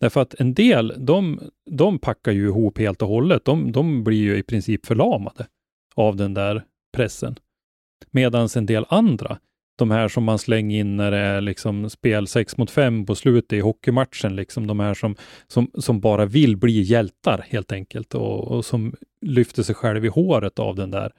Därför 0.00 0.20
att 0.20 0.34
en 0.34 0.54
del, 0.54 0.94
de, 0.98 1.40
de 1.70 1.98
packar 1.98 2.32
ju 2.32 2.46
ihop 2.46 2.78
helt 2.78 3.02
och 3.02 3.08
hållet. 3.08 3.44
De, 3.44 3.72
de 3.72 4.04
blir 4.04 4.18
ju 4.18 4.38
i 4.38 4.42
princip 4.42 4.86
förlamade 4.86 5.46
av 5.94 6.16
den 6.16 6.34
där 6.34 6.64
pressen. 6.96 7.36
Medan 8.10 8.48
en 8.56 8.66
del 8.66 8.84
andra, 8.88 9.38
de 9.78 9.90
här 9.90 10.08
som 10.08 10.24
man 10.24 10.38
slänger 10.38 10.80
in 10.80 10.96
när 10.96 11.10
det 11.10 11.18
är 11.18 11.40
liksom 11.40 11.90
spel 11.90 12.26
6 12.26 12.56
mot 12.56 12.70
5 12.70 13.06
på 13.06 13.14
slutet 13.14 13.52
i 13.52 13.60
hockeymatchen, 13.60 14.36
liksom 14.36 14.66
de 14.66 14.80
här 14.80 14.94
som, 14.94 15.16
som, 15.48 15.70
som 15.74 16.00
bara 16.00 16.26
vill 16.26 16.56
bli 16.56 16.80
hjältar 16.80 17.44
helt 17.48 17.72
enkelt 17.72 18.14
och, 18.14 18.48
och 18.48 18.64
som 18.64 18.94
lyfter 19.20 19.62
sig 19.62 19.74
själv 19.74 20.04
i 20.04 20.08
håret 20.08 20.58
av 20.58 20.76
den 20.76 20.90
där, 20.90 21.12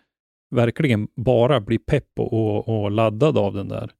verkligen 0.55 1.07
bara 1.15 1.59
blir 1.59 1.79
pepp 1.79 2.19
och, 2.19 2.33
och, 2.33 2.83
och 2.83 2.91
laddad 2.91 3.37
av 3.37 3.53
den 3.53 3.67
där. 3.67 3.91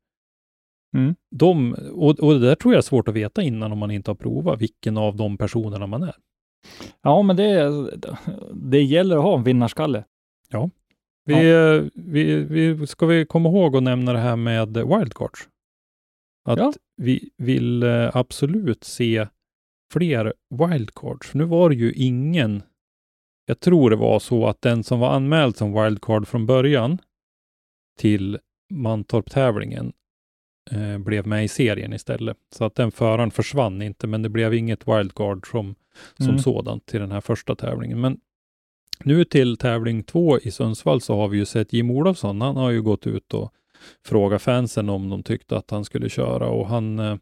Mm. 0.97 1.15
De, 1.35 1.73
och, 1.93 2.19
och 2.19 2.33
det 2.33 2.39
där 2.39 2.55
tror 2.55 2.73
jag 2.73 2.77
är 2.77 2.81
svårt 2.81 3.07
att 3.07 3.13
veta 3.15 3.41
innan 3.41 3.71
om 3.71 3.77
man 3.77 3.91
inte 3.91 4.11
har 4.11 4.15
provat 4.15 4.61
vilken 4.61 4.97
av 4.97 5.15
de 5.15 5.37
personerna 5.37 5.87
man 5.87 6.03
är. 6.03 6.15
Ja, 7.01 7.21
men 7.21 7.35
det, 7.35 7.71
det 8.53 8.81
gäller 8.83 9.17
att 9.17 9.23
ha 9.23 9.37
en 9.37 9.43
vinnarskalle. 9.43 10.03
Ja. 10.49 10.69
Vi, 11.25 11.51
eh, 11.51 11.83
vi, 11.93 12.43
vi, 12.43 12.87
ska 12.87 13.05
vi 13.05 13.25
komma 13.25 13.49
ihåg 13.49 13.75
att 13.75 13.83
nämna 13.83 14.13
det 14.13 14.19
här 14.19 14.35
med 14.35 14.77
wildcards? 14.77 15.49
Att 16.49 16.59
Ja. 16.59 16.73
vi 16.97 17.29
vill 17.37 17.83
eh, 17.83 18.15
absolut 18.15 18.83
se 18.83 19.27
fler 19.93 20.33
wildcards. 20.49 21.33
Nu 21.33 21.43
var 21.43 21.69
det 21.69 21.75
ju 21.75 21.91
ingen, 21.93 22.63
jag 23.45 23.59
tror 23.59 23.89
det 23.89 23.95
var 23.95 24.19
så 24.19 24.47
att 24.47 24.61
den 24.61 24.83
som 24.83 24.99
var 24.99 25.09
anmäld 25.11 25.55
som 25.57 25.83
wildcard 25.83 26.27
från 26.27 26.45
början 26.45 26.97
till 27.99 28.39
Mantorp-tävlingen 28.73 29.93
eh, 30.72 30.97
blev 30.97 31.28
med 31.28 31.43
i 31.43 31.47
serien 31.47 31.93
istället. 31.93 32.38
Så 32.55 32.65
att 32.65 32.76
den 32.76 32.91
föraren 32.91 33.32
försvann 33.32 33.82
inte, 33.82 34.07
men 34.07 34.22
det 34.22 34.30
blev 34.30 34.53
inget 34.53 34.88
wildcard 34.88 35.51
som, 35.51 35.76
som 36.17 36.26
Mm. 36.30 36.39
sådant 36.39 36.86
till 36.86 36.99
den 36.99 37.11
här 37.11 37.22
första 37.22 37.55
tävlingen. 37.55 38.01
Men 38.01 38.17
nu 39.03 39.26
till 39.26 39.57
tävling 39.57 40.03
två 40.03 40.39
i 40.39 40.51
Sundsvall 40.51 41.01
så 41.01 41.15
har 41.15 41.28
vi 41.28 41.38
ju 41.38 41.45
sett 41.45 41.74
Jim 41.74 41.91
Olofsson. 41.91 42.41
Han 42.41 42.55
har 42.57 42.72
ju 42.72 42.82
gått 42.82 43.07
ut 43.07 43.34
och 43.34 43.53
frågat 44.05 44.41
fansen 44.41 44.89
om 44.89 45.09
de 45.09 45.24
tyckte 45.24 45.57
att 45.57 45.72
han 45.72 45.86
skulle 45.86 46.09
köra 46.09 46.47
och 46.49 46.67
han 46.67 46.99
eh, 46.99 47.15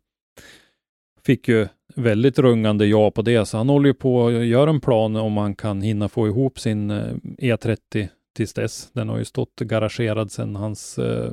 fick 1.25 1.47
ju 1.47 1.67
väldigt 1.95 2.39
rungande 2.39 2.85
ja 2.85 3.11
på 3.11 3.21
det, 3.21 3.45
så 3.45 3.57
han 3.57 3.69
håller 3.69 3.87
ju 3.87 3.93
på 3.93 4.27
att 4.27 4.33
göra 4.45 4.69
en 4.69 4.81
plan 4.81 5.15
om 5.15 5.37
han 5.37 5.55
kan 5.55 5.81
hinna 5.81 6.09
få 6.09 6.27
ihop 6.27 6.59
sin 6.59 6.91
eh, 6.91 7.13
E30 7.37 8.07
tills 8.35 8.53
dess. 8.53 8.91
Den 8.93 9.09
har 9.09 9.17
ju 9.17 9.25
stått 9.25 9.55
garagerad 9.59 10.31
sedan 10.31 10.55
hans 10.55 10.97
eh, 10.97 11.31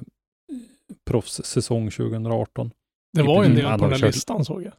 proffssäsong 1.10 1.90
2018. 1.90 2.70
Det 3.12 3.22
var 3.22 3.44
ju 3.44 3.50
en 3.50 3.56
del 3.56 3.64
Han 3.66 3.78
på 3.78 3.84
den 3.84 3.92
här 3.92 3.98
kört- 4.00 4.14
listan 4.14 4.44
såg 4.44 4.62
jag. 4.62 4.72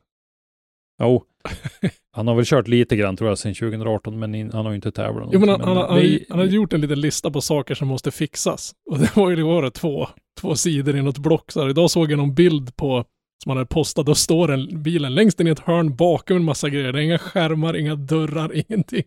Jo, 1.02 1.24
han 2.12 2.28
har 2.28 2.36
väl 2.36 2.46
kört 2.46 2.68
lite 2.68 2.96
grann 2.96 3.18
tror 3.18 3.30
jag 3.30 3.38
sedan 3.38 3.54
2018, 3.54 4.20
men 4.20 4.36
in, 4.36 4.52
han 4.52 4.66
har 4.66 4.72
ju 4.72 4.76
inte 4.76 4.92
tävlat. 4.92 5.30
Jo, 5.34 5.40
men 5.40 5.50
han, 5.50 5.62
han, 5.62 5.78
han, 5.78 6.00
det- 6.00 6.26
han 6.30 6.40
hade 6.40 6.52
gjort 6.52 6.74
en 6.74 6.82
liten 6.82 7.02
lista 7.02 7.32
på 7.32 7.42
saker 7.42 7.76
som 7.76 7.88
måste 7.88 8.12
fixas. 8.12 8.74
Och 8.92 9.00
det 9.00 9.16
var 9.16 9.30
ju 9.30 9.36
det 9.36 9.44
var 9.44 9.62
det 9.62 9.72
två, 9.72 10.08
två 10.42 10.56
sidor 10.56 10.96
i 10.96 11.02
något 11.02 11.18
block. 11.18 11.52
Så 11.52 11.62
här, 11.62 11.70
idag 11.70 11.92
såg 11.92 12.12
jag 12.12 12.18
någon 12.18 12.34
bild 12.36 12.76
på 12.76 13.06
som 13.44 13.50
han 13.50 13.58
hade 13.58 13.68
postat. 13.68 14.06
Då 14.06 14.16
står 14.16 14.52
en, 14.52 14.84
bilen 14.84 15.16
längst 15.16 15.40
in 15.40 15.48
i 15.48 15.50
ett 15.50 15.60
hörn 15.60 15.96
bakom 15.96 16.38
en 16.38 16.44
massa 16.44 16.70
grejer. 16.70 16.92
Det 16.94 17.00
är 17.00 17.04
inga 17.04 17.18
skärmar, 17.18 17.76
inga 17.78 17.96
dörrar, 17.96 18.52
ingenting. 18.70 19.04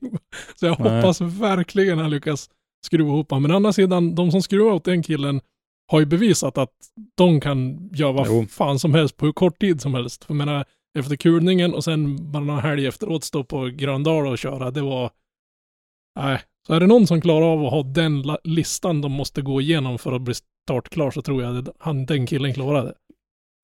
Så 0.54 0.66
jag 0.66 0.80
Nej. 0.80 0.96
hoppas 0.96 1.20
verkligen 1.20 1.98
han 1.98 2.10
lyckas 2.10 2.50
skruva 2.86 3.08
ihop 3.10 3.30
honom. 3.30 3.42
Men 3.42 3.50
å 3.52 3.56
andra 3.56 3.72
sidan, 3.72 4.14
de 4.14 4.30
som 4.30 4.42
skruvar 4.42 4.72
åt 4.72 4.84
den 4.84 5.02
killen 5.02 5.40
har 5.90 6.00
ju 6.00 6.06
bevisat 6.06 6.58
att 6.58 6.72
de 7.16 7.40
kan 7.40 7.90
göra 7.92 8.12
vad 8.12 8.26
Jo. 8.26 8.46
fan 8.46 8.78
som 8.78 8.94
helst 8.94 9.16
på 9.16 9.26
hur 9.26 9.32
kort 9.32 9.60
tid 9.60 9.80
som 9.80 9.94
helst. 9.94 10.24
För 10.24 10.34
jag 10.34 10.38
menar, 10.38 10.64
efter 10.98 11.16
kulningen 11.16 11.74
och 11.74 11.84
sen 11.84 12.30
bara 12.32 12.44
några 12.44 12.60
helg 12.60 12.86
efteråt 12.86 13.24
stå 13.24 13.44
på 13.44 13.64
Gröndal 13.66 14.26
och 14.26 14.38
köra, 14.38 14.70
det 14.70 14.82
var... 14.82 15.10
Nej, 16.20 16.40
så 16.66 16.74
är 16.74 16.80
det 16.80 16.86
någon 16.86 17.06
som 17.06 17.20
klarar 17.20 17.46
av 17.46 17.64
att 17.64 17.72
ha 17.72 17.82
den 17.82 18.36
listan 18.44 19.00
de 19.00 19.12
måste 19.12 19.42
gå 19.42 19.60
igenom 19.60 19.98
för 19.98 20.12
att 20.12 20.22
bli 20.22 20.34
startklar 20.34 21.10
så 21.10 21.22
tror 21.22 21.42
jag 21.42 21.58
att 21.58 21.68
han, 21.78 22.06
den 22.06 22.26
killen 22.26 22.54
klarar 22.54 22.84
det. 22.84 22.94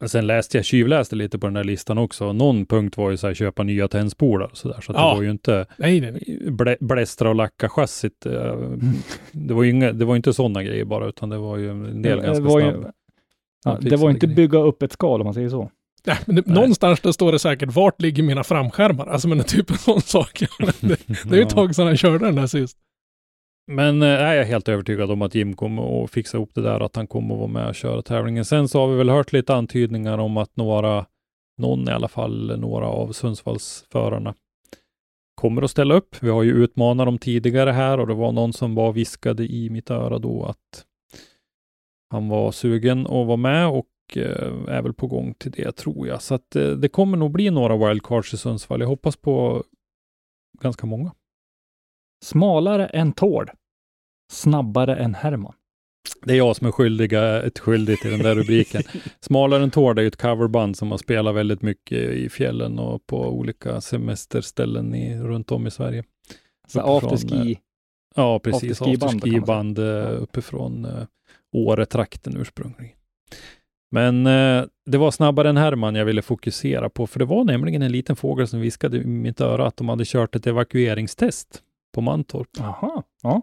Men 0.05 0.09
sen 0.09 0.27
läste 0.27 0.59
jag, 0.59 0.65
tjuvläste 0.65 1.17
lite 1.17 1.39
på 1.39 1.47
den 1.47 1.55
där 1.55 1.65
listan 1.65 1.99
också. 1.99 2.33
Någon 2.33 2.67
punkt 2.67 2.97
var 2.97 3.11
ju 3.11 3.17
så 3.17 3.27
här, 3.27 3.35
köpa 3.35 3.63
nya 3.63 3.89
tändspolar 3.89 4.47
och 4.47 4.57
sådär. 4.57 4.81
Så 4.81 4.93
att 4.93 4.99
Ja. 4.99 5.09
det 5.11 5.17
var 5.17 5.23
ju 5.23 5.31
inte 5.31 5.67
Nej, 5.77 6.01
nej, 6.01 6.39
blä, 6.51 6.77
blästra 6.81 7.29
och 7.29 7.35
lacka 7.35 7.69
chassit. 7.69 8.27
eh, 8.27 8.33
Det 9.33 9.55
var 9.55 9.63
ju 9.63 9.71
inga, 9.71 9.93
det 9.93 10.05
var 10.05 10.17
inte 10.17 10.33
sådana 10.33 10.63
grejer 10.63 10.85
bara, 10.85 11.07
utan 11.09 11.29
det 11.29 11.39
var 11.39 11.57
ju 11.57 11.71
en 11.71 12.03
del 12.03 12.19
Det 12.21 12.27
ganska 12.27 12.45
ju- 12.45 12.71
snabba. 12.73 12.93
Ja, 13.65 13.71
det 13.71 13.75
var 13.75 13.81
fixade 13.91 14.11
inte 14.11 14.27
grejer. 14.27 14.37
bygga 14.37 14.59
upp 14.59 14.83
ett 14.83 14.93
skal 14.93 15.21
om 15.21 15.25
man 15.25 15.35
säger 15.35 15.49
så. 15.49 15.71
Nej, 16.07 16.17
men 16.27 16.37
det, 16.37 16.47
någonstans 16.47 17.01
där 17.01 17.13
står 17.13 17.33
det 17.33 17.39
säkert 17.39 17.73
vart 17.73 18.01
ligger 18.03 18.23
mina 18.23 18.45
framskärmar. 18.45 19.07
Alltså 19.07 19.29
men 19.29 19.39
det 19.39 19.45
är 19.45 19.49
typ 19.49 19.71
en 19.71 19.79
sån 19.79 20.01
sak. 20.01 20.43
det, 20.81 20.99
det 21.07 21.31
är 21.31 21.37
ju 21.37 21.43
ett 21.43 21.51
tag 21.51 21.75
sedan 21.75 21.87
jag 21.87 21.99
körde 21.99 22.25
den 22.27 22.35
där 22.35 22.47
sist. 22.47 22.77
Men 23.67 24.03
eh, 24.03 24.09
jag 24.09 24.37
är 24.37 24.45
helt 24.45 24.69
övertygad 24.69 25.11
om 25.11 25.23
att 25.23 25.35
Jim 25.35 25.57
kommer 25.57 26.05
att 26.05 26.11
fixa 26.11 26.37
ihop 26.37 26.55
det 26.55 26.62
där, 26.62 26.81
att 26.81 26.97
han 26.97 27.07
kommer 27.07 27.35
att 27.35 27.39
vara 27.39 27.49
med 27.49 27.69
och 27.69 27.75
köra 27.75 28.03
tävlingen. 28.03 28.45
Sen 28.45 28.69
så 28.69 28.81
har 28.81 28.89
vi 28.89 28.97
väl 28.97 29.09
hört 29.09 29.33
lite 29.33 29.55
antydningar 29.55 30.19
om 30.19 30.37
att 30.37 30.57
några, 30.57 31.07
någon 31.59 31.89
i 31.89 31.93
alla 31.93 32.09
fall, 32.09 32.61
några 32.61 32.87
av 32.87 33.12
Sundsvallsförarna 33.12 34.35
kommer 35.35 35.62
att 35.62 35.71
ställa 35.71 35.95
upp. 35.95 36.17
Vi 36.23 36.31
har 36.31 36.43
ju 36.43 36.53
utmanat 36.53 37.07
dem 37.07 37.19
tidigare 37.19 37.71
här 37.71 38.01
och 38.01 38.07
det 38.07 38.15
var 38.15 38.33
någon 38.33 38.53
som 38.53 38.75
var 38.75 38.89
och 38.89 38.97
viskade 38.97 39.53
i 39.53 39.71
mitt 39.71 39.91
öra 39.91 40.19
då 40.19 40.45
att 40.45 40.85
han 42.11 42.29
var 42.29 42.53
sugen 42.53 43.01
att 43.01 43.27
vara 43.27 43.37
med 43.37 43.69
och 43.69 43.89
eh, 44.17 44.53
är 44.69 44.83
väl 44.83 44.95
på 44.95 45.07
gång 45.07 45.35
till 45.35 45.51
det 45.51 45.73
tror 45.73 46.07
jag. 46.07 46.23
Så 46.23 46.35
att 46.35 46.57
eh, 46.57 46.69
det 46.69 46.89
kommer 46.89 47.17
nog 47.17 47.31
bli 47.31 47.51
några 47.51 47.89
wildcards 47.89 48.35
i 48.35 48.37
Sundsvall. 48.37 48.81
Jag 48.81 48.89
hoppas 48.89 49.17
på 49.17 49.65
ganska 50.61 50.87
många. 50.87 51.12
Smalare 52.25 52.87
än 52.87 53.12
Tord. 53.12 53.51
Snabbare 54.33 54.97
än 54.97 55.15
Herman. 55.15 55.55
Det 56.25 56.33
är 56.33 56.37
jag 56.37 56.57
som 56.57 56.67
är 56.67 56.71
skyldiga, 56.73 57.43
ett 57.43 57.59
skyldig 57.59 58.01
till 58.01 58.11
den 58.11 58.21
där 58.21 58.35
rubriken. 58.35 58.83
Smalare 59.21 59.62
än 59.62 59.71
Tord 59.71 59.99
är 59.99 60.03
ju 60.03 60.09
ett 60.09 60.23
coverband 60.23 60.77
som 60.77 60.91
har 60.91 60.99
spelat 60.99 61.35
väldigt 61.35 61.62
mycket 61.62 61.99
i 61.99 62.29
fjällen 62.29 62.79
och 62.79 63.07
på 63.07 63.29
olika 63.29 63.81
semesterställen 63.81 64.95
i, 64.95 65.19
runt 65.19 65.51
om 65.53 65.67
i 65.67 65.71
Sverige. 65.71 66.05
Så 66.69 66.81
afterski. 66.81 67.53
eh, 67.53 67.59
Ja, 68.17 68.39
precis. 68.39 68.81
afterski-band. 68.81 69.15
Afterski-band 69.17 69.79
eh, 69.79 70.23
uppifrån 70.23 70.85
uh, 70.85 71.05
Åretrakten 71.53 72.37
ursprungligen. 72.37 72.97
Men 73.91 74.27
eh, 74.27 74.65
det 74.87 74.99
var 74.99 75.11
snabbare 75.11 75.49
än 75.49 75.57
Herman 75.57 75.95
jag 75.95 76.05
ville 76.05 76.23
fokusera 76.23 76.89
på, 76.91 77.07
för 77.07 77.19
det 77.19 77.25
var 77.25 77.45
nämligen 77.45 77.83
en 77.83 77.93
liten 77.93 78.17
fågel 78.17 78.49
som 78.49 78.61
viskade 78.61 78.97
i 78.97 79.07
mitt 79.07 79.41
öra 79.41 79.67
att 79.67 79.77
de 79.77 79.89
hade 79.89 80.05
kört 80.05 80.37
ett 80.37 80.47
evakueringstest 80.47 81.62
på 81.95 82.01
Mantorp. 82.01 82.49
Jaha, 82.59 83.03
ja. 83.22 83.42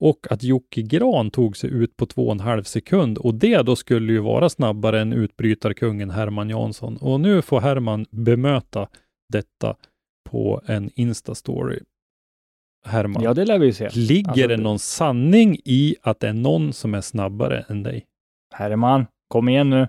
Och 0.00 0.26
att 0.30 0.42
Jocke 0.42 0.82
Gran 0.82 1.30
tog 1.30 1.56
sig 1.56 1.70
ut 1.70 1.96
på 1.96 2.06
två 2.06 2.26
och 2.26 2.32
en 2.32 2.40
halv 2.40 2.62
sekund 2.62 3.18
och 3.18 3.34
det 3.34 3.62
då 3.62 3.76
skulle 3.76 4.12
ju 4.12 4.18
vara 4.18 4.48
snabbare 4.48 5.00
än 5.00 5.12
utbrytarkungen 5.12 6.10
Herman 6.10 6.50
Jansson. 6.50 6.96
Och 6.96 7.20
nu 7.20 7.42
får 7.42 7.60
Herman 7.60 8.06
bemöta 8.10 8.88
detta 9.32 9.76
på 10.30 10.62
en 10.66 10.90
Insta-story. 10.90 11.80
Herman? 12.86 13.22
Ja, 13.22 13.34
det 13.34 13.44
lär 13.44 13.58
vi 13.58 13.72
se. 13.72 13.88
Ligger 13.92 14.30
Alltså, 14.30 14.48
det 14.48 14.56
någon 14.56 14.78
sanning 14.78 15.56
i 15.64 15.96
att 16.02 16.20
det 16.20 16.28
är 16.28 16.32
någon 16.32 16.72
som 16.72 16.94
är 16.94 17.00
snabbare 17.00 17.64
än 17.68 17.82
dig? 17.82 18.04
Herman, 18.54 19.06
kom 19.28 19.48
igen 19.48 19.70
nu. 19.70 19.88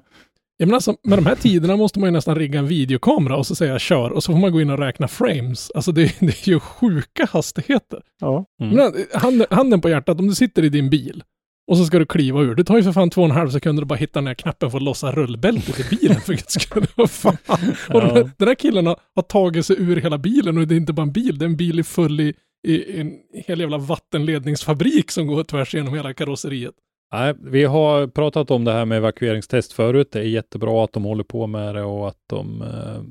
Ja, 0.57 0.65
men 0.65 0.73
alltså, 0.75 0.95
med 1.03 1.17
de 1.17 1.25
här 1.25 1.35
tiderna 1.35 1.75
måste 1.77 1.99
man 1.99 2.07
ju 2.07 2.11
nästan 2.11 2.35
rigga 2.35 2.59
en 2.59 2.67
videokamera 2.67 3.37
och 3.37 3.47
så 3.47 3.55
säga 3.55 3.79
kör 3.79 4.09
och 4.11 4.23
så 4.23 4.31
får 4.31 4.39
man 4.39 4.51
gå 4.51 4.61
in 4.61 4.69
och 4.69 4.79
räkna 4.79 5.07
frames. 5.07 5.71
Alltså 5.75 5.91
det, 5.91 6.15
det 6.19 6.25
är 6.47 6.49
ju 6.49 6.59
sjuka 6.59 7.25
hastigheter. 7.31 8.01
Ja. 8.21 8.45
Mm. 8.61 8.75
Men, 8.75 8.93
handen, 9.13 9.47
handen 9.49 9.81
på 9.81 9.89
hjärtat, 9.89 10.19
om 10.19 10.27
du 10.27 10.35
sitter 10.35 10.63
i 10.63 10.69
din 10.69 10.89
bil 10.89 11.23
och 11.71 11.77
så 11.77 11.85
ska 11.85 11.99
du 11.99 12.05
kliva 12.05 12.41
ur. 12.41 12.55
Det 12.55 12.63
tar 12.63 12.77
ju 12.77 12.83
för 12.83 12.91
fan 12.91 13.09
två 13.09 13.21
och 13.21 13.27
en 13.29 13.35
halv 13.35 13.49
sekund 13.49 13.79
att 13.79 13.87
bara 13.87 13.95
hitta 13.95 14.19
den 14.19 14.27
här 14.27 14.33
knappen 14.33 14.71
för 14.71 14.77
att 14.77 14.83
lossa 14.83 15.11
rullbältet 15.11 15.79
i 15.79 15.95
bilen 15.95 16.21
för 16.21 16.33
guds 16.33 16.53
skull. 16.53 16.85
Vad 16.95 17.11
fan. 17.11 17.37
Och 17.47 18.01
den, 18.01 18.09
Ja. 18.09 18.13
här, 18.15 18.31
den 18.37 18.47
här 18.47 18.55
killen 18.55 18.85
har, 18.87 18.99
har 19.15 19.23
tagit 19.23 19.65
sig 19.65 19.75
ur 19.79 19.95
hela 19.95 20.17
bilen 20.17 20.57
och 20.57 20.67
det 20.67 20.75
är 20.75 20.77
inte 20.77 20.93
bara 20.93 21.01
en 21.01 21.11
bil, 21.11 21.37
det 21.37 21.45
är 21.45 21.49
en 21.49 21.57
bil 21.57 21.79
i 21.79 21.83
full 21.83 22.19
i, 22.19 22.33
i 22.67 22.99
en 22.99 23.13
hel 23.47 23.59
jävla 23.59 23.77
vattenledningsfabrik 23.77 25.11
som 25.11 25.27
går 25.27 25.43
tvärs 25.43 25.73
genom 25.73 25.93
hela 25.93 26.13
karosseriet. 26.13 26.73
Nej, 27.11 27.33
vi 27.39 27.63
har 27.63 28.07
pratat 28.07 28.51
om 28.51 28.63
det 28.63 28.71
här 28.71 28.85
med 28.85 28.97
evakueringstest 28.97 29.73
förut. 29.73 30.11
Det 30.11 30.19
är 30.19 30.23
jättebra 30.23 30.83
att 30.83 30.93
de 30.93 31.03
håller 31.03 31.23
på 31.23 31.47
med 31.47 31.75
det 31.75 31.83
och 31.83 32.07
att 32.07 32.19
de 32.27 32.61
eh, 32.61 33.01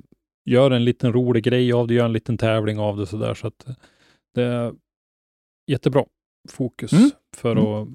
gör 0.44 0.70
en 0.70 0.84
liten 0.84 1.12
rolig 1.12 1.44
grej 1.44 1.72
av 1.72 1.86
det, 1.86 1.94
gör 1.94 2.04
en 2.04 2.12
liten 2.12 2.38
tävling 2.38 2.78
av 2.78 2.96
det 2.96 3.06
sådär. 3.06 3.34
Så 3.34 3.46
att 3.46 3.66
det 4.34 4.42
är 4.42 4.74
jättebra 5.70 6.04
fokus 6.50 6.92
Mm. 6.92 7.10
för 7.36 7.52
Mm. 7.56 7.66
att, 7.66 7.88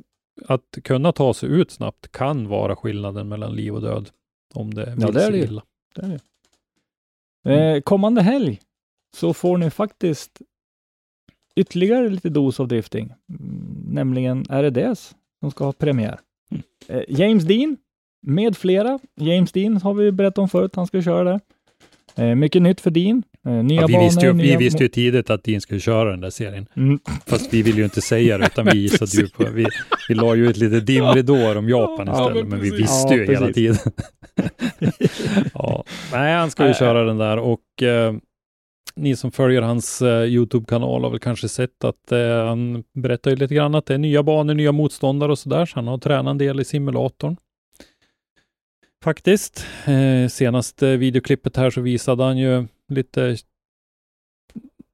att 0.52 0.84
kunna 0.84 1.12
ta 1.12 1.34
sig 1.34 1.50
ut 1.50 1.72
snabbt 1.72 2.12
kan 2.12 2.48
vara 2.48 2.76
skillnaden 2.76 3.28
mellan 3.30 3.56
liv 3.56 3.76
och 3.76 3.82
död. 3.82 4.10
Om 4.54 4.74
det 4.74 4.86
vill 4.86 5.02
Ja, 5.02 5.12
det 5.12 5.24
är 5.24 5.32
det 5.32 5.38
illa. 5.38 5.64
Det 5.96 6.02
är 6.02 6.20
det. 7.44 7.76
Eh, 7.76 7.82
kommande 7.82 8.22
helg 8.22 8.60
så 9.18 9.34
får 9.34 9.58
ni 9.58 9.70
faktiskt 9.70 10.42
ytterligare 11.56 12.10
lite 12.10 12.30
dos 12.30 12.60
av 12.60 12.68
drifting. 12.68 13.14
Mm, 13.30 13.86
nämligen 13.92 14.44
RDS 14.50 15.16
som 15.42 15.52
ska 15.52 15.66
ha 15.66 15.72
premiär. 15.72 16.20
Mm. 16.52 16.64
Eh, 16.88 17.04
James 17.20 17.44
Dean 17.44 17.78
med 18.28 18.58
flera. 18.58 19.00
James 19.20 19.52
Dean 19.52 19.78
har 19.78 19.94
vi 19.94 20.12
berättat 20.12 20.38
om 20.38 20.50
förut, 20.50 20.76
han 20.76 20.88
ska 20.88 21.02
köra 21.02 21.24
där. 21.24 21.40
Eh, 22.16 22.36
mycket 22.36 22.62
nytt 22.62 22.82
för 22.82 22.92
Dean. 22.92 23.24
Eh, 23.46 23.52
nya 23.52 23.82
Ja, 23.82 23.88
vi, 23.88 23.94
banor, 23.94 24.06
visste 24.06 24.26
ju, 24.26 24.34
nya 24.34 24.58
vi 24.58 24.64
visste 24.64 24.84
ju 24.84 24.90
tidigt 24.90 25.30
att 25.30 25.44
Dean 25.44 25.62
skulle 25.62 25.80
köra 25.80 26.10
den 26.10 26.22
där 26.22 26.30
serien. 26.30 26.66
Mm. 26.76 27.00
Fast 27.26 27.54
vi 27.54 27.62
vill 27.62 27.78
ju 27.78 27.84
inte 27.84 28.02
säga 28.02 28.38
det, 28.38 28.46
utan 28.46 28.66
vi 28.66 28.78
gissade 28.80 29.12
ju 29.12 29.30
på, 29.30 29.46
vi, 29.54 29.66
vi 30.10 30.16
la 30.16 30.36
ju 30.36 30.50
ut 30.50 30.58
lite 30.58 30.80
dimridåer 30.80 31.58
om 31.58 31.70
Japan 31.70 32.08
Ja, 32.08 32.14
istället, 32.14 32.48
men 32.48 32.50
men, 32.50 32.60
vi 32.60 32.70
visste 32.70 33.14
ju 33.14 33.26
Ja, 33.26 33.32
hela 33.32 33.54
tiden. 33.54 33.78
ja. 35.54 35.84
Nej, 36.12 36.34
han 36.34 36.52
ska 36.52 36.68
ju 36.68 36.74
köra 36.74 37.04
den 37.04 37.18
där 37.18 37.38
och 37.40 37.84
eh, 37.84 38.14
ni 38.96 39.16
som 39.16 39.32
följer 39.32 39.62
hans 39.62 40.02
eh, 40.02 40.24
Youtube-kanal 40.24 41.04
har 41.04 41.10
väl 41.10 41.20
kanske 41.20 41.50
sett 41.50 41.84
att 41.84 42.12
eh, 42.12 42.46
han 42.46 42.84
berättar 42.94 43.32
ju 43.32 43.38
lite 43.38 43.56
grann 43.56 43.76
att 43.76 43.86
det 43.86 43.94
är 43.94 43.98
nya 43.98 44.24
banor, 44.24 44.54
nya 44.54 44.72
motståndare 44.72 45.32
och 45.32 45.40
sådär, 45.40 45.66
så 45.66 45.76
han 45.76 45.88
har 45.88 45.98
tränat 45.98 46.32
en 46.32 46.38
del 46.38 46.60
i 46.60 46.66
simulatorn. 46.66 47.38
Faktiskt. 49.04 49.66
Eh, 49.86 50.28
senaste 50.28 50.90
eh, 50.90 50.98
videoklippet 50.98 51.58
här 51.58 51.70
så 51.70 51.82
visade 51.82 52.24
han 52.24 52.38
ju 52.38 52.68
lite 52.88 53.38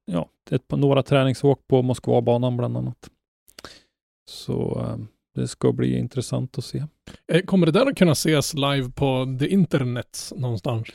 ja, 0.05 0.29
ett, 0.49 0.71
några 0.71 1.03
träningsåk 1.03 1.67
på 1.67 1.81
Moskvabanan 1.81 2.57
bland 2.57 2.77
annat. 2.77 3.09
Så 4.29 4.81
eh, 4.81 4.97
det 5.35 5.47
ska 5.47 5.71
bli 5.71 5.97
intressant 5.97 6.57
att 6.57 6.65
se. 6.65 6.83
Eh, 7.27 7.41
kommer 7.41 7.65
det 7.65 7.71
där 7.71 7.85
att 7.85 7.97
kunna 7.97 8.11
ses 8.11 8.53
live 8.53 8.89
på 8.89 9.37
the 9.39 9.47
internet 9.47 10.31
någonstans? 10.35 10.87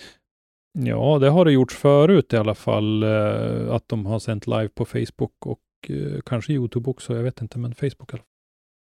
Ja, 0.72 1.18
det 1.18 1.28
har 1.28 1.44
det 1.44 1.52
gjorts 1.52 1.76
förut 1.76 2.32
i 2.32 2.36
alla 2.36 2.54
fall, 2.54 3.02
eh, 3.02 3.70
att 3.70 3.88
de 3.88 4.06
har 4.06 4.18
sänt 4.18 4.46
live 4.46 4.68
på 4.68 4.84
Facebook 4.84 5.46
och 5.46 5.60
eh, 5.88 6.20
kanske 6.26 6.52
Youtube 6.52 6.90
också, 6.90 7.16
jag 7.16 7.22
vet 7.22 7.42
inte, 7.42 7.58
men 7.58 7.74
Facebook 7.74 8.10
i 8.10 8.12
alla 8.12 8.18
fall. 8.18 8.26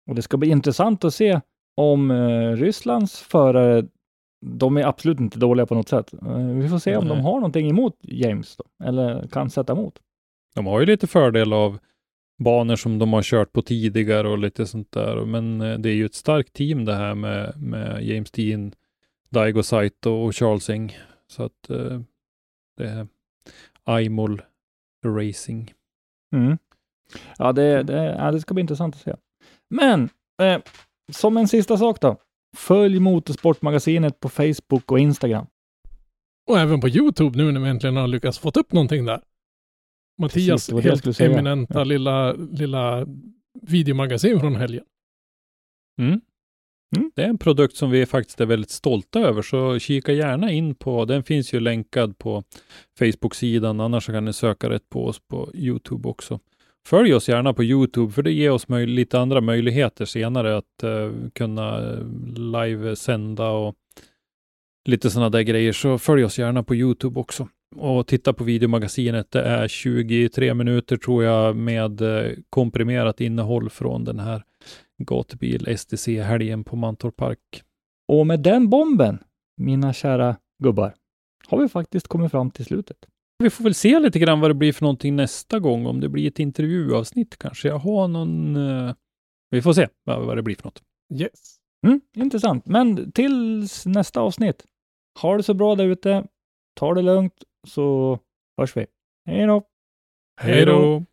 Och 0.08 0.14
det 0.14 0.22
ska 0.22 0.36
bli 0.36 0.48
intressant 0.48 1.04
att 1.04 1.14
se 1.14 1.40
om 1.76 2.10
eh, 2.10 2.52
Rysslands 2.52 3.20
förare, 3.20 3.84
de 4.46 4.76
är 4.76 4.86
absolut 4.86 5.20
inte 5.20 5.38
dåliga 5.38 5.66
på 5.66 5.74
något 5.74 5.88
sätt. 5.88 6.14
Vi 6.60 6.68
får 6.68 6.78
se 6.78 6.96
om 6.96 7.04
Nej. 7.04 7.16
de 7.16 7.22
har 7.22 7.34
någonting 7.34 7.70
emot 7.70 7.96
James 8.02 8.56
då, 8.56 8.86
eller 8.86 9.28
kan 9.28 9.50
sätta 9.50 9.72
emot. 9.72 9.98
De 10.54 10.66
har 10.66 10.80
ju 10.80 10.86
lite 10.86 11.06
fördel 11.06 11.52
av 11.52 11.78
banor 12.38 12.76
som 12.76 12.98
de 12.98 13.12
har 13.12 13.22
kört 13.22 13.52
på 13.52 13.62
tidigare 13.62 14.28
och 14.28 14.38
lite 14.38 14.66
sånt 14.66 14.92
där, 14.92 15.24
men 15.24 15.58
det 15.58 15.88
är 15.88 15.94
ju 15.94 16.06
ett 16.06 16.14
starkt 16.14 16.52
team 16.52 16.84
det 16.84 16.94
här 16.94 17.14
med, 17.14 17.62
med 17.62 18.04
James 18.04 18.30
Dean, 18.30 18.72
Daigo 19.30 19.62
Saito 19.62 20.10
och 20.10 20.36
Charles 20.36 20.70
Eng. 20.70 20.96
Så 21.32 21.42
att 21.42 21.70
eh, 21.70 22.00
det 22.76 22.88
är 22.88 23.08
Aimol 23.84 24.42
Racing. 25.06 25.74
Mm. 26.34 26.58
Ja, 27.38 27.52
det, 27.52 27.82
det, 27.82 28.04
ja, 28.04 28.30
det 28.30 28.40
ska 28.40 28.54
bli 28.54 28.60
intressant 28.60 28.94
att 28.94 29.00
se. 29.00 29.14
Men 29.70 30.08
eh, 30.42 30.62
som 31.12 31.36
en 31.36 31.48
sista 31.48 31.76
sak 31.78 32.00
då. 32.00 32.16
Följ 32.56 32.98
Motorsportmagasinet 33.00 34.20
på 34.20 34.28
Facebook 34.28 34.92
och 34.92 34.98
Instagram. 34.98 35.46
Och 36.48 36.58
även 36.58 36.80
på 36.80 36.88
YouTube 36.88 37.38
nu 37.38 37.52
när 37.52 37.60
vi 37.60 37.68
äntligen 37.68 37.96
har 37.96 38.06
lyckats 38.06 38.38
fått 38.38 38.56
upp 38.56 38.72
någonting 38.72 39.04
där. 39.04 39.22
Mattias 40.18 40.70
Precis, 40.70 40.84
helt 40.84 41.20
eminenta 41.20 41.78
Ja. 41.78 41.84
lilla, 41.84 42.32
lilla 42.32 43.06
videomagasin 43.62 44.40
från 44.40 44.56
helgen. 44.56 44.84
Mm. 46.00 46.20
Mm. 46.96 47.10
Det 47.14 47.22
är 47.22 47.28
en 47.28 47.38
produkt 47.38 47.76
som 47.76 47.90
vi 47.90 48.06
faktiskt 48.06 48.40
är 48.40 48.46
väldigt 48.46 48.70
stolta 48.70 49.20
över, 49.20 49.42
så 49.42 49.78
kika 49.78 50.12
gärna 50.12 50.52
in 50.52 50.74
på, 50.74 51.04
den 51.04 51.22
finns 51.22 51.52
ju 51.54 51.60
länkad 51.60 52.18
på 52.18 52.42
Facebook-sidan, 52.98 53.80
annars 53.80 54.06
så 54.06 54.12
kan 54.12 54.24
ni 54.24 54.32
söka 54.32 54.70
rätt 54.70 54.88
på 54.90 55.06
oss 55.06 55.20
på 55.30 55.50
YouTube 55.54 56.08
också. 56.08 56.40
Följ 56.86 57.14
oss 57.14 57.28
gärna 57.28 57.54
på 57.54 57.64
YouTube, 57.64 58.12
för 58.12 58.22
det 58.22 58.32
ger 58.32 58.50
oss 58.50 58.66
möj- 58.66 58.86
lite 58.86 59.18
andra 59.18 59.40
möjligheter 59.40 60.04
senare 60.04 60.56
att 60.56 60.84
uh, 60.84 61.12
kunna 61.32 61.92
eh, 61.92 62.04
live-sända 62.36 63.48
och 63.48 63.74
lite 64.88 65.10
sådana 65.10 65.30
där 65.30 65.42
grejer, 65.42 65.72
så 65.72 65.98
följ 65.98 66.24
oss 66.24 66.38
gärna 66.38 66.62
på 66.62 66.74
YouTube 66.74 67.20
också. 67.20 67.48
Och 67.76 68.06
titta 68.06 68.32
på 68.32 68.44
videomagasinet, 68.44 69.30
det 69.30 69.42
är 69.42 69.68
23 69.68 70.54
minuter 70.54 70.96
tror 70.96 71.24
jag 71.24 71.56
med 71.56 72.00
eh, 72.00 72.32
komprimerat 72.50 73.20
innehåll 73.20 73.70
från 73.70 74.04
den 74.04 74.18
här 74.18 74.42
gatubil 74.98 75.76
STC-helgen 75.78 76.64
på 76.64 76.76
Mantorp 76.76 77.16
Park. 77.16 77.62
Och 78.12 78.26
med 78.26 78.40
den 78.40 78.68
bomben, 78.70 79.18
mina 79.56 79.92
kära 79.92 80.36
gubbar, 80.62 80.94
har 81.48 81.58
vi 81.58 81.68
faktiskt 81.68 82.08
kommit 82.08 82.30
fram 82.30 82.50
till 82.50 82.64
slutet. 82.64 82.96
Vi 83.38 83.50
får 83.50 83.64
väl 83.64 83.74
se 83.74 83.98
lite 84.00 84.18
grann 84.18 84.40
vad 84.40 84.50
det 84.50 84.54
blir 84.54 84.72
för 84.72 84.82
någonting 84.82 85.16
nästa 85.16 85.58
gång, 85.58 85.86
om 85.86 86.00
det 86.00 86.08
blir 86.08 86.28
ett 86.28 86.38
intervjuavsnitt 86.38 87.36
kanske. 87.38 87.68
Jag 87.68 87.78
har 87.78 88.08
någon... 88.08 88.56
eh, 88.56 88.94
Vi 89.50 89.62
får 89.62 89.72
se 89.72 89.88
vad, 90.04 90.26
vad 90.26 90.36
det 90.36 90.42
blir 90.42 90.56
för 90.56 90.64
något. 90.64 90.82
Yes. 91.14 91.56
Mm, 91.86 92.00
intressant. 92.16 92.66
Men 92.66 93.12
tills 93.12 93.86
nästa 93.86 94.20
avsnitt, 94.20 94.64
ha 95.22 95.36
det 95.36 95.42
så 95.42 95.54
bra 95.54 95.74
där 95.74 95.84
ute. 95.86 96.26
Ta 96.74 96.94
det 96.94 97.02
lugnt 97.02 97.44
så 97.68 98.18
hörs 98.60 98.76
vi. 98.76 98.86
Hej 99.26 99.46
då! 99.46 99.62
Hej 100.40 100.64
då! 100.64 101.04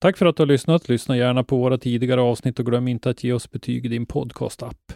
Tack 0.00 0.16
för 0.16 0.26
att 0.26 0.36
du 0.36 0.42
har 0.42 0.48
lyssnat. 0.48 0.88
Lyssna 0.88 1.16
gärna 1.16 1.44
på 1.44 1.56
våra 1.56 1.78
tidigare 1.78 2.20
avsnitt 2.20 2.58
och 2.58 2.66
glöm 2.66 2.88
inte 2.88 3.10
att 3.10 3.24
ge 3.24 3.32
oss 3.32 3.50
betyg 3.50 3.86
i 3.86 3.88
din 3.88 4.06
podcastapp. 4.06 4.92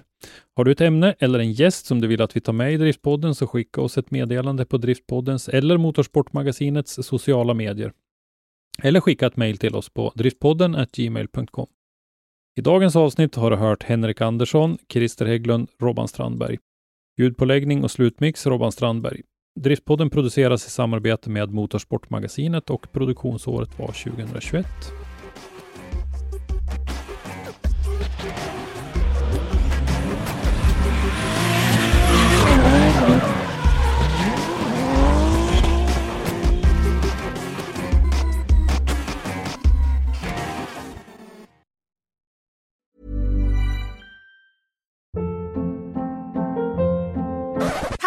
Har 0.56 0.64
du 0.64 0.72
ett 0.72 0.80
ämne 0.80 1.14
eller 1.18 1.38
en 1.38 1.52
gäst 1.52 1.86
som 1.86 2.00
du 2.00 2.08
vill 2.08 2.22
att 2.22 2.36
vi 2.36 2.40
tar 2.40 2.52
med 2.52 2.72
i 2.72 2.76
Driftpodden 2.76 3.34
så 3.34 3.46
skicka 3.46 3.80
oss 3.80 3.98
ett 3.98 4.10
meddelande 4.10 4.64
på 4.64 4.78
Driftpoddens 4.78 5.48
eller 5.48 5.76
Motorsportmagasinets 5.76 6.98
sociala 7.02 7.54
medier. 7.54 7.92
Eller 8.82 9.00
skicka 9.00 9.26
ett 9.26 9.36
mejl 9.36 9.58
till 9.58 9.74
oss 9.74 9.88
på 9.88 10.12
driftpodden 10.14 10.86
gmail.com. 10.92 11.66
I 12.56 12.60
dagens 12.60 12.96
avsnitt 12.96 13.34
har 13.34 13.50
du 13.50 13.56
hört 13.56 13.82
Henrik 13.82 14.20
Andersson, 14.20 14.78
Christer 14.88 15.26
Hägglund, 15.26 15.68
Robban 15.80 16.08
Strandberg. 16.08 16.58
Ljudpåläggning 17.18 17.84
och 17.84 17.90
slutmix 17.90 18.46
Robban 18.46 18.72
Strandberg. 18.72 19.22
Driftpodden 19.54 20.10
produceras 20.10 20.66
i 20.66 20.70
samarbete 20.70 21.30
med 21.30 21.50
Motorsportmagasinet 21.50 22.70
och 22.70 22.92
produktionsåret 22.92 23.78
var 23.78 23.86
2021. 23.86 24.66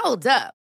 Hold 0.04 0.26
up. 0.26 0.65